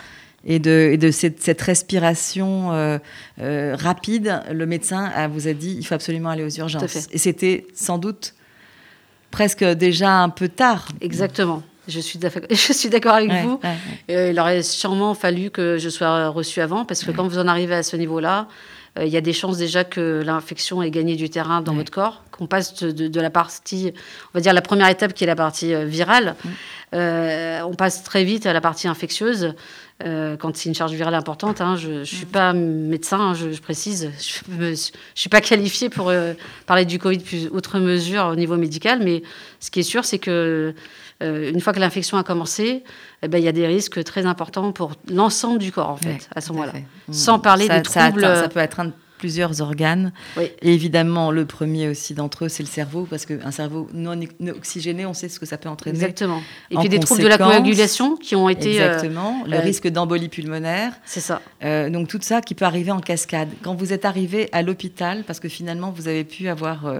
et 0.44 0.58
de, 0.58 0.96
de 0.96 1.10
cette, 1.10 1.60
respiration 1.62 2.72
euh, 2.72 2.98
euh, 3.40 3.76
rapide, 3.78 4.42
le 4.50 4.66
médecin 4.66 5.10
vous 5.28 5.48
a 5.48 5.52
dit 5.52 5.76
il 5.78 5.86
faut 5.86 5.94
absolument 5.94 6.30
aller 6.30 6.44
aux 6.44 6.50
urgences. 6.50 7.08
Et 7.12 7.18
c'était 7.18 7.66
sans 7.74 7.98
doute 7.98 8.34
presque 9.30 9.64
déjà 9.64 10.18
un 10.18 10.28
peu 10.28 10.48
tard. 10.48 10.88
Exactement. 11.00 11.62
Je 11.88 11.98
suis 11.98 12.18
d'accord 12.90 13.14
avec 13.14 13.32
vous. 13.32 13.60
Euh, 14.10 14.30
il 14.30 14.38
aurait 14.38 14.62
sûrement 14.62 15.14
fallu 15.14 15.50
que 15.50 15.78
je 15.78 15.88
sois 15.88 16.28
reçue 16.28 16.60
avant, 16.60 16.84
parce 16.84 17.02
que 17.02 17.10
quand 17.10 17.26
vous 17.26 17.38
en 17.38 17.48
arrivez 17.48 17.74
à 17.74 17.82
ce 17.82 17.96
niveau-là, 17.96 18.40
euh, 18.40 18.44
il 19.00 19.08
y 19.08 19.16
a 19.16 19.22
des 19.22 19.32
chances 19.32 19.56
déjà 19.56 19.84
que 19.84 20.22
l'infection 20.24 20.82
ait 20.82 20.90
gagné 20.90 21.16
du 21.16 21.30
terrain 21.30 21.62
dans 21.62 21.74
votre 21.74 21.90
corps, 21.90 22.22
qu'on 22.30 22.46
passe 22.46 22.82
de, 22.82 23.20
la 23.20 23.30
partie, 23.30 23.92
on 24.26 24.38
va 24.38 24.40
dire 24.40 24.52
la 24.52 24.60
première 24.60 24.88
étape 24.88 25.14
qui 25.14 25.24
est 25.24 25.26
la 25.26 25.36
partie 25.36 25.74
euh, 25.74 25.84
virale, 25.84 26.36
euh, 26.94 27.60
on 27.62 27.74
passe 27.74 28.02
très 28.02 28.24
vite 28.24 28.44
à 28.44 28.52
la 28.52 28.60
partie 28.60 28.88
infectieuse. 28.88 29.54
Quand 30.02 30.56
c'est 30.56 30.68
une 30.68 30.74
charge 30.74 30.92
virale 30.92 31.14
importante. 31.14 31.60
Hein, 31.60 31.76
je 31.76 31.90
ne 31.90 32.04
suis 32.04 32.26
pas 32.26 32.52
médecin, 32.52 33.20
hein, 33.20 33.34
je, 33.34 33.60
précise. 33.60 34.10
Je 34.18 34.64
ne 34.64 34.74
suis 34.74 35.28
pas 35.28 35.40
qualifiée 35.40 35.88
pour 35.88 36.12
parler 36.66 36.84
du 36.84 36.98
Covid 36.98 37.18
plus 37.18 37.48
outre 37.52 37.78
mesure 37.78 38.26
au 38.26 38.36
niveau 38.36 38.56
médical, 38.56 39.00
mais 39.02 39.22
ce 39.60 39.70
qui 39.70 39.80
est 39.80 39.84
sûr, 39.84 40.04
c'est 40.04 40.18
que 40.18 40.74
une 41.20 41.60
fois 41.60 41.72
que 41.72 41.78
l'infection 41.78 42.18
a 42.18 42.24
commencé, 42.24 42.82
eh 43.22 43.28
ben, 43.28 43.38
il 43.38 43.44
y 43.44 43.48
a 43.48 43.52
des 43.52 43.66
risques 43.66 44.02
très 44.02 44.26
importants 44.26 44.72
pour 44.72 44.92
l'ensemble 45.08 45.58
du 45.58 45.70
corps, 45.70 45.90
en 45.90 45.96
fait, 45.96 46.28
à 46.34 46.40
ce 46.40 46.52
moment-là. 46.52 46.72
Sans 47.10 47.38
parler 47.38 47.68
des 47.68 47.82
troubles. 47.82 48.22
Ça, 48.22 48.48
peut 48.48 48.60
atteindre 48.60 48.92
plusieurs 49.22 49.60
organes. 49.60 50.12
Et 50.36 50.74
évidemment, 50.74 51.30
le 51.30 51.46
premier 51.46 51.86
aussi 51.86 52.12
d'entre 52.12 52.46
eux, 52.46 52.48
c'est 52.48 52.64
le 52.64 52.68
cerveau, 52.68 53.06
parce 53.08 53.24
qu'un 53.24 53.52
cerveau 53.52 53.88
non 53.94 54.20
oxygéné, 54.48 55.06
on 55.06 55.14
sait 55.14 55.28
ce 55.28 55.38
que 55.38 55.46
ça 55.46 55.58
peut 55.58 55.68
entraîner. 55.68 55.96
Exactement. 55.96 56.42
Et 56.72 56.76
puis 56.76 56.88
des 56.88 56.98
troubles 56.98 57.22
de 57.22 57.28
la 57.28 57.38
coagulation 57.38 58.16
qui 58.16 58.34
ont 58.34 58.48
été. 58.48 58.80
Euh, 58.80 58.94
Exactement. 58.94 59.44
le 59.46 59.54
euh, 59.54 59.60
risque 59.60 59.86
d'embolie 59.86 60.28
pulmonaire. 60.28 60.92
C'est 61.04 61.20
ça. 61.20 61.40
Euh, 61.62 61.88
donc 61.88 62.08
tout 62.08 62.18
ça 62.20 62.40
qui 62.40 62.56
peut 62.56 62.64
arriver 62.64 62.90
en 62.90 62.98
cascade. 62.98 63.48
Quand 63.62 63.76
vous 63.76 63.92
êtes 63.92 64.04
arrivé 64.04 64.48
à 64.50 64.62
l'hôpital, 64.62 65.22
parce 65.24 65.38
que 65.38 65.48
finalement, 65.48 65.92
vous 65.92 66.08
avez 66.08 66.24
pu 66.24 66.48
avoir 66.48 66.92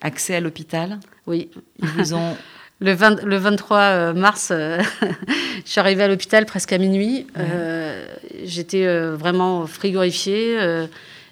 accès 0.00 0.34
à 0.34 0.40
l'hôpital. 0.40 0.98
Oui. 1.28 1.48
Ils 1.80 1.88
vous 1.90 2.14
ont 2.14 2.36
le, 2.82 3.36
23 3.36 3.78
euh, 3.78 4.12
mars, 4.12 4.48
euh, 4.50 4.78
je 5.64 5.70
suis 5.70 5.80
arrivée 5.80 6.02
à 6.02 6.08
l'hôpital 6.08 6.46
presque 6.46 6.72
à 6.72 6.78
minuit. 6.78 7.26
Euh, 7.38 8.06
j'étais 8.44 8.86
vraiment 9.14 9.66
frigorifiée. 9.66 10.58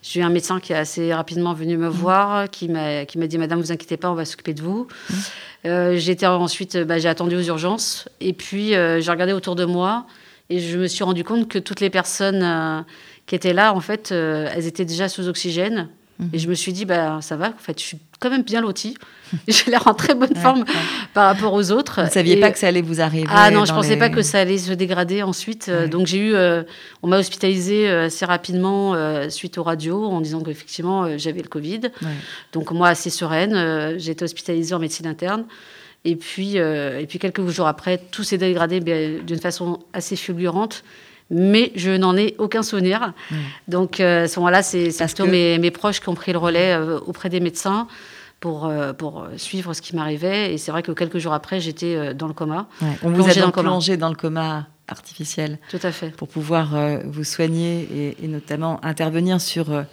J'ai 0.02 0.20
eu 0.20 0.22
un 0.22 0.30
médecin 0.30 0.60
qui 0.60 0.72
est 0.72 0.76
assez 0.76 1.12
rapidement 1.12 1.52
venu 1.52 1.76
me 1.76 1.88
voir, 1.88 2.48
qui 2.50 2.68
m'a 2.68 3.04
dit 3.04 3.38
Madame, 3.38 3.60
vous 3.60 3.72
inquiétez 3.72 3.96
pas, 3.96 4.10
on 4.10 4.14
va 4.14 4.24
s'occuper 4.24 4.54
de 4.54 4.62
vous. 4.62 4.86
J'étais 5.64 6.26
ensuite, 6.26 6.78
bah, 6.78 6.98
j'ai 6.98 7.08
attendu 7.08 7.36
aux 7.36 7.42
urgences. 7.42 8.08
Et 8.20 8.32
puis, 8.32 8.70
j'ai 8.70 9.10
regardé 9.10 9.32
autour 9.32 9.56
de 9.56 9.64
moi 9.64 10.06
et 10.48 10.58
je 10.58 10.78
me 10.78 10.86
suis 10.86 11.04
rendu 11.04 11.22
compte 11.22 11.48
que 11.48 11.58
toutes 11.58 11.80
les 11.80 11.90
personnes 11.90 12.84
qui 13.26 13.34
étaient 13.34 13.52
là, 13.52 13.74
en 13.74 13.80
fait, 13.80 14.10
elles 14.10 14.66
étaient 14.66 14.86
déjà 14.86 15.08
sous 15.08 15.28
oxygène. 15.28 15.88
Mhm. 16.20 16.30
Et 16.32 16.38
je 16.38 16.48
me 16.48 16.54
suis 16.54 16.72
dit, 16.72 16.84
bah, 16.84 17.18
ça 17.22 17.36
va, 17.36 17.48
en 17.48 17.58
fait, 17.58 17.78
je 17.78 17.84
suis 17.84 17.98
quand 18.20 18.30
même 18.30 18.42
bien 18.42 18.60
lotie. 18.60 18.96
J'ai 19.48 19.70
l'air 19.70 19.86
en 19.86 19.94
très 19.94 20.14
bonne 20.14 20.36
forme 20.36 20.64
par 21.14 21.26
rapport 21.26 21.54
aux 21.54 21.70
autres. 21.70 22.00
Vous 22.00 22.06
ne 22.06 22.12
saviez 22.12 22.36
pas 22.36 22.50
que 22.50 22.58
ça 22.58 22.68
allait 22.68 22.82
vous 22.82 23.00
arriver 23.00 23.26
Ah 23.30 23.50
non, 23.50 23.64
je 23.64 23.72
ne 23.72 23.76
pensais 23.76 23.96
pas 23.96 24.10
que 24.10 24.22
ça 24.22 24.40
allait 24.40 24.58
se 24.58 24.72
dégrader 24.72 25.22
ensuite. 25.22 25.68
Euh, 25.68 25.88
donc 25.88 26.06
j'ai 26.06 26.18
eu, 26.18 26.34
euh, 26.34 26.62
on 27.02 27.08
m'a 27.08 27.18
hospitalisé 27.18 27.88
euh, 27.88 28.06
assez 28.06 28.24
rapidement 28.24 28.94
suite 29.30 29.56
aux 29.58 29.62
radios 29.62 30.04
en 30.04 30.20
disant 30.20 30.42
qu'effectivement 30.42 31.16
j'avais 31.16 31.42
le 31.42 31.48
Covid. 31.48 31.80
Donc 32.52 32.70
moi 32.72 32.88
assez 32.88 33.10
sereine, 33.10 33.98
j'ai 33.98 34.12
été 34.12 34.24
hospitalisée 34.24 34.74
en 34.74 34.78
médecine 34.78 35.06
interne. 35.06 35.44
Et 36.04 36.16
puis, 36.16 36.56
et 36.56 37.06
puis 37.08 37.18
quelques 37.18 37.46
jours 37.48 37.66
après, 37.66 37.98
tout 38.10 38.24
s'est 38.24 38.38
dégradé 38.38 38.80
d'une 38.80 39.38
façon 39.38 39.80
assez 39.92 40.16
fulgurante 40.16 40.82
mais 41.30 41.72
je 41.76 41.90
n'en 41.90 42.16
ai 42.16 42.34
aucun 42.38 42.62
souvenir. 42.62 43.12
Donc 43.68 44.00
à 44.00 44.28
ce 44.28 44.38
moment-là, 44.40 44.62
c'est 44.62 44.90
plutôt 44.96 45.26
mes, 45.26 45.58
mes, 45.58 45.70
proches 45.70 46.00
qui 46.00 46.08
ont 46.08 46.14
pris 46.14 46.32
le 46.32 46.38
relais 46.38 46.76
auprès 47.06 47.28
des 47.28 47.40
médecins 47.40 47.86
pour, 48.40 48.66
euh, 48.66 48.92
pour 48.92 49.26
suivre 49.36 49.74
ce 49.74 49.82
qui 49.82 49.94
m'arrivait. 49.94 50.52
Et 50.52 50.58
c'est 50.58 50.72
vrai 50.72 50.82
que 50.82 50.92
quelques 50.92 51.18
jours 51.18 51.34
après, 51.34 51.60
j'étais 51.60 51.94
euh, 51.94 52.14
dans 52.14 52.26
le 52.26 52.32
coma. 52.32 52.66
On 53.02 53.10
vous 53.10 53.28
a 53.28 53.34
donc 53.34 53.54
plongé 53.54 53.96
dans 53.96 54.08
le 54.08 54.16
coma 54.16 54.66
artificiel. 54.88 55.58
Tout 55.70 55.78
à 55.82 55.92
fait. 55.92 56.10
Pour 56.10 56.28
pouvoir 56.28 56.74
euh, 56.74 56.98
vous 57.04 57.24
soigner 57.24 58.16
et, 58.20 58.26
notamment 58.26 58.84
intervenir 58.84 59.40
sur, 59.40 59.84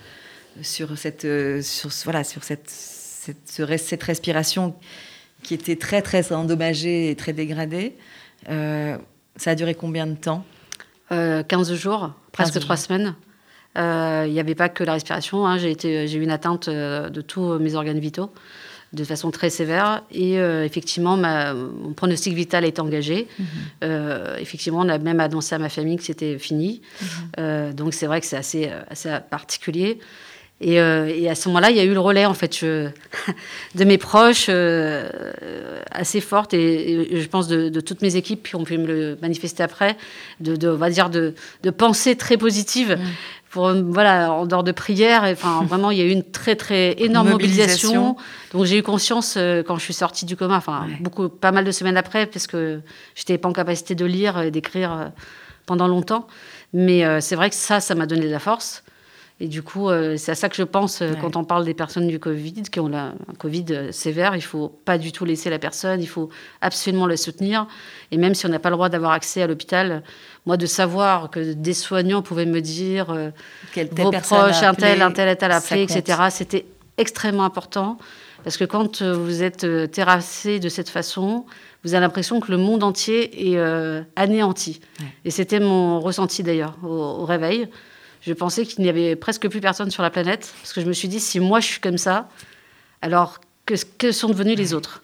sur, 0.61 0.97
cette, 0.97 1.27
sur, 1.61 1.89
voilà, 2.05 2.23
sur 2.23 2.43
cette, 2.43 2.69
cette, 2.69 3.37
cette, 3.45 4.03
respiration 4.03 4.73
qui 5.43 5.53
était 5.53 5.75
très, 5.75 6.01
très 6.01 6.31
endommagée 6.31 7.11
et 7.11 7.15
très 7.15 7.33
dégradée. 7.33 7.95
ça 8.47 9.51
a 9.51 9.55
duré 9.55 9.75
combien 9.75 10.07
de 10.07 10.15
temps? 10.15 10.43
15 11.09 11.73
jours, 11.73 12.11
presque 12.31 12.59
3 12.59 12.77
semaines. 12.77 13.15
Euh, 13.77 14.25
il 14.27 14.33
n'y 14.33 14.39
avait 14.39 14.55
pas 14.55 14.69
que 14.69 14.83
la 14.83 14.93
respiration. 14.93 15.45
Hein. 15.45 15.57
J'ai, 15.57 16.15
eu 16.15 16.21
une 16.21 16.31
atteinte 16.31 16.67
euh, 16.67 17.09
de 17.09 17.21
tous 17.21 17.59
mes 17.59 17.75
organes 17.75 17.99
vitaux 17.99 18.31
de 18.93 19.03
façon 19.03 19.31
très 19.31 19.49
sévère. 19.49 20.03
Et 20.11 20.39
euh, 20.39 20.63
effectivement, 20.63 21.17
mon 21.17 21.93
pronostic 21.93 22.33
vital 22.33 22.63
est 22.63 22.79
engagé. 22.79 23.27
Mhm. 23.37 24.37
effectivement, 24.39 24.79
on 24.79 24.89
a 24.89 24.97
même 24.97 25.19
annoncé 25.19 25.55
à 25.55 25.59
ma 25.59 25.69
famille 25.69 25.97
que 25.97 26.03
c'était 26.03 26.39
fini. 26.39 26.81
Mhm. 27.37 27.73
donc 27.73 27.93
c'est 27.93 28.07
vrai 28.07 28.21
que 28.21 28.25
c'est 28.25 28.37
assez, 28.37 28.71
assez 28.89 29.09
particulier. 29.29 29.99
Et, 30.59 30.79
à 30.79 31.35
ce 31.35 31.49
moment-là, 31.49 31.69
il 31.69 31.77
y 31.77 31.79
a 31.79 31.83
eu 31.83 31.93
le 31.93 31.99
relais 31.99 32.25
en 32.25 32.33
fait 32.33 32.63
de 32.63 33.83
mes 33.83 33.97
proches 33.97 34.49
assez 35.91 36.19
forte 36.19 36.53
et, 36.53 37.07
je 37.11 37.27
pense 37.27 37.47
de, 37.47 37.79
toutes 37.79 38.01
mes 38.01 38.15
équipes 38.15 38.47
qui 38.47 38.55
ont 38.55 38.63
pu 38.63 38.77
me 38.77 38.87
le 38.87 39.17
manifester 39.21 39.61
après, 39.61 39.97
de, 40.39 40.67
on 40.67 40.75
va 40.75 40.89
dire 40.89 41.09
de, 41.09 41.35
de 41.63 41.69
pensées 41.69 42.15
très 42.15 42.37
positives. 42.37 42.97
Mhm 42.97 43.07
pour 43.49 43.73
voilà 43.73 44.31
en 44.31 44.45
dehors 44.45 44.63
de 44.63 44.71
prière. 44.71 45.23
Enfin 45.23 45.63
vraiment 45.67 45.91
il 45.91 45.97
y 45.97 46.01
a 46.01 46.05
eu 46.05 46.11
une 46.11 46.23
très 46.23 46.55
très 46.55 46.95
énorme 46.99 47.29
mobilisation, 47.29 48.15
donc 48.53 48.65
j'ai 48.65 48.77
eu 48.77 48.83
conscience 48.83 49.35
euh, 49.37 49.63
quand 49.63 49.77
je 49.77 49.83
suis 49.83 49.93
sortie 49.93 50.25
du 50.25 50.35
coma 50.35 50.57
enfin 50.57 50.87
beaucoup 50.99 51.29
pas 51.29 51.51
mal 51.51 51.65
de 51.65 51.71
semaines 51.71 51.97
après 51.97 52.25
parce 52.25 52.47
que 52.47 52.81
j'étais 53.15 53.37
pas 53.37 53.49
en 53.49 53.53
capacité 53.53 53.95
de 53.95 54.05
lire 54.05 54.39
et 54.39 54.51
d'écrire 54.51 54.91
euh, 54.91 55.05
pendant 55.65 55.87
longtemps. 55.87 56.27
Mais 56.73 57.05
euh, 57.05 57.21
c'est 57.21 57.35
vrai 57.35 57.49
que 57.49 57.55
ça 57.55 57.79
ça 57.79 57.95
m'a 57.95 58.05
donné 58.05 58.27
de 58.27 58.31
la 58.31 58.39
force 58.39 58.83
et 59.39 59.47
du 59.47 59.61
coup, 59.61 59.89
c'est 60.17 60.31
à 60.31 60.35
ça 60.35 60.49
que 60.49 60.55
je 60.55 60.63
pense 60.63 61.03
quand 61.21 61.35
on 61.35 61.43
parle 61.43 61.63
des 61.63 61.75
personnes 61.75 62.07
du 62.07 62.19
Covid, 62.19 62.63
qui 62.71 62.79
ont 62.79 62.91
un 62.93 63.13
Covid 63.37 63.89
sévère. 63.91 64.35
Il 64.35 64.41
faut 64.41 64.69
pas 64.83 64.97
du 64.97 65.11
tout 65.11 65.25
laisser 65.25 65.51
la 65.51 65.59
personne, 65.59 66.01
il 66.01 66.07
faut 66.07 66.29
absolument 66.61 67.05
la 67.05 67.17
soutenir. 67.17 67.67
Et 68.11 68.17
même 68.17 68.33
si 68.33 68.45
on 68.45 68.49
n'a 68.49 68.59
pas 68.59 68.69
le 68.69 68.75
droit 68.75 68.89
d'avoir 68.89 69.11
accès 69.11 69.41
à 69.41 69.47
l'hôpital, 69.47 70.01
moi, 70.47 70.55
de 70.55 70.65
savoir 70.65 71.29
que 71.29 71.53
des 71.53 71.73
soignants 71.73 72.21
pouvaient 72.21 72.45
me 72.45 72.61
dire 72.61 73.09
euh, 73.09 73.31
vos 73.91 74.11
proches, 74.11 74.63
un 74.63 74.73
tel, 74.73 75.01
un 75.01 75.11
tel, 75.11 75.27
un 75.27 75.35
tel 75.35 75.51
appelé, 75.51 75.83
etc., 75.83 76.19
c'était 76.29 76.65
extrêmement 76.97 77.43
important. 77.43 77.97
Parce 78.45 78.55
que 78.55 78.63
quand 78.63 79.01
euh, 79.01 79.13
vous 79.13 79.43
êtes 79.43 79.65
euh, 79.65 79.87
terrassé 79.87 80.59
de 80.59 80.69
cette 80.69 80.87
façon, 80.87 81.45
vous 81.83 81.95
avez 81.95 82.01
l'impression 82.01 82.39
que 82.39 82.49
le 82.49 82.57
monde 82.57 82.81
entier 82.81 83.51
est 83.53 83.59
anéanti. 84.15 84.79
Et 85.25 85.31
c'était 85.31 85.59
mon 85.59 85.99
ressenti 85.99 86.43
d'ailleurs 86.43 86.75
au, 86.83 87.23
réveil. 87.23 87.67
Je 88.27 88.33
pensais 88.33 88.65
qu'il 88.65 88.83
n'y 88.83 88.89
avait 88.89 89.15
presque 89.15 89.47
plus 89.47 89.61
personne 89.61 89.89
sur 89.89 90.03
la 90.03 90.09
planète. 90.09 90.53
Parce 90.61 90.73
que 90.73 90.81
je 90.81 90.85
me 90.85 90.91
suis 90.93 91.07
dit, 91.07 91.21
si 91.21 91.39
moi 91.39 91.61
je 91.61 91.67
suis 91.67 91.79
comme 91.79 91.97
ça, 91.97 92.27
alors 93.01 93.39
que, 93.65 93.75
que 93.97 94.11
sont 94.11 94.27
devenus 94.27 94.57
les 94.57 94.73
autres 94.73 95.01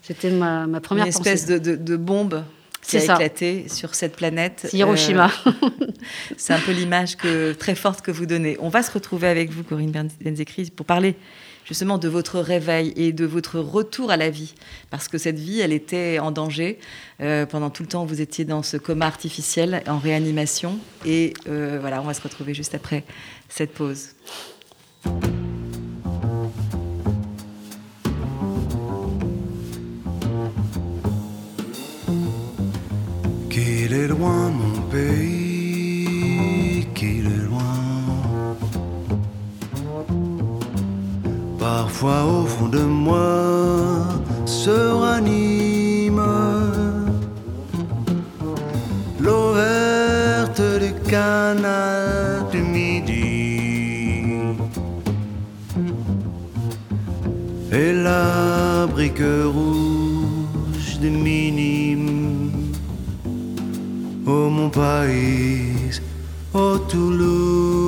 C'était 0.00 0.30
ma, 0.30 0.68
ma, 0.68 0.80
première 0.80 1.04
Une 1.04 1.10
espèce 1.10 1.46
de, 1.46 1.58
de 1.58 1.96
bombe 1.96 2.44
qui 2.80 2.98
a 2.98 3.02
éclaté 3.02 3.68
sur 3.68 3.94
cette 3.94 4.14
planète. 4.14 4.68
Hiroshima. 4.72 5.30
Euh, 5.46 5.52
c'est 6.36 6.52
un 6.52 6.60
peu 6.60 6.72
l'image 6.72 7.16
très 7.58 7.74
forte 7.74 8.02
que 8.02 8.10
vous 8.10 8.26
donnez. 8.26 8.56
On 8.60 8.68
va 8.68 8.82
se 8.82 8.92
retrouver 8.92 9.28
avec 9.28 9.50
vous, 9.50 9.64
Corinne 9.64 9.92
Benzekri, 10.20 10.70
pour 10.70 10.86
parler 10.86 11.16
justement 11.64 11.98
de 11.98 12.08
votre 12.08 12.40
réveil 12.40 12.92
et 12.96 13.12
de 13.12 13.24
votre 13.24 13.60
retour 13.60 14.10
à 14.10 14.16
la 14.16 14.30
vie. 14.30 14.54
Parce 14.90 15.08
que 15.08 15.18
cette 15.18 15.38
vie, 15.38 15.60
elle 15.60 15.72
était 15.72 16.18
en 16.18 16.30
danger. 16.30 16.78
Euh, 17.20 17.46
pendant 17.46 17.70
tout 17.70 17.82
le 17.82 17.88
temps, 17.88 18.04
vous 18.04 18.20
étiez 18.20 18.44
dans 18.44 18.62
ce 18.62 18.76
coma 18.76 19.06
artificiel, 19.06 19.82
en 19.86 19.98
réanimation. 19.98 20.78
Et 21.04 21.34
euh, 21.48 21.78
voilà, 21.80 22.00
on 22.00 22.04
va 22.04 22.14
se 22.14 22.22
retrouver 22.22 22.54
juste 22.54 22.74
après 22.74 23.04
cette 23.48 23.72
pause. 23.72 24.10
Au 42.04 42.44
fond 42.46 42.66
de 42.66 42.80
moi 42.80 44.08
se 44.44 44.70
ranime 44.70 46.20
l'eau 49.20 49.52
verte 49.54 50.62
du 50.80 50.92
canal 51.08 52.44
du 52.50 52.60
midi. 52.60 53.22
Et 57.70 57.92
la 57.92 58.86
brique 58.86 59.22
rouge 59.54 60.98
de 61.00 61.08
minime 61.08 62.50
oh 64.26 64.48
mon 64.50 64.68
pays, 64.68 66.00
oh 66.52 66.78
Toulouse, 66.88 67.81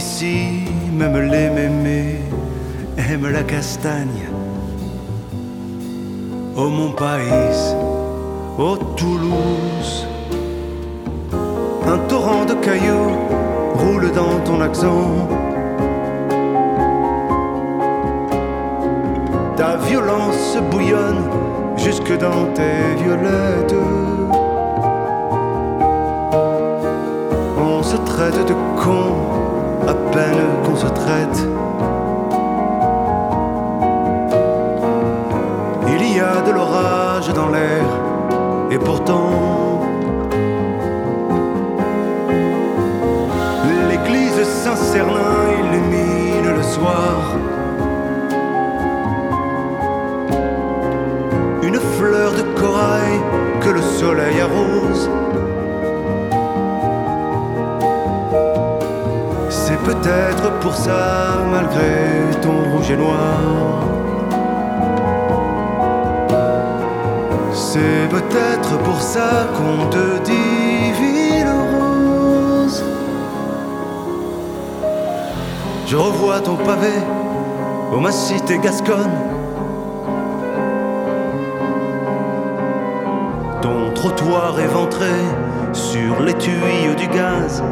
Ici, 0.00 0.64
même 0.92 1.16
les 1.30 1.50
mémés 1.50 2.20
aiment 2.96 3.30
la 3.30 3.42
castagne. 3.42 4.28
Oh 6.56 6.68
mon 6.68 6.92
pays, 6.92 7.74
oh 8.58 8.76
Toulouse, 8.96 10.06
un 11.86 11.98
torrent 12.08 12.44
de 12.44 12.54
cailloux 12.54 13.16
roule 13.74 14.10
dans 14.12 14.38
ton 14.44 14.60
accent. 14.60 15.28
Ta 19.56 19.76
violence 19.76 20.56
bouillonne 20.70 21.24
jusque 21.76 22.16
dans 22.18 22.46
tes 22.54 23.02
violettes. 23.02 23.74
Traite 28.04 28.46
de 28.46 28.54
con 28.82 29.12
à 29.86 29.94
peine 30.12 30.44
qu'on 30.64 30.76
se 30.76 30.86
traite. 30.86 31.48
Il 35.88 36.16
y 36.16 36.20
a 36.20 36.40
de 36.46 36.52
l'orage 36.52 37.28
dans 37.34 37.48
l'air, 37.48 37.84
et 38.70 38.78
pourtant, 38.78 39.30
l'église 43.88 44.42
Saint-Cernin 44.44 45.40
illumine 45.58 46.56
le 46.56 46.62
soir. 46.62 47.36
Une 51.62 51.80
fleur 51.98 52.32
de 52.32 52.42
corail 52.60 53.20
que 53.60 53.70
le 53.70 53.82
soleil 53.82 54.40
arrose 54.40 55.10
peut-être 59.90 60.58
pour 60.60 60.74
ça, 60.74 61.38
malgré 61.50 62.30
ton 62.40 62.56
rouge 62.70 62.90
et 62.90 62.96
noir. 62.96 63.82
C'est 67.52 68.08
peut-être 68.08 68.78
pour 68.84 69.00
ça 69.00 69.48
qu'on 69.56 69.86
te 69.90 70.22
dit 70.22 70.92
ville 71.00 71.54
rose. 71.72 72.84
Je 75.86 75.96
revois 75.96 76.40
ton 76.40 76.56
pavé 76.56 76.94
au 77.92 77.98
ma 77.98 78.12
cité 78.12 78.58
gasconne. 78.58 79.18
Ton 83.60 83.92
trottoir 83.94 84.58
éventré 84.60 85.14
sur 85.72 86.22
les 86.22 86.34
tuyaux 86.34 86.94
du 86.96 87.08
gaz. 87.08 87.62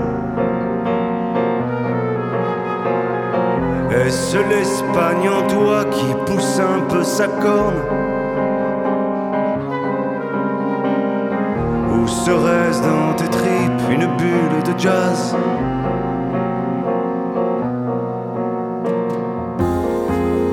Est-ce 4.06 4.37
l'Espagne 4.37 5.28
en 5.28 5.44
toi 5.48 5.84
qui 5.87 6.06
pousse 6.24 6.61
un 6.61 6.80
peu 6.88 7.02
sa 7.02 7.26
corne 7.26 7.82
Ou 11.92 12.06
serait-ce 12.06 12.80
dans 12.82 13.14
tes 13.16 13.28
tripes 13.28 13.90
une 13.90 14.06
bulle 14.16 14.62
de 14.64 14.78
jazz 14.78 15.34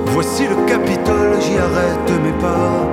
Voici 0.07 0.47
le 0.47 0.55
Capitole, 0.65 1.39
j'y 1.41 1.57
arrête 1.57 2.23
mes 2.23 2.41
pas. 2.41 2.87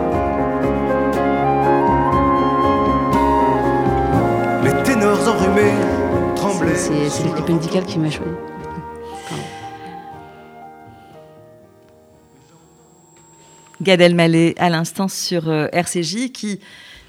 Les 4.65 4.83
ténors 4.83 5.29
enrhumés 5.29 5.73
tremblaient. 6.37 6.75
C'est 6.75 7.25
l'équipe 7.25 7.49
médicale 7.49 7.85
qui 7.85 7.99
m'a 7.99 8.11
choisi. 8.11 8.52
Gad 13.83 14.01
Elmaleh 14.01 14.55
à 14.59 14.71
l'instant 14.71 15.09
sur 15.09 15.49
euh, 15.49 15.67
RCJ 15.73 16.31
qui, 16.31 16.61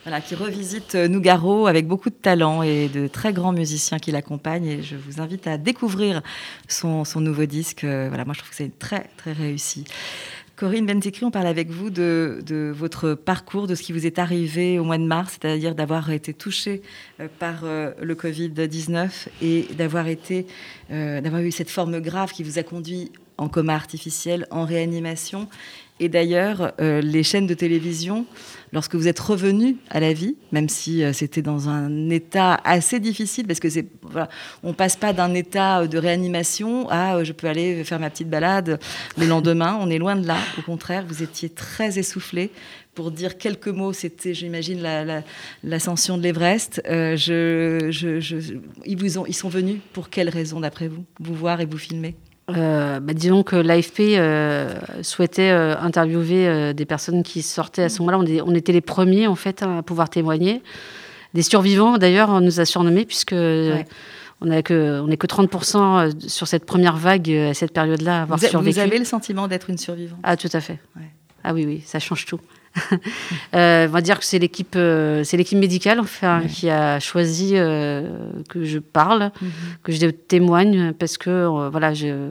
voilà, 0.03 0.21
qui 0.21 0.33
revisite 0.33 0.95
euh, 0.95 1.07
Nougaro 1.07 1.67
avec 1.67 1.87
beaucoup 1.87 2.09
de 2.09 2.15
talent 2.15 2.63
et 2.63 2.89
de 2.89 3.07
très 3.07 3.31
grands 3.31 3.51
musiciens 3.51 3.99
qui 3.99 4.11
l'accompagnent. 4.11 4.81
Je 4.81 4.95
vous 4.95 5.21
invite 5.21 5.45
à 5.45 5.57
découvrir 5.57 6.23
son, 6.67 7.05
son 7.05 7.21
nouveau 7.21 7.45
disque. 7.45 7.83
Euh, 7.83 8.07
Voilà, 8.07 8.25
moi 8.25 8.33
je 8.33 8.39
trouve 8.39 8.49
que 8.49 8.55
c'est 8.55 8.79
très 8.79 9.07
très 9.17 9.33
réussi. 9.33 9.83
Corinne 10.55 10.87
Bentekri, 10.87 11.25
on 11.25 11.31
parle 11.31 11.47
avec 11.47 11.69
vous 11.69 11.91
de, 11.91 12.41
de 12.45 12.73
votre 12.75 13.13
parcours, 13.13 13.67
de 13.67 13.75
ce 13.75 13.83
qui 13.83 13.91
vous 13.91 14.07
est 14.07 14.17
arrivé 14.17 14.79
au 14.79 14.83
mois 14.83 14.97
de 14.97 15.05
mars, 15.05 15.37
c'est-à-dire 15.39 15.75
d'avoir 15.75 16.09
été 16.11 16.33
touché 16.33 16.83
par 17.39 17.63
le 17.65 18.13
Covid-19 18.13 19.09
et 19.41 19.67
d'avoir 19.75 20.05
d'avoir 20.89 21.41
eu 21.41 21.51
cette 21.51 21.71
forme 21.71 21.99
grave 22.01 22.31
qui 22.31 22.43
vous 22.43 22.59
a 22.59 22.63
conduit 22.63 23.11
en 23.37 23.49
coma 23.49 23.73
artificiel, 23.73 24.47
en 24.51 24.65
réanimation. 24.65 25.47
Et 25.99 26.09
d'ailleurs, 26.09 26.73
euh, 26.81 27.01
les 27.01 27.23
chaînes 27.23 27.45
de 27.47 27.53
télévision, 27.53 28.25
lorsque 28.73 28.95
vous 28.95 29.07
êtes 29.07 29.19
revenu 29.19 29.77
à 29.89 29.99
la 29.99 30.11
vie, 30.11 30.35
même 30.51 30.67
si 30.67 31.03
euh, 31.03 31.13
c'était 31.13 31.43
dans 31.43 31.69
un 31.69 32.09
état 32.09 32.59
assez 32.65 32.99
difficile, 32.99 33.45
parce 33.45 33.59
que 33.59 33.69
c'est, 33.69 33.85
on 34.63 34.73
passe 34.73 34.95
pas 34.97 35.13
d'un 35.13 35.33
état 35.35 35.85
de 35.87 35.97
réanimation 35.97 36.89
à 36.89 37.17
euh, 37.17 37.23
je 37.23 37.31
peux 37.31 37.47
aller 37.47 37.83
faire 37.83 37.99
ma 37.99 38.09
petite 38.09 38.29
balade 38.29 38.79
le 39.17 39.27
lendemain. 39.27 39.77
On 39.79 39.89
est 39.89 39.99
loin 39.99 40.15
de 40.15 40.25
là. 40.27 40.37
Au 40.57 40.61
contraire, 40.63 41.05
vous 41.07 41.21
étiez 41.23 41.49
très 41.49 41.99
essoufflé. 41.99 42.49
Pour 42.95 43.09
dire 43.09 43.37
quelques 43.37 43.69
mots, 43.69 43.93
c'était, 43.93 44.33
j'imagine, 44.33 44.81
la- 44.81 45.03
la- 45.05 45.23
l'ascension 45.63 46.17
de 46.17 46.23
l'Everest. 46.23 46.81
Euh, 46.87 47.15
ils, 48.85 48.97
vous 48.97 49.17
ont, 49.19 49.25
ils 49.25 49.33
sont 49.33 49.49
venus 49.49 49.77
pour 49.93 50.09
quelles 50.09 50.29
raisons, 50.29 50.59
d'après 50.59 50.87
vous? 50.87 51.03
Vous 51.19 51.33
voir 51.33 51.61
et 51.61 51.65
vous 51.65 51.77
filmer? 51.77 52.15
Euh, 52.49 52.99
bah, 52.99 53.13
disons 53.13 53.41
que 53.43 53.55
l'AFP 53.55 53.99
euh, 54.17 54.73
souhaitait 55.01 55.51
euh, 55.51 55.77
interviewer 55.79 56.73
des 56.73 56.85
personnes 56.85 57.23
qui 57.23 57.41
sortaient 57.41 57.83
à 57.83 57.89
ce 57.89 57.99
moment-là. 58.01 58.43
On, 58.45 58.53
était 58.53 58.73
les 58.73 58.81
premiers 58.81 59.27
en 59.27 59.35
fait 59.35 59.63
à 59.63 59.81
pouvoir 59.81 60.09
témoigner. 60.09 60.61
Des 61.33 61.41
survivants 61.41 61.97
d'ailleurs, 61.97 62.29
on 62.29 62.41
nous 62.41 62.59
a 62.59 62.65
surnommés 62.65 63.05
puisque 63.05 63.31
Ouais. 63.31 63.85
on 64.41 64.47
n'est 64.47 64.61
que 64.61 64.99
on 65.01 65.09
est 65.09 65.15
que 65.17 65.25
30% 65.27 66.27
sur 66.29 66.47
cette 66.47 66.65
première 66.65 66.97
vague 66.97 67.31
à 67.31 67.53
cette 67.53 67.71
période-là 67.71 68.19
à 68.19 68.21
avoir 68.23 68.37
vous, 68.37 68.45
a- 68.45 68.49
survécu. 68.49 68.73
vous 68.75 68.79
avez 68.85 68.99
le 68.99 69.05
sentiment 69.05 69.47
d'être 69.47 69.69
une 69.69 69.77
survivante? 69.77 70.19
Ah 70.23 70.35
tout 70.35 70.49
à 70.51 70.59
fait. 70.59 70.79
Ouais. 70.97 71.09
Ah 71.45 71.53
oui 71.53 71.65
oui, 71.65 71.81
ça 71.85 71.99
change 71.99 72.25
tout. 72.25 72.39
Euh, 73.55 73.87
on 73.87 73.91
va 73.91 74.01
dire 74.01 74.17
que 74.17 74.25
c'est 74.25 74.39
l'équipe, 74.39 74.75
euh, 74.75 75.23
c'est 75.23 75.37
l'équipe 75.37 75.57
médicale 75.59 75.99
enfin, 75.99 76.41
Ouais. 76.41 76.47
qui 76.47 76.69
a 76.69 76.99
choisi 76.99 77.51
euh, 77.53 78.09
que 78.49 78.63
je 78.63 78.79
parle, 78.79 79.31
que 79.83 79.91
je 79.91 80.07
témoigne 80.07 80.91
parce 80.93 81.17
que 81.19 81.69
voilà, 81.69 81.93
je, 81.93 82.29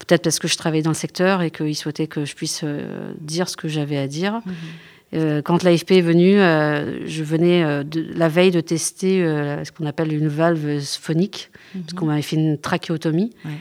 peut-être 0.00 0.22
parce 0.24 0.40
que 0.40 0.48
je 0.48 0.56
travaillais 0.56 0.82
dans 0.82 0.90
le 0.90 0.94
secteur 0.96 1.40
et 1.42 1.50
qu'ils 1.52 1.76
souhaitaient 1.76 2.08
que 2.08 2.24
je 2.24 2.34
puisse 2.34 2.64
dire 3.20 3.48
ce 3.48 3.56
que 3.56 3.68
j'avais 3.68 3.96
à 3.96 4.08
dire. 4.08 4.40
Euh, 5.14 5.42
quand 5.42 5.62
l'AFP 5.62 5.92
est 5.92 6.00
venue, 6.00 6.40
euh, 6.40 7.06
je 7.06 7.22
venais 7.22 7.62
euh, 7.62 7.84
de, 7.84 8.04
la 8.16 8.28
veille 8.28 8.50
de 8.50 8.60
tester 8.60 9.22
euh, 9.22 9.64
ce 9.64 9.70
qu'on 9.70 9.86
appelle 9.86 10.12
une 10.12 10.26
valve 10.26 10.80
phonique, 10.80 11.50
parce 11.72 11.92
qu'on 11.92 12.06
m'avait 12.06 12.22
fait 12.22 12.36
une 12.36 12.58
trachéotomie. 12.58 13.30
Ouais. 13.44 13.52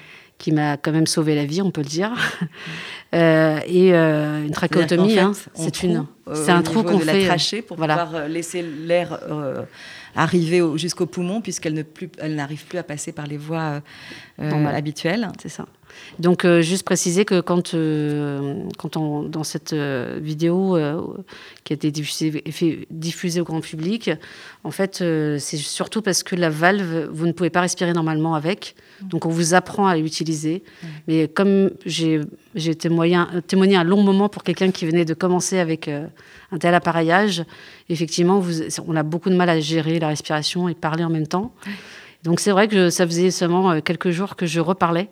Qui 0.43 0.51
m'a 0.51 0.75
quand 0.75 0.91
même 0.91 1.07
sauvé 1.07 1.35
la 1.35 1.45
vie, 1.45 1.61
on 1.61 1.71
peut 1.71 1.81
le 1.81 1.87
dire. 1.87 2.11
Euh, 3.15 3.59
et 3.67 3.93
euh, 3.93 4.43
une 4.43 4.49
trachéotomie, 4.49 5.19
hein, 5.19 5.33
c'est 5.53 5.83
une, 5.83 6.07
euh, 6.27 6.33
c'est 6.33 6.49
un 6.49 6.63
trou 6.63 6.81
qu'on 6.81 6.97
la 6.97 7.13
fait. 7.13 7.25
trachée 7.27 7.61
pour 7.61 7.77
voilà. 7.77 8.07
pouvoir 8.07 8.27
laisser 8.27 8.63
l'air 8.63 9.19
euh, 9.29 9.61
arriver 10.15 10.61
au- 10.61 10.77
jusqu'au 10.77 11.05
poumon 11.05 11.39
puisqu'elle 11.39 11.75
ne 11.75 11.83
plus, 11.83 12.09
elle 12.17 12.33
n'arrive 12.33 12.65
plus 12.65 12.79
à 12.79 12.83
passer 12.83 13.11
par 13.11 13.27
les 13.27 13.37
voies 13.37 13.81
habituelles. 14.39 15.27
C'est 15.39 15.49
ça. 15.49 15.67
Donc, 16.19 16.45
euh, 16.45 16.61
juste 16.61 16.83
préciser 16.83 17.25
que 17.25 17.41
quand, 17.41 17.73
euh, 17.73 18.63
quand 18.77 18.97
on, 18.97 19.23
dans 19.23 19.43
cette 19.43 19.73
euh, 19.73 20.19
vidéo 20.21 20.77
qui 21.63 21.73
a 21.73 21.75
été 21.75 21.91
diffusée, 21.91 22.43
fait- 22.51 22.87
diffusée 22.91 23.41
au 23.41 23.43
grand 23.43 23.61
public, 23.61 24.11
en 24.63 24.71
fait, 24.71 24.97
c'est 25.39 25.57
surtout 25.57 26.01
parce 26.01 26.23
que 26.23 26.35
la 26.35 26.49
valve, 26.49 27.09
vous 27.11 27.27
ne 27.27 27.31
pouvez 27.31 27.49
pas 27.49 27.61
respirer 27.61 27.93
normalement 27.93 28.35
avec. 28.35 28.75
Donc, 29.01 29.25
on 29.25 29.29
vous 29.29 29.53
apprend 29.53 29.87
à 29.87 29.95
l'utiliser. 29.97 30.63
Mais 31.07 31.27
comme 31.27 31.71
j'ai 31.85 32.21
témoigné, 32.77 33.15
un 33.75 33.83
long 33.83 34.03
moment 34.03 34.29
pour 34.29 34.43
quelqu'un 34.43 34.71
qui 34.71 34.85
venait 34.85 35.05
de 35.05 35.13
commencer 35.13 35.59
avec 35.59 35.87
un 35.87 36.57
tel 36.59 36.73
appareillage, 36.73 37.43
effectivement, 37.89 38.39
vous, 38.39 38.61
on 38.87 38.95
a 38.95 39.03
beaucoup 39.03 39.29
de 39.29 39.35
mal 39.35 39.49
à 39.49 39.59
gérer 39.59 39.99
la 39.99 40.07
respiration 40.07 40.69
et 40.69 40.75
parler 40.75 41.03
en 41.03 41.09
même 41.09 41.27
temps. 41.27 41.53
Donc 42.23 42.39
c'est 42.39 42.51
vrai 42.51 42.69
que 42.69 42.89
ça 42.89 43.05
faisait 43.05 43.31
seulement 43.31 43.81
quelques 43.81 44.11
jours 44.11 44.37
que 44.37 44.45
je 44.45 44.61
reparlais, 44.61 45.09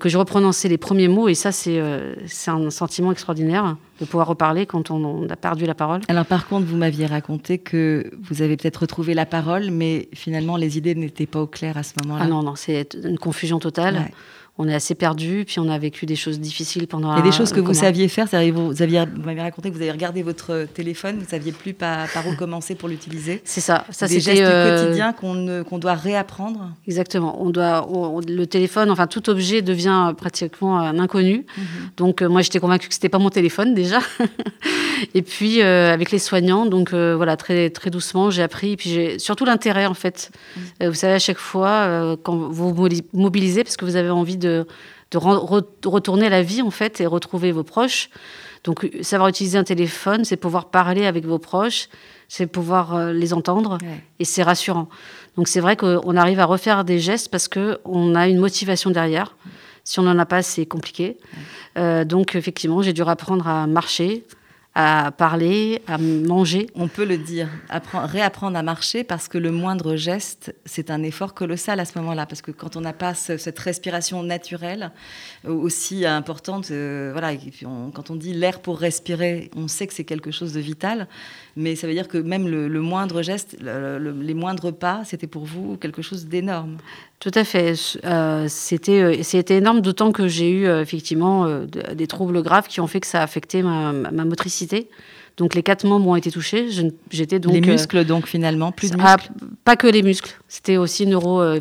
que 0.00 0.08
je 0.08 0.16
reprononçais 0.16 0.68
les 0.68 0.78
premiers 0.78 1.08
mots, 1.08 1.28
et 1.28 1.34
ça 1.34 1.52
c'est 1.52 1.78
euh, 1.78 2.14
un 2.46 2.70
sentiment 2.70 3.12
extraordinaire 3.12 3.76
de 4.00 4.06
pouvoir 4.06 4.26
reparler 4.26 4.64
quand 4.64 4.90
on, 4.90 5.04
on 5.04 5.28
a 5.28 5.36
perdu 5.36 5.66
la 5.66 5.74
parole. 5.74 6.00
Alors 6.08 6.24
par 6.24 6.48
contre, 6.48 6.66
vous 6.66 6.76
m'aviez 6.76 7.06
raconté 7.06 7.58
que 7.58 8.10
vous 8.22 8.40
avez 8.40 8.56
peut-être 8.56 8.78
retrouvé 8.78 9.12
la 9.14 9.26
parole, 9.26 9.70
mais 9.70 10.08
finalement 10.14 10.56
les 10.56 10.78
idées 10.78 10.94
n'étaient 10.94 11.26
pas 11.26 11.40
au 11.40 11.46
clair 11.46 11.76
à 11.76 11.82
ce 11.82 11.92
moment-là. 12.02 12.24
Ah 12.24 12.28
non, 12.28 12.42
non, 12.42 12.54
c'est 12.56 12.96
une 13.04 13.18
confusion 13.18 13.58
totale. 13.58 13.96
Ouais. 13.96 14.10
On 14.56 14.68
est 14.68 14.74
assez 14.74 14.94
perdu, 14.94 15.44
puis 15.44 15.58
on 15.58 15.68
a 15.68 15.76
vécu 15.78 16.06
des 16.06 16.14
choses 16.14 16.38
difficiles 16.38 16.86
pendant 16.86 17.12
Il 17.14 17.16
y 17.18 17.20
a 17.20 17.24
des 17.24 17.32
choses 17.32 17.52
que 17.52 17.58
vous 17.58 17.74
saviez 17.74 18.06
faire, 18.06 18.28
c'est-à-dire 18.28 18.54
vous, 18.54 18.68
vous 18.68 18.82
aviez, 18.82 19.04
vous 19.04 19.22
m'avez 19.24 19.40
raconté 19.40 19.68
que 19.68 19.74
vous 19.74 19.82
avez 19.82 19.90
regardé 19.90 20.22
votre 20.22 20.68
téléphone, 20.72 21.18
vous 21.18 21.28
saviez 21.28 21.50
plus 21.50 21.72
par, 21.72 22.06
par 22.12 22.24
où 22.28 22.34
commencer 22.38 22.76
pour 22.76 22.88
l'utiliser. 22.88 23.40
C'est 23.42 23.60
ça. 23.60 23.84
Ça 23.90 24.06
des 24.06 24.20
c'était 24.20 24.36
gestes 24.36 24.42
euh, 24.46 24.78
du 24.78 24.84
quotidien 24.84 25.12
qu'on 25.12 25.34
ne- 25.34 25.78
doit 25.80 25.94
réapprendre. 25.94 26.70
Exactement. 26.86 27.42
On 27.42 27.50
doit, 27.50 27.88
on- 27.90 28.20
le 28.20 28.46
téléphone, 28.46 28.92
enfin 28.92 29.08
tout 29.08 29.28
objet 29.28 29.60
devient 29.60 30.14
pratiquement 30.16 30.78
un 30.78 31.00
inconnu. 31.00 31.46
Donc 31.96 32.22
euh, 32.22 32.28
moi 32.28 32.42
j'étais 32.42 32.60
convaincue 32.60 32.86
que 32.86 32.94
c'était 32.94 33.08
pas 33.08 33.18
mon 33.18 33.30
téléphone 33.30 33.74
déjà. 33.74 33.98
et 35.14 35.22
puis 35.22 35.62
euh, 35.62 35.92
avec 35.92 36.12
les 36.12 36.20
soignants, 36.20 36.66
donc 36.66 36.92
euh, 36.92 37.14
voilà 37.16 37.36
très 37.36 37.70
très 37.70 37.90
doucement 37.90 38.30
j'ai 38.30 38.42
appris. 38.42 38.72
Et 38.72 38.76
puis 38.76 38.90
j'ai 38.90 39.18
surtout 39.18 39.44
l'intérêt 39.44 39.86
en 39.86 39.94
fait. 39.94 40.30
Euh, 40.80 40.90
vous 40.90 40.94
savez 40.94 41.14
à 41.14 41.18
chaque 41.18 41.38
fois 41.38 42.16
quand 42.22 42.36
vous 42.36 42.72
vous 42.72 42.88
mobilisez 43.12 43.64
parce 43.64 43.76
que 43.76 43.84
vous 43.84 43.96
avez 43.96 44.10
envie 44.10 44.36
de 44.36 44.43
de 44.44 45.18
re- 45.18 45.64
retourner 45.84 46.26
à 46.26 46.30
la 46.30 46.42
vie 46.42 46.62
en 46.62 46.70
fait 46.70 47.00
et 47.00 47.06
retrouver 47.06 47.52
vos 47.52 47.64
proches. 47.64 48.10
Donc 48.64 48.88
savoir 49.02 49.28
utiliser 49.28 49.58
un 49.58 49.64
téléphone, 49.64 50.24
c'est 50.24 50.36
pouvoir 50.38 50.66
parler 50.70 51.04
avec 51.06 51.26
vos 51.26 51.38
proches, 51.38 51.88
c'est 52.28 52.46
pouvoir 52.46 52.94
euh, 52.94 53.12
les 53.12 53.32
entendre 53.34 53.78
Ouais. 53.82 54.02
et 54.18 54.24
c'est 54.24 54.42
rassurant. 54.42 54.88
Donc 55.36 55.48
c'est 55.48 55.60
vrai 55.60 55.76
qu'on 55.76 56.16
arrive 56.16 56.40
à 56.40 56.46
refaire 56.46 56.84
des 56.84 56.98
gestes 56.98 57.28
parce 57.30 57.46
que 57.48 57.78
on 57.84 58.14
a 58.14 58.26
une 58.28 58.38
motivation 58.38 58.90
derrière. 58.90 59.36
Si 59.84 60.00
on 60.00 60.04
n'en 60.04 60.18
a 60.18 60.24
pas, 60.24 60.40
c'est 60.42 60.64
compliqué. 60.64 61.18
Euh, 61.76 62.04
donc 62.06 62.34
effectivement, 62.36 62.80
j'ai 62.80 62.94
dû 62.94 63.02
apprendre 63.02 63.46
à 63.46 63.66
marcher, 63.66 64.24
à 64.74 65.12
parler, 65.16 65.82
à 65.86 65.98
manger. 65.98 66.68
On 66.74 66.88
peut 66.88 67.04
le 67.04 67.16
dire, 67.16 67.48
réapprendre 67.92 68.58
à 68.58 68.62
marcher 68.62 69.04
parce 69.04 69.28
que 69.28 69.38
le 69.38 69.52
moindre 69.52 69.94
geste, 69.94 70.54
c'est 70.64 70.90
un 70.90 71.02
effort 71.04 71.32
colossal 71.34 71.78
à 71.78 71.84
ce 71.84 71.96
moment-là. 71.98 72.26
Parce 72.26 72.42
que 72.42 72.50
quand 72.50 72.76
on 72.76 72.80
n'a 72.80 72.92
pas 72.92 73.14
cette 73.14 73.58
respiration 73.58 74.22
naturelle 74.24 74.90
euh, 75.44 75.52
aussi 75.52 76.04
importante, 76.04 76.70
euh, 76.72 77.10
voilà, 77.12 77.36
quand 77.94 78.10
on 78.10 78.16
dit 78.16 78.34
l'air 78.34 78.60
pour 78.60 78.78
respirer, 78.78 79.50
on 79.54 79.68
sait 79.68 79.86
que 79.86 79.94
c'est 79.94 80.04
quelque 80.04 80.32
chose 80.32 80.52
de 80.52 80.60
vital. 80.60 81.06
Mais 81.56 81.76
ça 81.76 81.86
veut 81.86 81.92
dire 81.92 82.08
que 82.08 82.18
même 82.18 82.48
le, 82.48 82.80
moindre 82.80 83.22
geste, 83.22 83.56
les 83.60 84.34
moindres 84.34 84.72
pas, 84.72 85.02
c'était 85.04 85.26
pour 85.26 85.44
vous 85.44 85.76
quelque 85.76 86.02
chose 86.02 86.26
d'énorme. 86.26 86.78
Tout 87.20 87.30
à 87.34 87.44
fait. 87.44 87.74
Euh, 88.04 88.46
c'était, 88.48 89.22
c'était 89.22 89.56
énorme, 89.58 89.80
d'autant 89.80 90.10
que 90.12 90.26
j'ai 90.26 90.50
eu 90.50 90.68
effectivement 90.68 91.60
des 91.94 92.06
troubles 92.06 92.42
graves 92.42 92.66
qui 92.66 92.80
ont 92.80 92.86
fait 92.86 93.00
que 93.00 93.06
ça 93.06 93.20
a 93.20 93.22
affecté 93.22 93.62
ma 93.62 93.92
motricité. 94.24 94.88
Donc 95.36 95.56
les 95.56 95.64
quatre 95.64 95.84
membres 95.84 96.06
ont 96.08 96.16
été 96.16 96.30
touchés. 96.30 96.68
J'étais 97.10 97.40
donc 97.40 97.54
les 97.54 97.60
euh, 97.60 97.72
muscles 97.72 98.04
donc 98.04 98.26
finalement 98.26 98.70
plus 98.70 98.92
de 98.92 98.96
ah, 99.00 99.16
muscles. 99.16 99.32
pas 99.64 99.74
que 99.74 99.88
les 99.88 100.02
muscles, 100.02 100.30
c'était 100.46 100.76
aussi 100.76 101.06
neuro, 101.06 101.40
euh, 101.40 101.58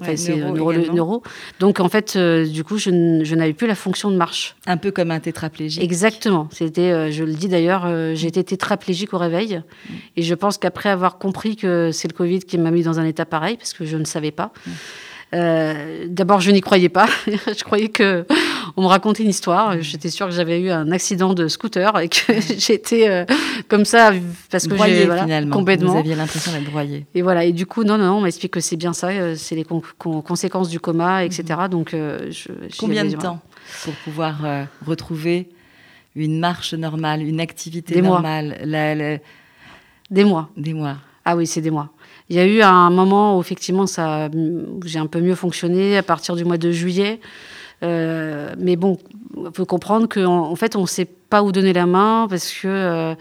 neuro, 0.54 0.74
neuro, 0.74 1.24
Donc 1.60 1.80
en 1.80 1.90
fait, 1.90 2.14
euh, 2.16 2.46
du 2.46 2.64
coup, 2.64 2.78
je, 2.78 2.92
n'avais 3.36 3.54
plus 3.54 3.66
la 3.66 3.76
fonction 3.76 4.12
de 4.12 4.16
marche. 4.16 4.56
Un 4.68 4.78
peu 4.78 4.92
comme 4.92 5.10
un 5.10 5.20
tétraplégique. 5.20 5.84
Exactement. 5.84 6.48
C'était, 6.52 7.12
je 7.12 7.24
le 7.24 7.34
dis 7.34 7.48
d'ailleurs, 7.48 7.88
été 8.14 8.44
tétraplégique 8.44 9.14
au 9.14 9.18
réveil, 9.18 9.58
mm. 9.58 9.94
et 10.18 10.22
je 10.22 10.36
pense 10.36 10.58
qu'après 10.58 10.90
avoir 10.90 11.18
compris 11.18 11.56
que 11.56 11.90
c'est 11.92 12.08
le 12.08 12.16
Covid 12.16 12.42
qui 12.42 12.58
m'a 12.58 12.70
mis 12.70 12.84
dans 12.84 13.00
un 13.00 13.06
état 13.06 13.26
pareil, 13.26 13.58
parce 13.58 13.74
que 13.74 13.86
je 13.86 13.98
ne 13.98 14.06
savais 14.06 14.32
pas. 14.32 14.52
Mm. 14.66 14.72
Euh, 15.34 16.06
d'abord, 16.08 16.42
je 16.42 16.52
n'y 16.52 16.62
croyais 16.62 16.90
pas. 16.90 17.08
je 17.28 17.64
croyais 17.64 17.90
que 17.90 18.26
on 18.78 18.84
me 18.84 18.88
racontait 18.88 19.24
une 19.24 19.30
histoire. 19.30 19.82
J'étais 19.82 20.10
sûre 20.10 20.28
que 20.28 20.34
j'avais 20.34 20.60
eu 20.60 20.70
un 20.70 20.92
accident 20.92 21.34
de 21.34 21.48
scooter 21.48 21.98
et 22.00 22.10
que 22.10 22.40
j'étais 22.58 23.10
euh, 23.10 23.26
comme 23.68 23.86
ça 23.86 24.12
parce 24.50 24.68
que 24.68 24.76
j'ai 24.78 25.06
voilà, 25.06 25.46
complètement. 25.48 25.94
Vous 25.94 26.00
aviez 26.00 26.16
l'impression 26.16 26.52
d'être 26.52 26.70
broyé. 26.70 27.06
Et 27.16 27.22
voilà. 27.22 27.46
Et 27.46 27.52
du 27.52 27.66
coup, 27.66 27.84
non, 27.84 27.98
non, 27.98 28.14
on 28.14 28.22
m'explique 28.22 28.54
que 28.54 28.60
c'est 28.60 28.76
bien 28.76 28.94
ça. 28.94 29.10
Euh, 29.10 29.36
c'est 29.38 29.56
les 29.56 29.66
conséquences 29.98 30.70
du 30.70 30.80
coma, 30.80 31.24
etc. 31.26 31.44
Mhm. 31.64 31.68
Donc, 31.70 31.90
je, 31.92 32.48
combien 32.80 33.06
de 33.06 33.16
temps 33.16 33.40
pour 33.84 33.94
pouvoir 33.96 34.40
retrouver 34.86 35.50
une 36.16 36.40
marche 36.40 36.74
normale, 36.74 37.22
une 37.22 37.40
activité 37.40 38.02
normale? 38.02 39.20
Des 40.10 40.26
mois. 40.26 40.50
Des 40.58 40.74
mois. 40.74 40.98
Ah 41.26 41.36
oui, 41.36 41.48
c'est 41.48 41.62
des 41.62 41.72
mois. 41.72 41.90
Il 42.30 42.36
y 42.36 42.40
a 42.40 42.46
eu 42.46 42.62
un 42.62 42.90
moment 42.90 43.38
où 43.38 43.42
effectivement 43.42 43.88
ça, 43.88 44.30
j'ai 44.86 45.00
un 45.00 45.08
peu 45.08 45.20
mieux 45.20 45.36
fonctionné 45.36 45.98
à 45.98 46.04
partir 46.04 46.36
du 46.36 46.46
mois 46.46 46.58
de 46.58 46.72
juillet. 46.72 47.20
Euh, 47.84 48.54
mais 48.58 48.76
bon, 48.76 48.98
on 49.36 49.52
peut 49.52 49.66
comprendre 49.66 50.08
qu'en 50.08 50.50
en 50.50 50.56
fait, 50.56 50.76
on 50.76 50.82
ne 50.82 50.88
sait 50.88 51.06
pas 51.06 51.44
où 51.44 51.52
donner 51.52 51.74
la 51.74 51.86
main 51.86 52.28
parce 52.30 52.52
que 52.52 52.68
euh, 52.68 53.16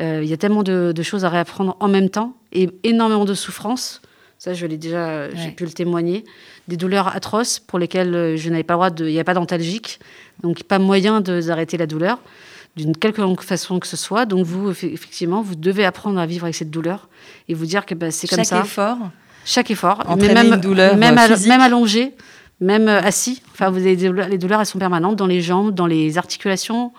euh, 0.00 0.24
y 0.24 0.32
a 0.32 0.36
tellement 0.36 0.62
de, 0.62 1.02
choses 1.02 1.24
à 1.24 1.28
réapprendre 1.28 1.76
en 1.80 1.88
même 1.88 2.10
temps 2.10 2.34
et 2.52 2.70
énormément 2.82 3.24
de 3.24 3.34
souffrance. 3.34 4.02
Ça, 4.38 4.54
je 4.54 4.66
l'ai 4.66 4.76
déjà, 4.76 5.30
j'ai 5.30 5.50
pu 5.52 5.64
le 5.64 5.70
témoigner. 5.70 6.24
Des 6.66 6.76
douleurs 6.76 7.14
atroces 7.14 7.60
pour 7.60 7.78
lesquelles 7.78 8.36
je 8.36 8.50
n'avais 8.50 8.64
pas 8.64 8.74
le 8.74 8.78
droit 8.78 8.90
de, 8.90 9.06
il 9.06 9.12
n'y 9.12 9.20
a 9.20 9.24
pas 9.24 9.34
d'antalgique, 9.34 10.00
donc 10.42 10.64
pas 10.64 10.80
moyen 10.80 11.20
d'arrêter 11.20 11.76
la 11.76 11.86
douleur 11.86 12.18
d'une 12.76 12.96
quelque 12.96 13.22
façon 13.42 13.78
que 13.78 13.86
ce 13.86 13.96
soit. 13.96 14.26
Donc 14.26 14.46
vous, 14.46 14.70
effectivement, 14.70 15.42
vous 15.42 15.54
devez 15.54 15.84
apprendre 15.84 16.18
à 16.18 16.26
vivre 16.26 16.44
avec 16.44 16.54
cette 16.54 16.70
douleur 16.70 17.08
et 17.48 17.54
vous 17.54 17.66
dire 17.66 17.86
que 17.86 17.94
bah, 17.94 18.10
c'est 18.10 18.26
comme 18.26 18.42
ça. 18.44 18.56
Chaque 18.56 18.66
effort 18.66 18.98
Chaque 19.44 19.70
effort. 19.70 20.04
Mais 20.18 20.34
même, 20.34 20.54
une 20.54 20.60
douleur 20.60 20.96
même, 20.96 21.14
même 21.14 21.60
allongé, 21.60 22.14
même 22.62 22.88
euh, 22.88 23.00
assis. 23.00 23.42
Enfin, 23.52 23.70
vous 23.70 23.78
avez 23.78 23.96
les 23.96 24.38
douleurs, 24.38 24.60
elles 24.60 24.66
sont 24.66 24.78
permanentes 24.78 25.16
dans 25.16 25.26
les 25.26 25.42
jambes, 25.42 25.74
dans 25.74 25.86
les 25.86 26.16
articulations. 26.16 26.92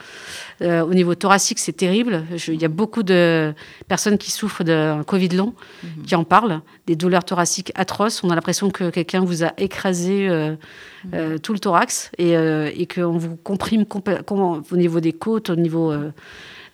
Euh, 0.62 0.82
au 0.82 0.94
niveau 0.94 1.16
thoracique, 1.16 1.60
c'est 1.60 1.74
terrible. 1.74 2.24
Il 2.48 2.62
y 2.62 2.66
a 2.66 2.70
beaucoup 2.70 3.04
de 3.04 3.54
personnes 3.88 4.18
qui 4.18 4.32
souffrent 4.32 4.64
d'un 4.64 5.04
Covid 5.04 5.30
long 5.30 5.54
mhm. 5.84 6.04
qui 6.06 6.16
en 6.16 6.24
parlent, 6.24 6.62
des 6.86 6.96
douleurs 6.96 7.26
thoraciques 7.26 7.72
atroces. 7.76 8.24
On 8.24 8.30
a 8.30 8.36
l'impression 8.36 8.70
que 8.70 8.90
quelqu'un 8.90 9.22
vous 9.22 9.44
a 9.44 9.54
écrasé 9.58 10.28
euh, 10.30 10.56
euh, 11.14 11.38
tout 11.38 11.54
le 11.54 11.60
thorax 11.60 12.12
et, 12.18 12.34
et 12.34 12.88
qu'on 12.88 13.18
vous 13.18 13.36
comprime 13.38 13.86
au 14.30 14.78
niveau 14.78 15.00
des 15.00 15.14
côtes, 15.14 15.50
au 15.50 15.56
niveau. 15.56 15.94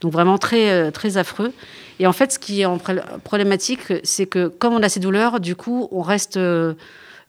donc 0.02 0.12
vraiment 0.12 0.38
très, 0.38 0.92
très 0.92 1.18
affreux. 1.18 1.52
Et 2.00 2.08
en 2.08 2.14
fait, 2.14 2.34
ce 2.34 2.40
qui 2.40 2.62
est 2.62 2.68
problématique, 3.24 3.94
c'est 4.04 4.26
que 4.26 4.48
comme 4.48 4.74
on 4.74 4.84
a 4.84 4.90
ces 4.90 5.00
douleurs, 5.00 5.40
du 5.40 5.56
coup, 5.56 5.88
on 5.92 6.02
reste 6.02 6.40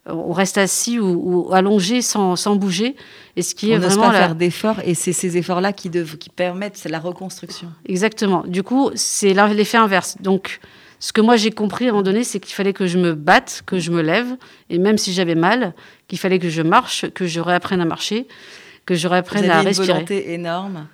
on 0.06 0.32
reste 0.32 0.58
assis 0.58 0.98
ou, 0.98 1.52
allongé 1.52 2.02
sans, 2.02 2.56
bouger. 2.56 2.96
Et 3.36 3.42
ce 3.42 3.54
qui 3.54 3.66
on 3.66 3.74
est 3.74 3.78
vraiment 3.78 4.10
pas 4.10 4.12
faire 4.12 4.34
d'efforts 4.34 4.80
et 4.84 4.94
c'est 4.94 5.12
ces 5.12 5.36
efforts-là 5.36 5.72
qui, 5.72 5.90
qui 5.90 6.30
permettent 6.30 6.84
la 6.88 6.98
reconstruction. 6.98 7.68
Exactement. 7.86 8.44
Du 8.46 8.62
coup, 8.62 8.90
c'est 8.94 9.34
l'effet 9.34 9.78
inverse. 9.78 10.16
Donc, 10.20 10.60
ce 10.98 11.12
que 11.12 11.20
moi 11.20 11.36
j'ai 11.36 11.50
compris 11.50 11.86
à 11.86 11.88
un 11.88 11.92
moment 11.92 12.02
donné, 12.02 12.24
c'est 12.24 12.40
qu'il 12.40 12.54
fallait 12.54 12.74
que 12.74 12.86
je 12.86 12.98
me 12.98 13.14
batte, 13.14 13.62
que 13.66 13.78
je 13.78 13.90
me 13.90 14.02
lève, 14.02 14.36
et 14.68 14.78
même 14.78 14.98
si 14.98 15.12
j'avais 15.12 15.34
mal, 15.34 15.74
qu'il 16.08 16.18
fallait 16.18 16.38
que 16.38 16.50
je 16.50 16.62
marche, 16.62 17.08
que 17.10 17.26
je 17.26 17.40
réapprenne 17.40 17.80
à 17.80 17.86
marcher, 17.86 18.28
que 18.84 18.94
je 18.94 19.08
réapprenne 19.08 19.46
vous 19.46 19.50
à 19.50 19.60
respirer. 19.60 19.88
une 19.88 19.94
volonté 19.94 20.32
énorme. 20.32 20.86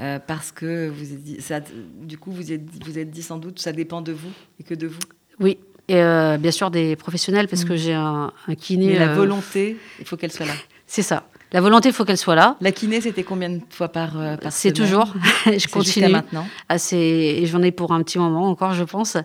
Euh, 0.00 0.20
parce 0.24 0.52
que 0.52 0.88
vous 0.88 1.16
dit, 1.16 1.40
ça, 1.40 1.58
du 1.60 2.18
coup, 2.18 2.30
vous 2.30 2.52
êtes, 2.52 2.62
vous 2.84 2.98
êtes 2.98 3.10
dit 3.10 3.22
sans 3.22 3.38
doute, 3.38 3.58
ça 3.58 3.72
dépend 3.72 4.00
de 4.00 4.12
vous 4.12 4.30
et 4.60 4.62
que 4.62 4.74
de 4.74 4.86
vous. 4.86 5.00
Oui, 5.40 5.58
et 5.88 6.02
euh, 6.02 6.36
bien 6.36 6.50
sûr 6.50 6.70
des 6.70 6.96
professionnels 6.96 7.48
parce 7.48 7.64
que 7.64 7.72
mm. 7.72 7.76
j'ai 7.76 7.94
un, 7.94 8.32
kiné. 8.58 8.88
Mais 8.88 8.98
la 8.98 9.10
euh, 9.10 9.14
volonté, 9.14 9.78
il 9.98 10.04
faut 10.04 10.16
qu'elle 10.16 10.32
soit 10.32 10.46
là. 10.46 10.52
C'est 10.86 11.02
ça. 11.02 11.24
La 11.52 11.62
volonté, 11.62 11.88
il 11.88 11.94
faut 11.94 12.04
qu'elle 12.04 12.18
soit 12.18 12.34
là. 12.34 12.56
La 12.60 12.72
kiné, 12.72 13.00
c'était 13.00 13.22
combien 13.22 13.48
de 13.48 13.60
fois 13.70 13.88
par, 13.88 14.20
euh, 14.20 14.36
par 14.36 14.52
C'est 14.52 14.72
toujours. 14.72 15.14
je 15.46 15.66
continue. 15.68 16.08
maintenant. 16.08 16.46
Assez, 16.68 16.96
et 16.96 17.46
j'en 17.46 17.62
ai 17.62 17.72
pour 17.72 17.92
un 17.92 18.02
petit 18.02 18.18
moment 18.18 18.48
encore, 18.48 18.74
je 18.74 18.84
pense. 18.84 19.16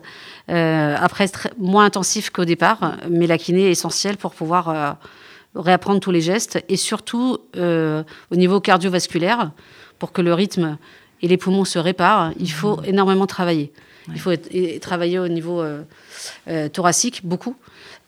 après, 0.48 1.26
moins 1.58 1.84
intensif 1.84 2.30
qu'au 2.30 2.46
départ, 2.46 2.96
mais 3.10 3.26
la 3.26 3.36
kiné 3.36 3.66
est 3.66 3.72
essentielle 3.72 4.16
pour 4.16 4.32
pouvoir 4.34 4.96
réapprendre 5.54 6.00
tous 6.00 6.10
les 6.10 6.22
gestes 6.22 6.64
et 6.70 6.76
surtout 6.76 7.38
au 7.54 8.36
niveau 8.36 8.60
cardiovasculaire, 8.60 9.50
pour 9.98 10.12
que 10.12 10.22
le 10.22 10.32
rythme 10.32 10.78
et 11.20 11.28
les 11.28 11.36
poumons 11.36 11.64
se 11.64 11.78
réparent, 11.78 12.32
il 12.38 12.50
faut 12.50 12.78
mm. 12.78 12.84
énormément 12.86 13.26
travailler. 13.26 13.72
Il 14.12 14.20
faut 14.20 14.32
travailler 14.80 15.18
au 15.18 15.28
niveau 15.28 15.60
euh, 15.62 15.82
euh, 16.48 16.68
thoracique, 16.68 17.22
beaucoup. 17.24 17.56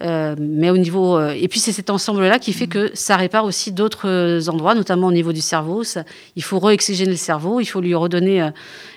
Euh, 0.02 0.37
mais 0.38 0.68
au 0.68 0.76
niveau 0.76 1.18
et 1.30 1.48
puis 1.48 1.59
c'est 1.59 1.72
cet 1.72 1.88
ensemble-là 1.88 2.38
qui 2.38 2.52
fait 2.52 2.66
que 2.66 2.90
ça 2.92 3.16
répare 3.16 3.46
aussi 3.46 3.72
d'autres 3.72 4.48
endroits, 4.48 4.74
notamment 4.74 5.06
au 5.06 5.12
niveau 5.12 5.32
du 5.32 5.40
cerveau. 5.40 5.85
il 6.37 6.42
faut 6.42 6.59
re-oxygéner 6.59 7.12
le 7.12 7.16
cerveau, 7.16 7.61
il 7.61 7.66
faut 7.66 7.80
lui 7.80 7.94
redonner 7.94 8.46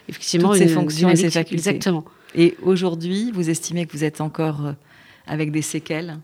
effectivement 0.10 0.50
Toutes 0.50 0.58
ses 0.58 0.68
fonctions 0.68 1.10
et 1.10 1.16
ses 1.16 1.30
facultés. 1.30 1.70
Exactement. 1.70 2.04
Et 2.36 2.58
aujourd'hui, 2.64 3.32
vous 3.34 3.50
estimez 3.50 3.86
que 3.86 3.94
vous 3.94 4.04
êtes 4.04 4.20
encore 4.20 4.74
avec 5.26 5.52
des 5.52 5.62
séquelles? 5.62 6.18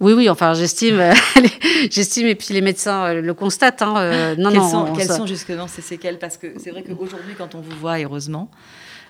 Oui, 0.00 0.12
oui, 0.12 0.28
enfin, 0.28 0.54
j'estime, 0.54 1.02
j'estime, 1.90 2.26
et 2.26 2.34
puis 2.34 2.52
les 2.54 2.60
médecins 2.60 3.14
le 3.14 3.34
constatent. 3.34 3.82
Hein, 3.82 4.36
non, 4.36 4.50
quelles 4.50 4.58
non, 4.60 4.70
sont, 4.70 4.92
quelles 4.92 5.08
sont 5.08 5.26
justement 5.26 5.66
ces 5.66 5.82
séquelles? 5.82 6.18
Parce 6.18 6.36
que 6.36 6.48
c'est 6.58 6.70
vrai 6.70 6.84
qu'aujourd'hui, 6.84 7.34
quand 7.36 7.54
on 7.54 7.60
vous 7.60 7.76
voit, 7.80 7.98
heureusement, 7.98 8.50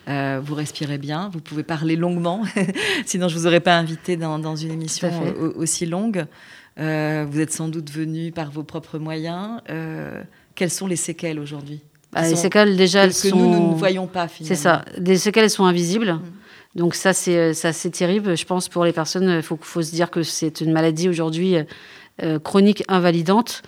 euh, 0.08 0.40
vous 0.42 0.54
respirez 0.54 0.96
bien, 0.96 1.28
vous 1.32 1.40
pouvez 1.40 1.62
parler 1.62 1.94
longuement, 1.94 2.42
sinon 3.06 3.28
je 3.28 3.34
ne 3.34 3.40
vous 3.40 3.46
aurais 3.46 3.60
pas 3.60 3.76
invité 3.76 4.16
dans, 4.16 4.56
une 4.56 4.70
émission 4.70 5.10
aussi 5.56 5.84
longue. 5.84 6.24
Euh, 6.80 7.26
vous 7.28 7.40
êtes 7.40 7.52
sans 7.52 7.68
doute 7.68 7.90
venu 7.90 8.32
par 8.32 8.50
vos 8.50 8.62
propres 8.62 8.98
moyens. 8.98 9.60
Euh, 9.68 10.22
quelles 10.54 10.70
sont 10.70 10.86
les 10.86 10.96
séquelles 10.96 11.38
aujourd'hui? 11.38 11.82
Bah, 12.12 12.26
Les 12.26 12.36
séquelles, 12.36 12.76
déjà, 12.76 13.04
elles 13.04 13.10
que 13.10 13.28
sont... 13.28 13.36
nous, 13.36 13.72
ne 13.72 13.74
voyons 13.74 14.06
pas, 14.06 14.28
finalement. 14.28 14.56
C'est 14.56 14.62
ça. 14.62 14.84
Les 14.96 15.18
séquelles, 15.18 15.44
elles 15.44 15.50
sont 15.50 15.66
invisibles. 15.66 16.14
Mm. 16.14 16.22
Donc 16.76 16.94
ça, 16.94 17.12
c'est 17.12 17.66
assez 17.66 17.90
terrible. 17.90 18.36
Je 18.36 18.44
pense 18.46 18.68
pour 18.68 18.84
les 18.84 18.92
personnes, 18.92 19.28
il 19.28 19.42
faut, 19.42 19.58
faut, 19.60 19.82
se 19.82 19.90
dire 19.90 20.10
que 20.10 20.22
c'est 20.22 20.60
une 20.62 20.72
maladie 20.72 21.08
aujourd'hui 21.08 21.56
chronique 22.44 22.82
invalidante. 22.88 23.62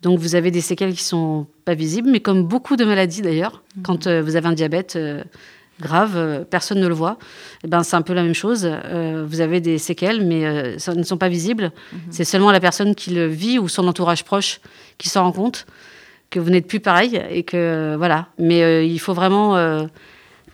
Donc 0.00 0.18
vous 0.18 0.34
avez 0.34 0.50
des 0.50 0.60
séquelles 0.60 0.94
qui 0.94 1.04
sont 1.04 1.46
pas 1.64 1.74
visibles, 1.74 2.10
mais 2.10 2.20
comme 2.20 2.44
beaucoup 2.44 2.76
de 2.76 2.84
maladies 2.84 3.22
d'ailleurs, 3.22 3.62
mm. 3.76 3.82
quand 3.82 4.06
vous 4.06 4.36
avez 4.36 4.46
un 4.46 4.52
diabète, 4.52 4.96
grave, 5.82 6.12
euh, 6.16 6.44
personne 6.48 6.80
ne 6.80 6.88
le 6.88 6.94
voit. 6.94 7.18
Et 7.62 7.66
eh 7.66 7.68
ben, 7.68 7.82
c'est 7.82 7.96
un 7.96 8.02
peu 8.02 8.14
la 8.14 8.22
même 8.22 8.34
chose. 8.34 8.66
Euh, 8.66 9.26
vous 9.28 9.40
avez 9.40 9.60
des 9.60 9.76
séquelles, 9.78 10.24
mais 10.24 10.46
euh, 10.46 10.78
ça 10.78 10.94
ne 10.94 11.02
sont 11.02 11.18
pas 11.18 11.28
visibles. 11.28 11.72
Mhm. 11.92 12.00
C'est 12.10 12.24
seulement 12.24 12.50
la 12.50 12.60
personne 12.60 12.94
qui 12.94 13.10
le 13.10 13.26
vit 13.26 13.58
ou 13.58 13.68
son 13.68 13.86
entourage 13.86 14.24
proche 14.24 14.60
qui 14.96 15.08
s'en 15.08 15.24
rend 15.24 15.32
compte 15.32 15.66
que 16.30 16.40
vous 16.40 16.48
n'êtes 16.48 16.66
plus 16.66 16.80
pareil 16.80 17.20
et 17.30 17.42
que 17.42 17.94
voilà. 17.98 18.28
Mais 18.38 18.88
il 18.88 18.98
faut 18.98 19.12
vraiment. 19.12 19.54
vous 19.76 19.88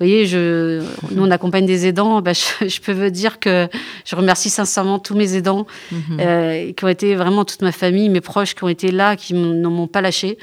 voyez, 0.00 0.26
je, 0.26 0.82
nous 1.12 1.22
on 1.22 1.30
accompagne 1.30 1.66
des 1.66 1.86
aidants. 1.86 2.20
Bah, 2.20 2.32
je, 2.32 2.80
peux 2.84 2.92
vous 2.92 3.10
dire 3.10 3.38
que 3.38 3.68
je 4.04 4.16
remercie 4.16 4.50
sincèrement 4.50 4.98
tous 4.98 5.14
mes 5.14 5.36
aidants 5.36 5.68
mhm. 5.92 6.74
qui 6.74 6.84
ont 6.84 6.88
été 6.88 7.14
vraiment 7.14 7.44
toute 7.44 7.62
ma 7.62 7.70
famille, 7.70 8.08
mes 8.08 8.20
proches 8.20 8.56
qui 8.56 8.64
ont 8.64 8.68
été 8.68 8.90
là, 8.90 9.14
qui 9.14 9.34
ne 9.34 9.68
m'ont 9.68 9.86
pas 9.86 10.00
lâché. 10.00 10.36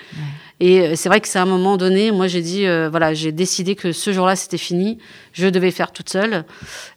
Et 0.62 0.80
euh, 0.80 0.94
c'est 0.96 1.10
vrai 1.10 1.20
que 1.20 1.28
c'est 1.28 1.40
à 1.40 1.42
un 1.42 1.48
moment 1.48 1.76
donné, 1.76 2.12
moi 2.12 2.28
j'ai 2.28 2.42
dit, 2.42 2.66
euh, 2.66 2.88
voilà, 2.90 3.14
j'ai 3.14 3.34
décidé 3.34 3.76
que 3.76 3.92
ce 3.92 4.14
jour-là 4.14 4.38
c'était 4.38 4.58
fini, 4.58 5.00
je 5.34 5.48
devais 5.48 5.72
faire 5.72 5.92
toute 5.92 6.10
seule 6.10 6.46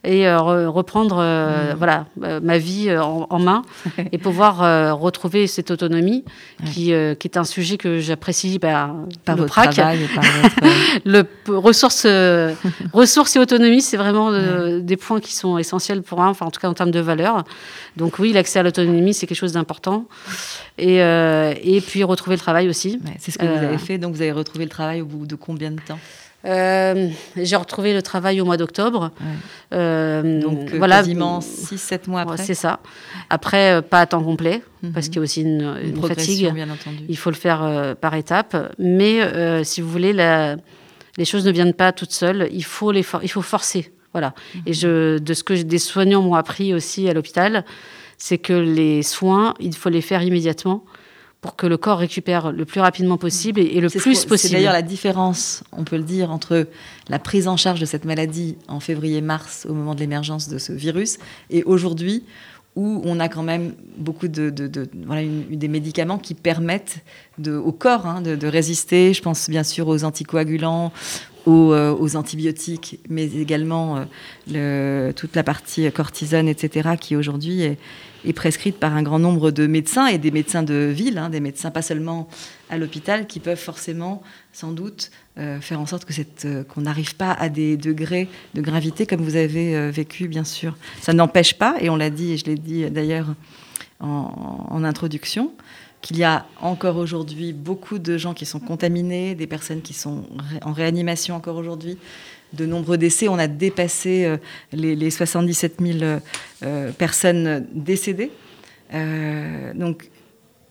et 0.05 0.29
euh, 0.29 0.69
reprendre, 0.71 1.17
mmh. 1.17 1.75
voilà, 1.77 2.07
ma 2.41 2.59
vie 2.59 2.97
en, 2.97 3.39
main 3.41 3.63
et 4.13 4.19
pouvoir 4.19 4.99
retrouver 5.01 5.49
cette 5.49 5.73
autonomie 5.73 6.25
qui, 6.67 6.93
qui, 7.19 7.29
est 7.29 7.37
un 7.37 7.45
sujet 7.45 7.79
que 7.79 7.99
j'apprécie 7.99 8.61
bah, 8.61 8.95
par 9.25 9.37
le 9.37 9.47
prac. 9.47 9.73
Travail 9.73 10.09
par 10.15 10.25
votre... 10.25 10.57
le 11.05 11.25
ressources, 11.49 12.07
ressources 12.93 13.35
et 13.35 13.39
autonomie, 13.41 13.83
c'est 13.83 13.97
vraiment 13.97 14.31
des 14.79 14.97
points 14.97 15.21
qui 15.21 15.35
sont 15.35 15.59
essentiels 15.59 16.03
pour 16.03 16.19
moi, 16.19 16.29
enfin 16.29 16.47
en 16.47 16.51
tout 16.53 16.61
cas 16.61 16.69
en 16.69 16.75
termes 16.75 16.93
de 16.93 17.01
valeur. 17.01 17.45
Donc 17.99 18.19
oui, 18.19 18.33
l'accès 18.33 18.61
à 18.61 18.63
l'autonomie, 18.63 19.13
c'est 19.13 19.27
quelque 19.27 19.37
chose 19.37 19.53
d'important. 19.53 20.07
Et, 20.79 20.99
et 20.99 21.81
puis 21.81 22.05
retrouver 22.05 22.37
le 22.37 22.41
travail 22.41 22.69
aussi. 22.69 22.99
c'est 23.19 23.31
ce 23.31 23.39
que 23.39 23.45
vous 23.45 23.59
avez 23.59 23.75
euh. 23.75 23.79
fait. 23.79 23.99
Donc 23.99 24.15
vous 24.15 24.23
avez 24.23 24.33
retrouvé 24.33 24.65
le 24.65 24.71
travail 24.71 25.03
au 25.03 25.07
bout 25.07 25.27
de 25.27 25.35
combien 25.35 25.71
de 25.71 25.81
temps? 25.81 25.99
Euh, 26.45 27.09
j'ai 27.37 27.57
retrouvé 27.57 27.93
le 27.93 28.01
travail 28.01 28.41
au 28.41 28.45
mois 28.45 28.57
d'octobre. 28.57 29.11
Euh, 29.75 30.41
Donc 30.41 30.71
voilà, 30.75 30.99
quasiment 30.99 31.41
6-7 31.41 32.09
mois 32.09 32.21
après. 32.21 32.39
C'est 32.39 32.55
ça. 32.55 32.79
Après, 33.29 33.83
pas 33.83 34.01
à 34.01 34.07
temps 34.07 34.23
complet, 34.23 34.63
mhm. 34.83 34.93
parce 34.93 35.09
qu'il 35.09 35.17
y 35.17 35.19
a 35.19 35.23
aussi 35.23 35.43
une, 35.43 35.77
une, 35.83 36.01
fatigue. 36.01 36.53
Bien 36.55 36.71
entendu. 36.71 37.05
Il 37.09 37.19
faut 37.19 37.31
le 37.31 37.37
faire 37.37 37.97
par 38.01 38.15
étapes. 38.15 38.57
Mais 38.79 39.21
si 39.65 39.81
vous 39.81 39.91
voulez, 39.91 40.13
la, 40.13 40.57
les 41.17 41.25
choses 41.25 41.45
ne 41.45 41.51
viennent 41.51 41.75
pas 41.75 41.93
toutes 41.93 42.13
seules. 42.13 42.49
Il 42.53 42.65
faut, 42.65 42.93
les 42.93 43.05
il 43.23 43.31
faut 43.31 43.43
forcer. 43.43 43.93
Voilà. 44.13 44.35
Et 44.67 44.73
je, 44.73 45.19
de 45.19 45.35
ce 45.35 45.45
que 45.45 45.55
des 45.55 45.79
soignants 45.79 46.23
m'ont 46.23 46.35
appris 46.35 46.75
aussi 46.75 47.09
à 47.09 47.13
l'hôpital, 47.13 47.65
c'est 48.17 48.39
que 48.39 48.53
les 48.53 49.03
soins, 49.03 49.55
il 49.61 49.75
faut 49.75 49.91
les 49.91 50.01
faire 50.01 50.23
immédiatement 50.23 50.85
pour 51.41 51.55
que 51.55 51.67
le 51.67 51.77
corps 51.77 51.99
récupère 51.99 52.51
le 52.51 52.65
plus 52.65 52.81
rapidement 52.81 53.17
possible 53.17 53.61
et, 53.61 53.81
le 53.81 53.89
plus 53.89 54.25
possible. 54.25 54.39
C'est 54.39 54.51
d'ailleurs 54.51 54.73
la 54.73 54.83
différence, 54.83 55.63
on 55.71 55.85
peut 55.85 55.97
le 55.97 56.03
dire, 56.03 56.33
entre 56.33 56.67
la 57.09 57.19
prise 57.21 57.47
en 57.47 57.57
charge 57.57 57.79
de 57.79 57.87
cette 57.87 58.05
maladie 58.05 58.57
en 58.67 58.81
février-mars, 58.81 59.67
au 59.69 59.73
moment 59.73 59.95
de 59.95 60.01
l'émergence 60.01 60.49
de 60.49 60.59
ce 60.59 60.73
virus, 60.73 61.19
et 61.51 61.63
aujourd'hui, 61.63 62.25
où 62.75 63.03
on 63.05 63.19
a 63.19 63.29
quand 63.29 63.43
même 63.43 63.75
beaucoup 63.97 64.29
de, 64.29 64.53
voilà, 65.05 65.23
des 65.51 65.69
médicaments 65.69 66.19
qui 66.19 66.35
permettent 66.35 66.99
au 67.45 67.73
corps 67.73 68.07
hein, 68.07 68.21
de, 68.21 68.47
résister. 68.47 69.13
Je 69.15 69.23
pense 69.23 69.51
bien 69.51 69.65
sûr 69.65 69.89
aux 69.89 70.05
anticoagulants, 70.05 70.93
aux, 71.49 71.73
euh, 71.73 71.97
aux 71.99 72.15
antibiotiques, 72.17 73.01
mais 73.09 73.25
également 73.25 74.05
euh, 74.55 75.13
toute 75.15 75.35
la 75.35 75.43
partie 75.43 75.91
cortisone, 75.91 76.47
etc., 76.47 76.91
qui 77.01 77.17
aujourd'hui 77.17 77.63
est, 77.63 77.79
prescrite 78.35 78.77
par 78.77 78.95
un 78.95 79.03
grand 79.03 79.19
nombre 79.19 79.51
de 79.51 79.67
médecins 79.67 80.07
et 80.07 80.19
des 80.19 80.31
médecins 80.31 80.63
de 80.63 80.93
ville, 80.95 81.17
hein, 81.17 81.31
des 81.31 81.41
médecins 81.41 81.71
pas 81.71 81.81
seulement 81.81 82.29
à 82.69 82.77
l'hôpital, 82.77 83.27
qui 83.27 83.41
peuvent 83.41 83.59
forcément, 83.59 84.23
sans 84.53 84.73
doute, 84.73 85.11
euh, 85.39 85.59
faire 85.61 85.81
en 85.81 85.87
sorte 85.87 86.05
que 86.05 86.63
qu'on 86.65 86.83
n'arrive 86.83 87.17
pas 87.17 87.33
à 87.33 87.49
des 87.49 87.79
degrés 87.79 88.29
de 88.53 88.61
gravité 88.61 89.07
comme 89.07 89.23
vous 89.23 89.37
avez 89.37 89.91
vécu, 89.91 90.29
bien 90.29 90.45
sûr. 90.45 90.77
Ça 91.01 91.15
n'empêche 91.15 91.55
pas, 91.55 91.77
et 91.81 91.89
on 91.89 91.97
l'a 91.97 92.11
dit, 92.11 92.33
et 92.33 92.37
je 92.37 92.45
l'ai 92.45 92.57
dit 92.57 92.91
d'ailleurs 92.91 93.35
en 94.01 94.85
introduction, 94.85 95.53
qu'il 96.01 96.19
y 96.19 96.25
a 96.25 96.47
encore 96.61 96.97
aujourd'hui 96.97 97.53
beaucoup 97.53 97.99
de 97.99 98.17
gens 98.17 98.35
qui 98.35 98.47
sont 98.47 98.61
contaminés, 98.61 99.35
des 99.35 99.47
personnes 99.47 99.83
qui 99.83 99.95
sont 99.95 100.25
en 100.63 100.73
réanimation 100.73 101.35
encore 101.35 101.57
aujourd'hui, 101.57 101.99
de 102.53 102.67
nombreux 102.67 102.99
décès. 102.99 103.29
On 103.29 103.39
a 103.39 103.49
dépassé 103.49 104.25
euh, 104.25 104.37
les, 104.73 105.11
77 105.11 105.77
000 105.81 105.99
euh, 106.03 106.21
euh, 106.63 106.93
personnes 106.93 107.67
décédées. 107.73 108.31
donc, 109.75 110.11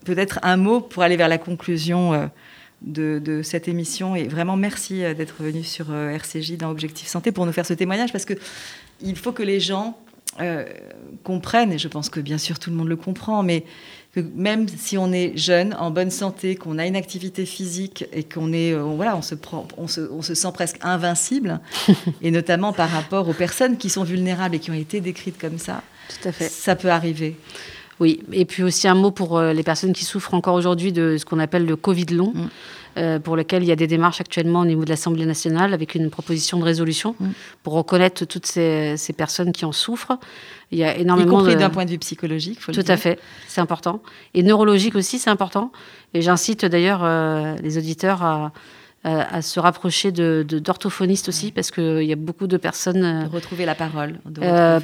peut-être 0.05 0.39
un 0.43 0.57
mot 0.57 0.80
pour 0.80 1.03
aller 1.03 1.17
vers 1.17 1.28
la 1.28 1.38
conclusion 1.38 2.30
de, 2.82 3.41
cette 3.43 3.67
émission. 3.67 4.15
Et 4.15 4.28
vraiment, 4.28 4.55
merci 4.55 5.01
d'être 5.01 5.43
venu 5.43 5.63
sur 5.63 5.93
RCJ 5.93 6.57
dans 6.57 6.71
Objectif 6.71 7.07
Santé 7.07 7.34
pour 7.34 7.45
nous 7.45 7.51
faire 7.51 7.65
ce 7.65 7.73
témoignage 7.73 8.13
parce 8.13 8.25
que 8.25 8.34
il 9.01 9.17
faut 9.17 9.34
que 9.34 9.43
les 9.43 9.59
gens 9.59 9.99
comprennent, 11.23 11.73
et 11.73 11.80
je 11.80 11.88
pense 11.88 12.09
que 12.09 12.19
bien 12.19 12.38
sûr 12.38 12.59
tout 12.59 12.69
le 12.69 12.75
monde 12.75 12.89
le 12.89 12.95
comprend, 12.95 13.43
mais 13.43 13.63
même 14.36 14.67
si 14.67 14.97
on 14.97 15.11
est 15.11 15.38
jeune, 15.38 15.75
en 15.80 15.91
bonne 15.91 16.11
santé, 16.11 16.55
qu'on 16.55 16.78
a 16.78 16.86
une 16.86 16.95
activité 16.95 17.45
physique 17.45 18.05
et 18.13 18.23
qu'on 18.23 18.53
est, 18.53 18.73
euh, 18.73 18.82
voilà, 18.82 19.15
on 19.15 19.21
se, 19.21 19.36
prend, 19.36 19.67
on 19.78 19.88
se, 19.88 20.01
on 20.11 20.21
se 20.21 20.34
sent 20.34 20.51
presque 20.53 20.78
invincible, 20.82 21.59
et 22.21 22.32
notamment 22.32 22.73
par 22.73 22.89
rapport 22.89 23.28
aux 23.28 23.34
personnes 23.34 23.78
qui 23.78 23.89
sont 23.89 24.03
vulnérables 24.03 24.55
et 24.55 24.59
qui 24.59 24.71
ont 24.71 24.75
été 24.75 25.01
décrites 25.01 25.38
comme 25.38 25.57
ça. 25.57 25.84
Tout 26.09 26.30
à 26.30 26.32
fait. 26.32 26.49
Ça 26.49 26.75
peut 26.75 26.89
arriver. 26.89 27.36
Oui, 27.99 28.21
et 28.32 28.45
puis 28.45 28.63
aussi 28.63 28.88
un 28.88 28.93
mot 28.93 29.11
pour 29.11 29.38
euh, 29.38 29.53
les 29.53 29.63
personnes 29.63 29.93
qui 29.93 30.05
souffrent 30.05 30.36
encore 30.36 30.55
aujourd'hui 30.55 30.91
de 30.91 31.17
ce 31.17 31.25
qu'on 31.25 31.39
appelle 31.39 31.65
le 31.65 31.75
Covid 31.75 32.05
long. 32.05 32.32
Mm. 32.34 32.49
Euh, 32.97 33.19
pour 33.19 33.35
lequel 33.35 33.61
il 33.61 33.67
y 33.67 33.71
a 33.71 33.75
des 33.75 33.85
démarches 33.85 34.21
actuellement 34.21 34.61
au 34.61 34.65
niveau 34.65 34.83
de 34.83 34.89
l'Assemblée 34.89 35.25
nationale 35.25 35.71
avec 35.73 35.93
une 35.93 36.09
proposition 36.09 36.57
de 36.57 36.63
résolution 36.63 37.15
mm. 37.19 37.27
pour 37.61 37.73
reconnaître 37.73 38.25
toutes 38.25 38.47
ces, 38.47 38.95
personnes 39.15 39.51
qui 39.51 39.65
en 39.65 39.71
souffrent. 39.71 40.17
Il 40.71 40.79
y 40.79 40.83
a 40.83 40.97
énormément 40.97 41.27
y 41.27 41.43
compris 41.43 41.55
d'un 41.55 41.69
point 41.69 41.85
de 41.85 41.91
vue 41.91 41.99
psychologique, 41.99 42.59
faut 42.59 42.71
Tout 42.71 42.83
à 42.87 42.97
fait, 42.97 43.19
c'est 43.47 43.61
important. 43.61 44.01
Et 44.33 44.41
neurologique 44.41 44.95
aussi, 44.95 45.19
c'est 45.19 45.29
important. 45.29 45.71
Et 46.15 46.23
j'incite 46.23 46.65
d'ailleurs 46.65 47.01
euh, 47.03 47.55
les 47.61 47.77
auditeurs 47.77 48.23
à, 48.23 48.51
à, 49.03 49.43
se 49.43 49.59
rapprocher 49.59 50.11
de, 50.11 50.43
d'orthophonistes 50.49 51.29
aussi, 51.29 51.51
parce 51.51 51.69
qu'il 51.69 52.03
y 52.03 52.13
a 52.13 52.15
beaucoup 52.15 52.47
de 52.47 52.57
personnes... 52.57 53.03
Euh, 53.03 53.27
de 53.27 53.29
retrouver 53.29 53.65
la 53.65 53.75
parole. 53.75 54.17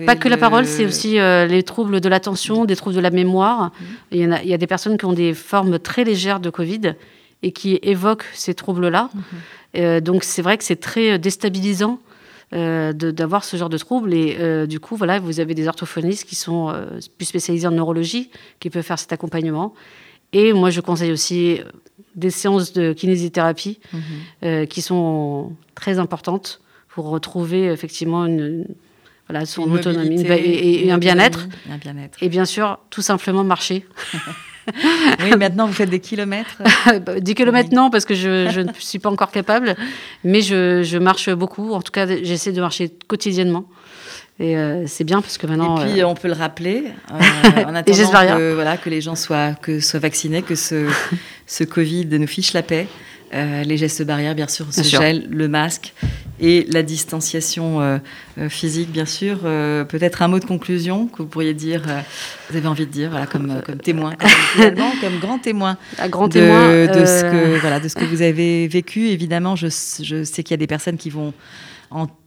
pas 0.06 0.16
que 0.16 0.30
la 0.30 0.38
parole, 0.38 0.68
c'est 0.68 0.86
aussi 0.86 1.14
les 1.14 1.64
troubles 1.64 2.00
de 2.00 2.10
l'attention, 2.10 2.66
des 2.66 2.76
troubles 2.76 2.96
de 2.96 3.02
la 3.02 3.12
mémoire. 3.12 3.66
Mm. 3.66 3.84
Il, 4.12 4.20
y 4.20 4.24
a, 4.26 4.44
il 4.44 4.50
y 4.50 4.54
a 4.54 4.58
des 4.58 4.68
personnes 4.68 4.98
qui 5.00 5.06
ont 5.06 5.14
des 5.14 5.34
formes 5.34 5.80
très 5.80 6.04
légères 6.04 6.40
de 6.40 6.52
Covid 6.52 6.94
et 7.44 7.52
qui 7.52 7.78
évoquent 7.84 8.26
ces 8.34 8.56
troubles-là. 8.56 9.10
Mhm. 9.14 9.24
Euh, 9.76 10.00
donc 10.00 10.24
c'est 10.24 10.42
vrai 10.42 10.58
que 10.58 10.64
c'est 10.64 10.80
très 10.80 11.12
euh, 11.12 11.18
déstabilisant 11.18 12.00
euh, 12.54 12.94
d'avoir 12.94 13.44
ce 13.44 13.58
genre 13.58 13.70
de 13.70 13.78
troubles. 13.78 14.14
Et 14.14 14.68
du 14.68 14.80
coup, 14.80 14.96
voilà, 14.96 15.20
vous 15.20 15.40
avez 15.40 15.54
des 15.54 15.68
orthophonistes 15.68 16.28
qui 16.28 16.36
sont 16.36 16.74
plus 17.18 17.26
spécialisés 17.26 17.68
en 17.68 17.72
neurologie, 17.72 18.30
qui 18.60 18.70
peuvent 18.70 18.84
faire 18.84 19.00
cet 19.00 19.12
accompagnement. 19.12 19.74
Et 20.34 20.54
moi, 20.54 20.70
je 20.70 20.80
conseille 20.80 21.12
aussi 21.12 21.60
des 22.16 22.30
séances 22.30 22.72
de 22.74 22.94
kinésithérapie 22.94 23.80
mhm. 23.92 24.68
qui 24.68 24.84
sont 24.84 25.54
très 25.74 25.98
importantes 25.98 26.62
pour 26.90 27.10
retrouver 27.10 27.66
effectivement 27.72 28.28
une, 28.28 28.68
voilà, 29.28 29.48
son 29.48 29.72
autonomie 29.72 30.22
et, 30.22 30.92
un 30.92 31.00
bien-être. 31.00 31.48
Bien 31.82 31.96
et 32.22 32.30
bien 32.30 32.46
sûr, 32.46 32.78
tout 32.92 33.02
simplement 33.02 33.44
marcher. 33.44 33.84
oui, 35.24 35.36
maintenant 35.38 35.68
vous 35.68 35.74
faites 35.74 35.90
des 35.90 36.00
kilomètres. 36.00 36.62
des 37.20 37.34
kilomètres 37.34 37.74
non, 37.74 37.90
parce 37.90 38.06
que 38.06 38.14
je, 38.14 38.62
ne 38.62 38.72
suis 38.80 39.00
pas 39.00 39.10
encore 39.10 39.32
capable, 39.32 39.76
mais 40.24 40.42
je, 40.42 40.98
marche 40.98 41.30
beaucoup. 41.30 41.74
En 41.74 41.82
tout 41.82 41.92
cas, 41.92 42.08
j'essaie 42.08 42.52
de 42.52 42.62
marcher 42.62 42.92
quotidiennement. 43.08 43.66
Et 44.40 44.58
euh, 44.58 44.86
c'est 44.88 45.04
bien 45.04 45.22
parce 45.22 45.38
que 45.38 45.46
maintenant. 45.46 45.78
Et 45.86 45.92
puis 45.92 46.02
euh, 46.02 46.08
on 46.08 46.16
peut 46.16 46.28
le 46.28 46.34
rappeler 46.34 46.86
euh, 47.12 47.64
en 47.66 47.76
attendant 47.76 48.10
que, 48.10 48.54
voilà, 48.54 48.78
que 48.78 48.90
les 48.90 49.00
gens 49.00 49.16
soient, 49.16 49.54
que 49.54 49.80
soient 49.80 50.00
vaccinés, 50.00 50.42
que 50.42 50.56
ce, 50.56 50.88
ce 51.46 51.64
Covid 51.64 52.08
nous 52.08 52.28
fiche 52.28 52.54
la 52.54 52.64
paix. 52.64 52.88
Euh, 53.34 53.64
les 53.64 53.78
gestes 53.78 54.04
barrières, 54.04 54.36
bien 54.36 54.48
sûr, 54.48 54.68
ce 54.72 54.84
gel, 54.84 55.28
le 55.30 55.48
masque 55.48 55.94
et 56.40 56.68
la 56.70 56.84
distanciation 56.84 57.82
euh, 57.82 57.98
euh, 58.38 58.48
physique, 58.48 58.92
bien 58.92 59.06
sûr. 59.06 59.40
Peut-être 59.40 60.22
un 60.22 60.28
mot 60.28 60.40
de 60.40 60.46
conclusion 60.46 61.08
que 61.08 61.24
vous 61.24 61.28
pourriez 61.28 61.54
dire, 61.54 61.82
vous 62.50 62.58
avez 62.58 62.68
envie 62.68 62.86
de 62.86 62.92
dire, 62.92 63.10
voilà, 63.10 63.26
comme, 63.26 63.62
comme 63.66 63.78
témoin, 63.78 64.14
comme, 64.16 64.76
comme 65.02 65.20
grand 65.20 65.40
témoin, 65.40 65.78
grand 66.10 66.28
de, 66.28 66.34
témoin 66.34 66.70
de, 66.70 67.06
ce 67.06 67.24
que, 67.24 67.60
voilà, 67.60 67.80
de 67.80 67.88
ce 67.88 67.96
que 67.96 68.06
vous 68.06 68.22
avez 68.22 68.68
vécu. 68.68 69.08
Évidemment, 69.08 69.56
je, 69.56 69.68
je 69.68 70.24
sais 70.24 70.44
qu'il 70.44 70.52
y 70.52 70.54
a 70.54 70.58
des 70.58 70.68
personnes 70.68 70.98
qui 70.98 71.10
vont 71.10 71.34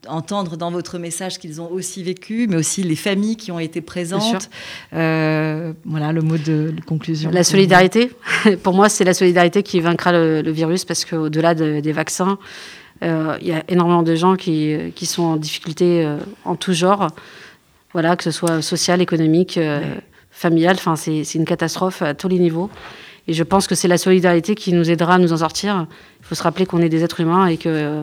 entendre 0.08 0.56
dans 0.56 0.70
votre 0.70 0.98
message 0.98 1.38
qu'ils 1.38 1.60
ont 1.60 1.70
aussi 1.70 2.02
vécu, 2.02 2.46
mais 2.48 2.56
aussi 2.56 2.82
les 2.82 2.96
familles 2.96 3.36
qui 3.36 3.50
ont 3.50 3.58
été 3.58 3.80
présentes. 3.80 4.48
Euh, 4.92 5.72
voilà 5.84 6.12
le 6.12 6.22
mot 6.22 6.38
de, 6.38 6.74
conclusion. 6.86 7.30
La 7.30 7.44
solidarité. 7.44 8.12
Pour 8.62 8.74
moi, 8.74 8.88
c'est 8.88 9.04
la 9.04 9.14
solidarité 9.14 9.62
qui 9.62 9.80
vaincra 9.80 10.12
le, 10.12 10.50
virus 10.50 10.84
parce 10.84 11.04
qu'au-delà 11.04 11.54
des 11.54 11.92
vaccins, 11.92 12.38
euh, 13.02 13.36
il 13.40 13.48
y 13.48 13.52
a 13.52 13.62
énormément 13.68 14.02
de 14.02 14.14
gens 14.14 14.36
qui, 14.36 14.76
qui 14.94 15.06
sont 15.06 15.22
en 15.22 15.36
difficulté 15.36 16.04
euh, 16.04 16.18
en 16.44 16.56
tout 16.56 16.72
genre. 16.72 17.08
Voilà, 17.92 18.16
que 18.16 18.24
ce 18.24 18.30
soit 18.30 18.62
social, 18.62 19.00
économique, 19.00 19.58
familial. 20.30 20.76
Enfin, 20.78 20.96
c'est 20.96 21.34
une 21.34 21.46
catastrophe 21.46 22.02
à 22.02 22.12
tous 22.12 22.28
les 22.28 22.38
niveaux. 22.38 22.68
Et 23.28 23.32
je 23.32 23.42
pense 23.42 23.66
que 23.66 23.74
c'est 23.74 23.88
la 23.88 23.98
solidarité 23.98 24.54
qui 24.54 24.72
nous 24.72 24.90
aidera 24.90 25.14
à 25.14 25.18
nous 25.18 25.32
en 25.32 25.38
sortir. 25.38 25.86
Il 26.20 26.26
faut 26.26 26.34
se 26.34 26.42
rappeler 26.42 26.66
qu'on 26.66 26.80
est 26.80 26.88
des 26.88 27.02
êtres 27.02 27.20
humains 27.20 27.46
et 27.46 27.56
que 27.56 27.68
euh, 27.68 28.02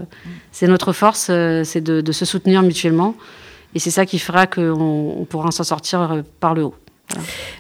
c'est 0.51 0.67
notre 0.67 0.91
force, 0.91 1.28
euh, 1.30 1.63
c'est 1.63 1.82
de, 1.82 2.11
se 2.11 2.26
soutenir 2.26 2.61
mutuellement. 2.61 3.15
Et 3.76 3.80
c'est 3.80 3.91
ça 3.91 4.05
qui 4.05 4.19
fera 4.19 4.47
qu'on 4.47 5.26
pourra 5.30 5.51
s'en 5.51 5.63
sortir 5.63 6.11
euh, 6.11 6.21
par 6.39 6.53
le 6.53 6.63
haut. 6.63 6.76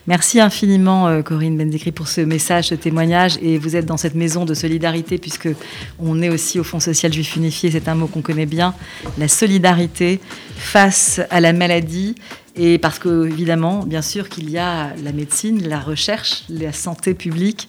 Merci 0.07 0.39
infiniment 0.39 1.21
Corinne 1.21 1.57
Bendécry 1.57 1.91
pour 1.91 2.07
ce 2.07 2.21
message, 2.21 2.69
ce 2.69 2.75
témoignage. 2.75 3.37
Et 3.41 3.59
vous 3.59 3.75
êtes 3.75 3.85
dans 3.85 3.97
cette 3.97 4.15
maison 4.15 4.45
de 4.45 4.53
solidarité 4.53 5.19
puisque 5.19 5.49
on 5.99 6.21
est 6.23 6.29
aussi 6.29 6.59
au 6.59 6.63
Fonds 6.63 6.79
social 6.79 7.13
juif 7.13 7.35
unifié. 7.35 7.69
C'est 7.69 7.87
un 7.87 7.93
mot 7.93 8.07
qu'on 8.07 8.21
connaît 8.21 8.47
bien. 8.47 8.73
La 9.17 9.27
solidarité 9.27 10.19
face 10.55 11.21
à 11.29 11.39
la 11.39 11.53
maladie 11.53 12.15
et 12.55 12.77
parce 12.77 12.99
que, 12.99 13.27
évidemment, 13.27 13.83
bien 13.83 14.03
sûr, 14.03 14.29
qu'il 14.29 14.49
y 14.49 14.59
a 14.59 14.93
la 15.03 15.11
médecine, 15.11 15.67
la 15.67 15.79
recherche, 15.79 16.43
la 16.49 16.71
santé 16.71 17.15
publique, 17.15 17.67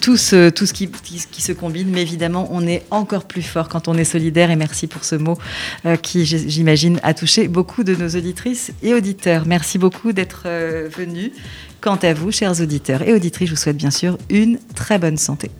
tout 0.00 0.16
ce, 0.16 0.48
qui, 0.48 1.42
se 1.42 1.52
combine, 1.52 1.88
mais 1.90 2.00
évidemment, 2.00 2.48
on 2.50 2.66
est 2.66 2.84
encore 2.90 3.26
plus 3.26 3.42
fort 3.42 3.68
quand 3.68 3.88
on 3.88 3.94
est 3.94 4.04
solidaire. 4.04 4.50
Et 4.50 4.56
merci 4.56 4.86
pour 4.86 5.04
ce 5.04 5.16
mot 5.16 5.36
euh, 5.84 5.96
qui, 5.96 6.24
j'imagine, 6.24 6.98
a 7.02 7.12
touché 7.12 7.46
beaucoup 7.48 7.84
de 7.84 7.94
nos 7.94 8.08
auditrices 8.08 8.72
et 8.82 8.94
auditeurs. 8.94 9.44
Merci 9.46 9.76
beaucoup 9.76 10.12
d'être 10.12 10.44
euh, 10.46 10.88
venus. 10.90 11.32
Quant 11.82 11.96
à 11.96 12.14
vous, 12.14 12.32
chers 12.32 12.58
auditeurs 12.60 13.02
et 13.02 13.12
auditrices, 13.12 13.50
je 13.50 13.54
vous 13.54 13.60
souhaite 13.60 13.76
bien 13.76 13.90
sûr 13.90 14.16
une 14.30 14.58
très 14.74 14.98
bonne 14.98 15.18
santé. 15.18 15.50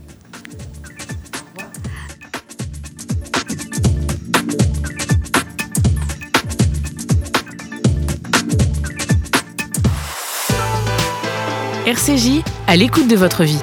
À 12.69 12.77
l'écoute 12.77 13.09
de 13.09 13.17
votre 13.17 13.43
vie. 13.43 13.59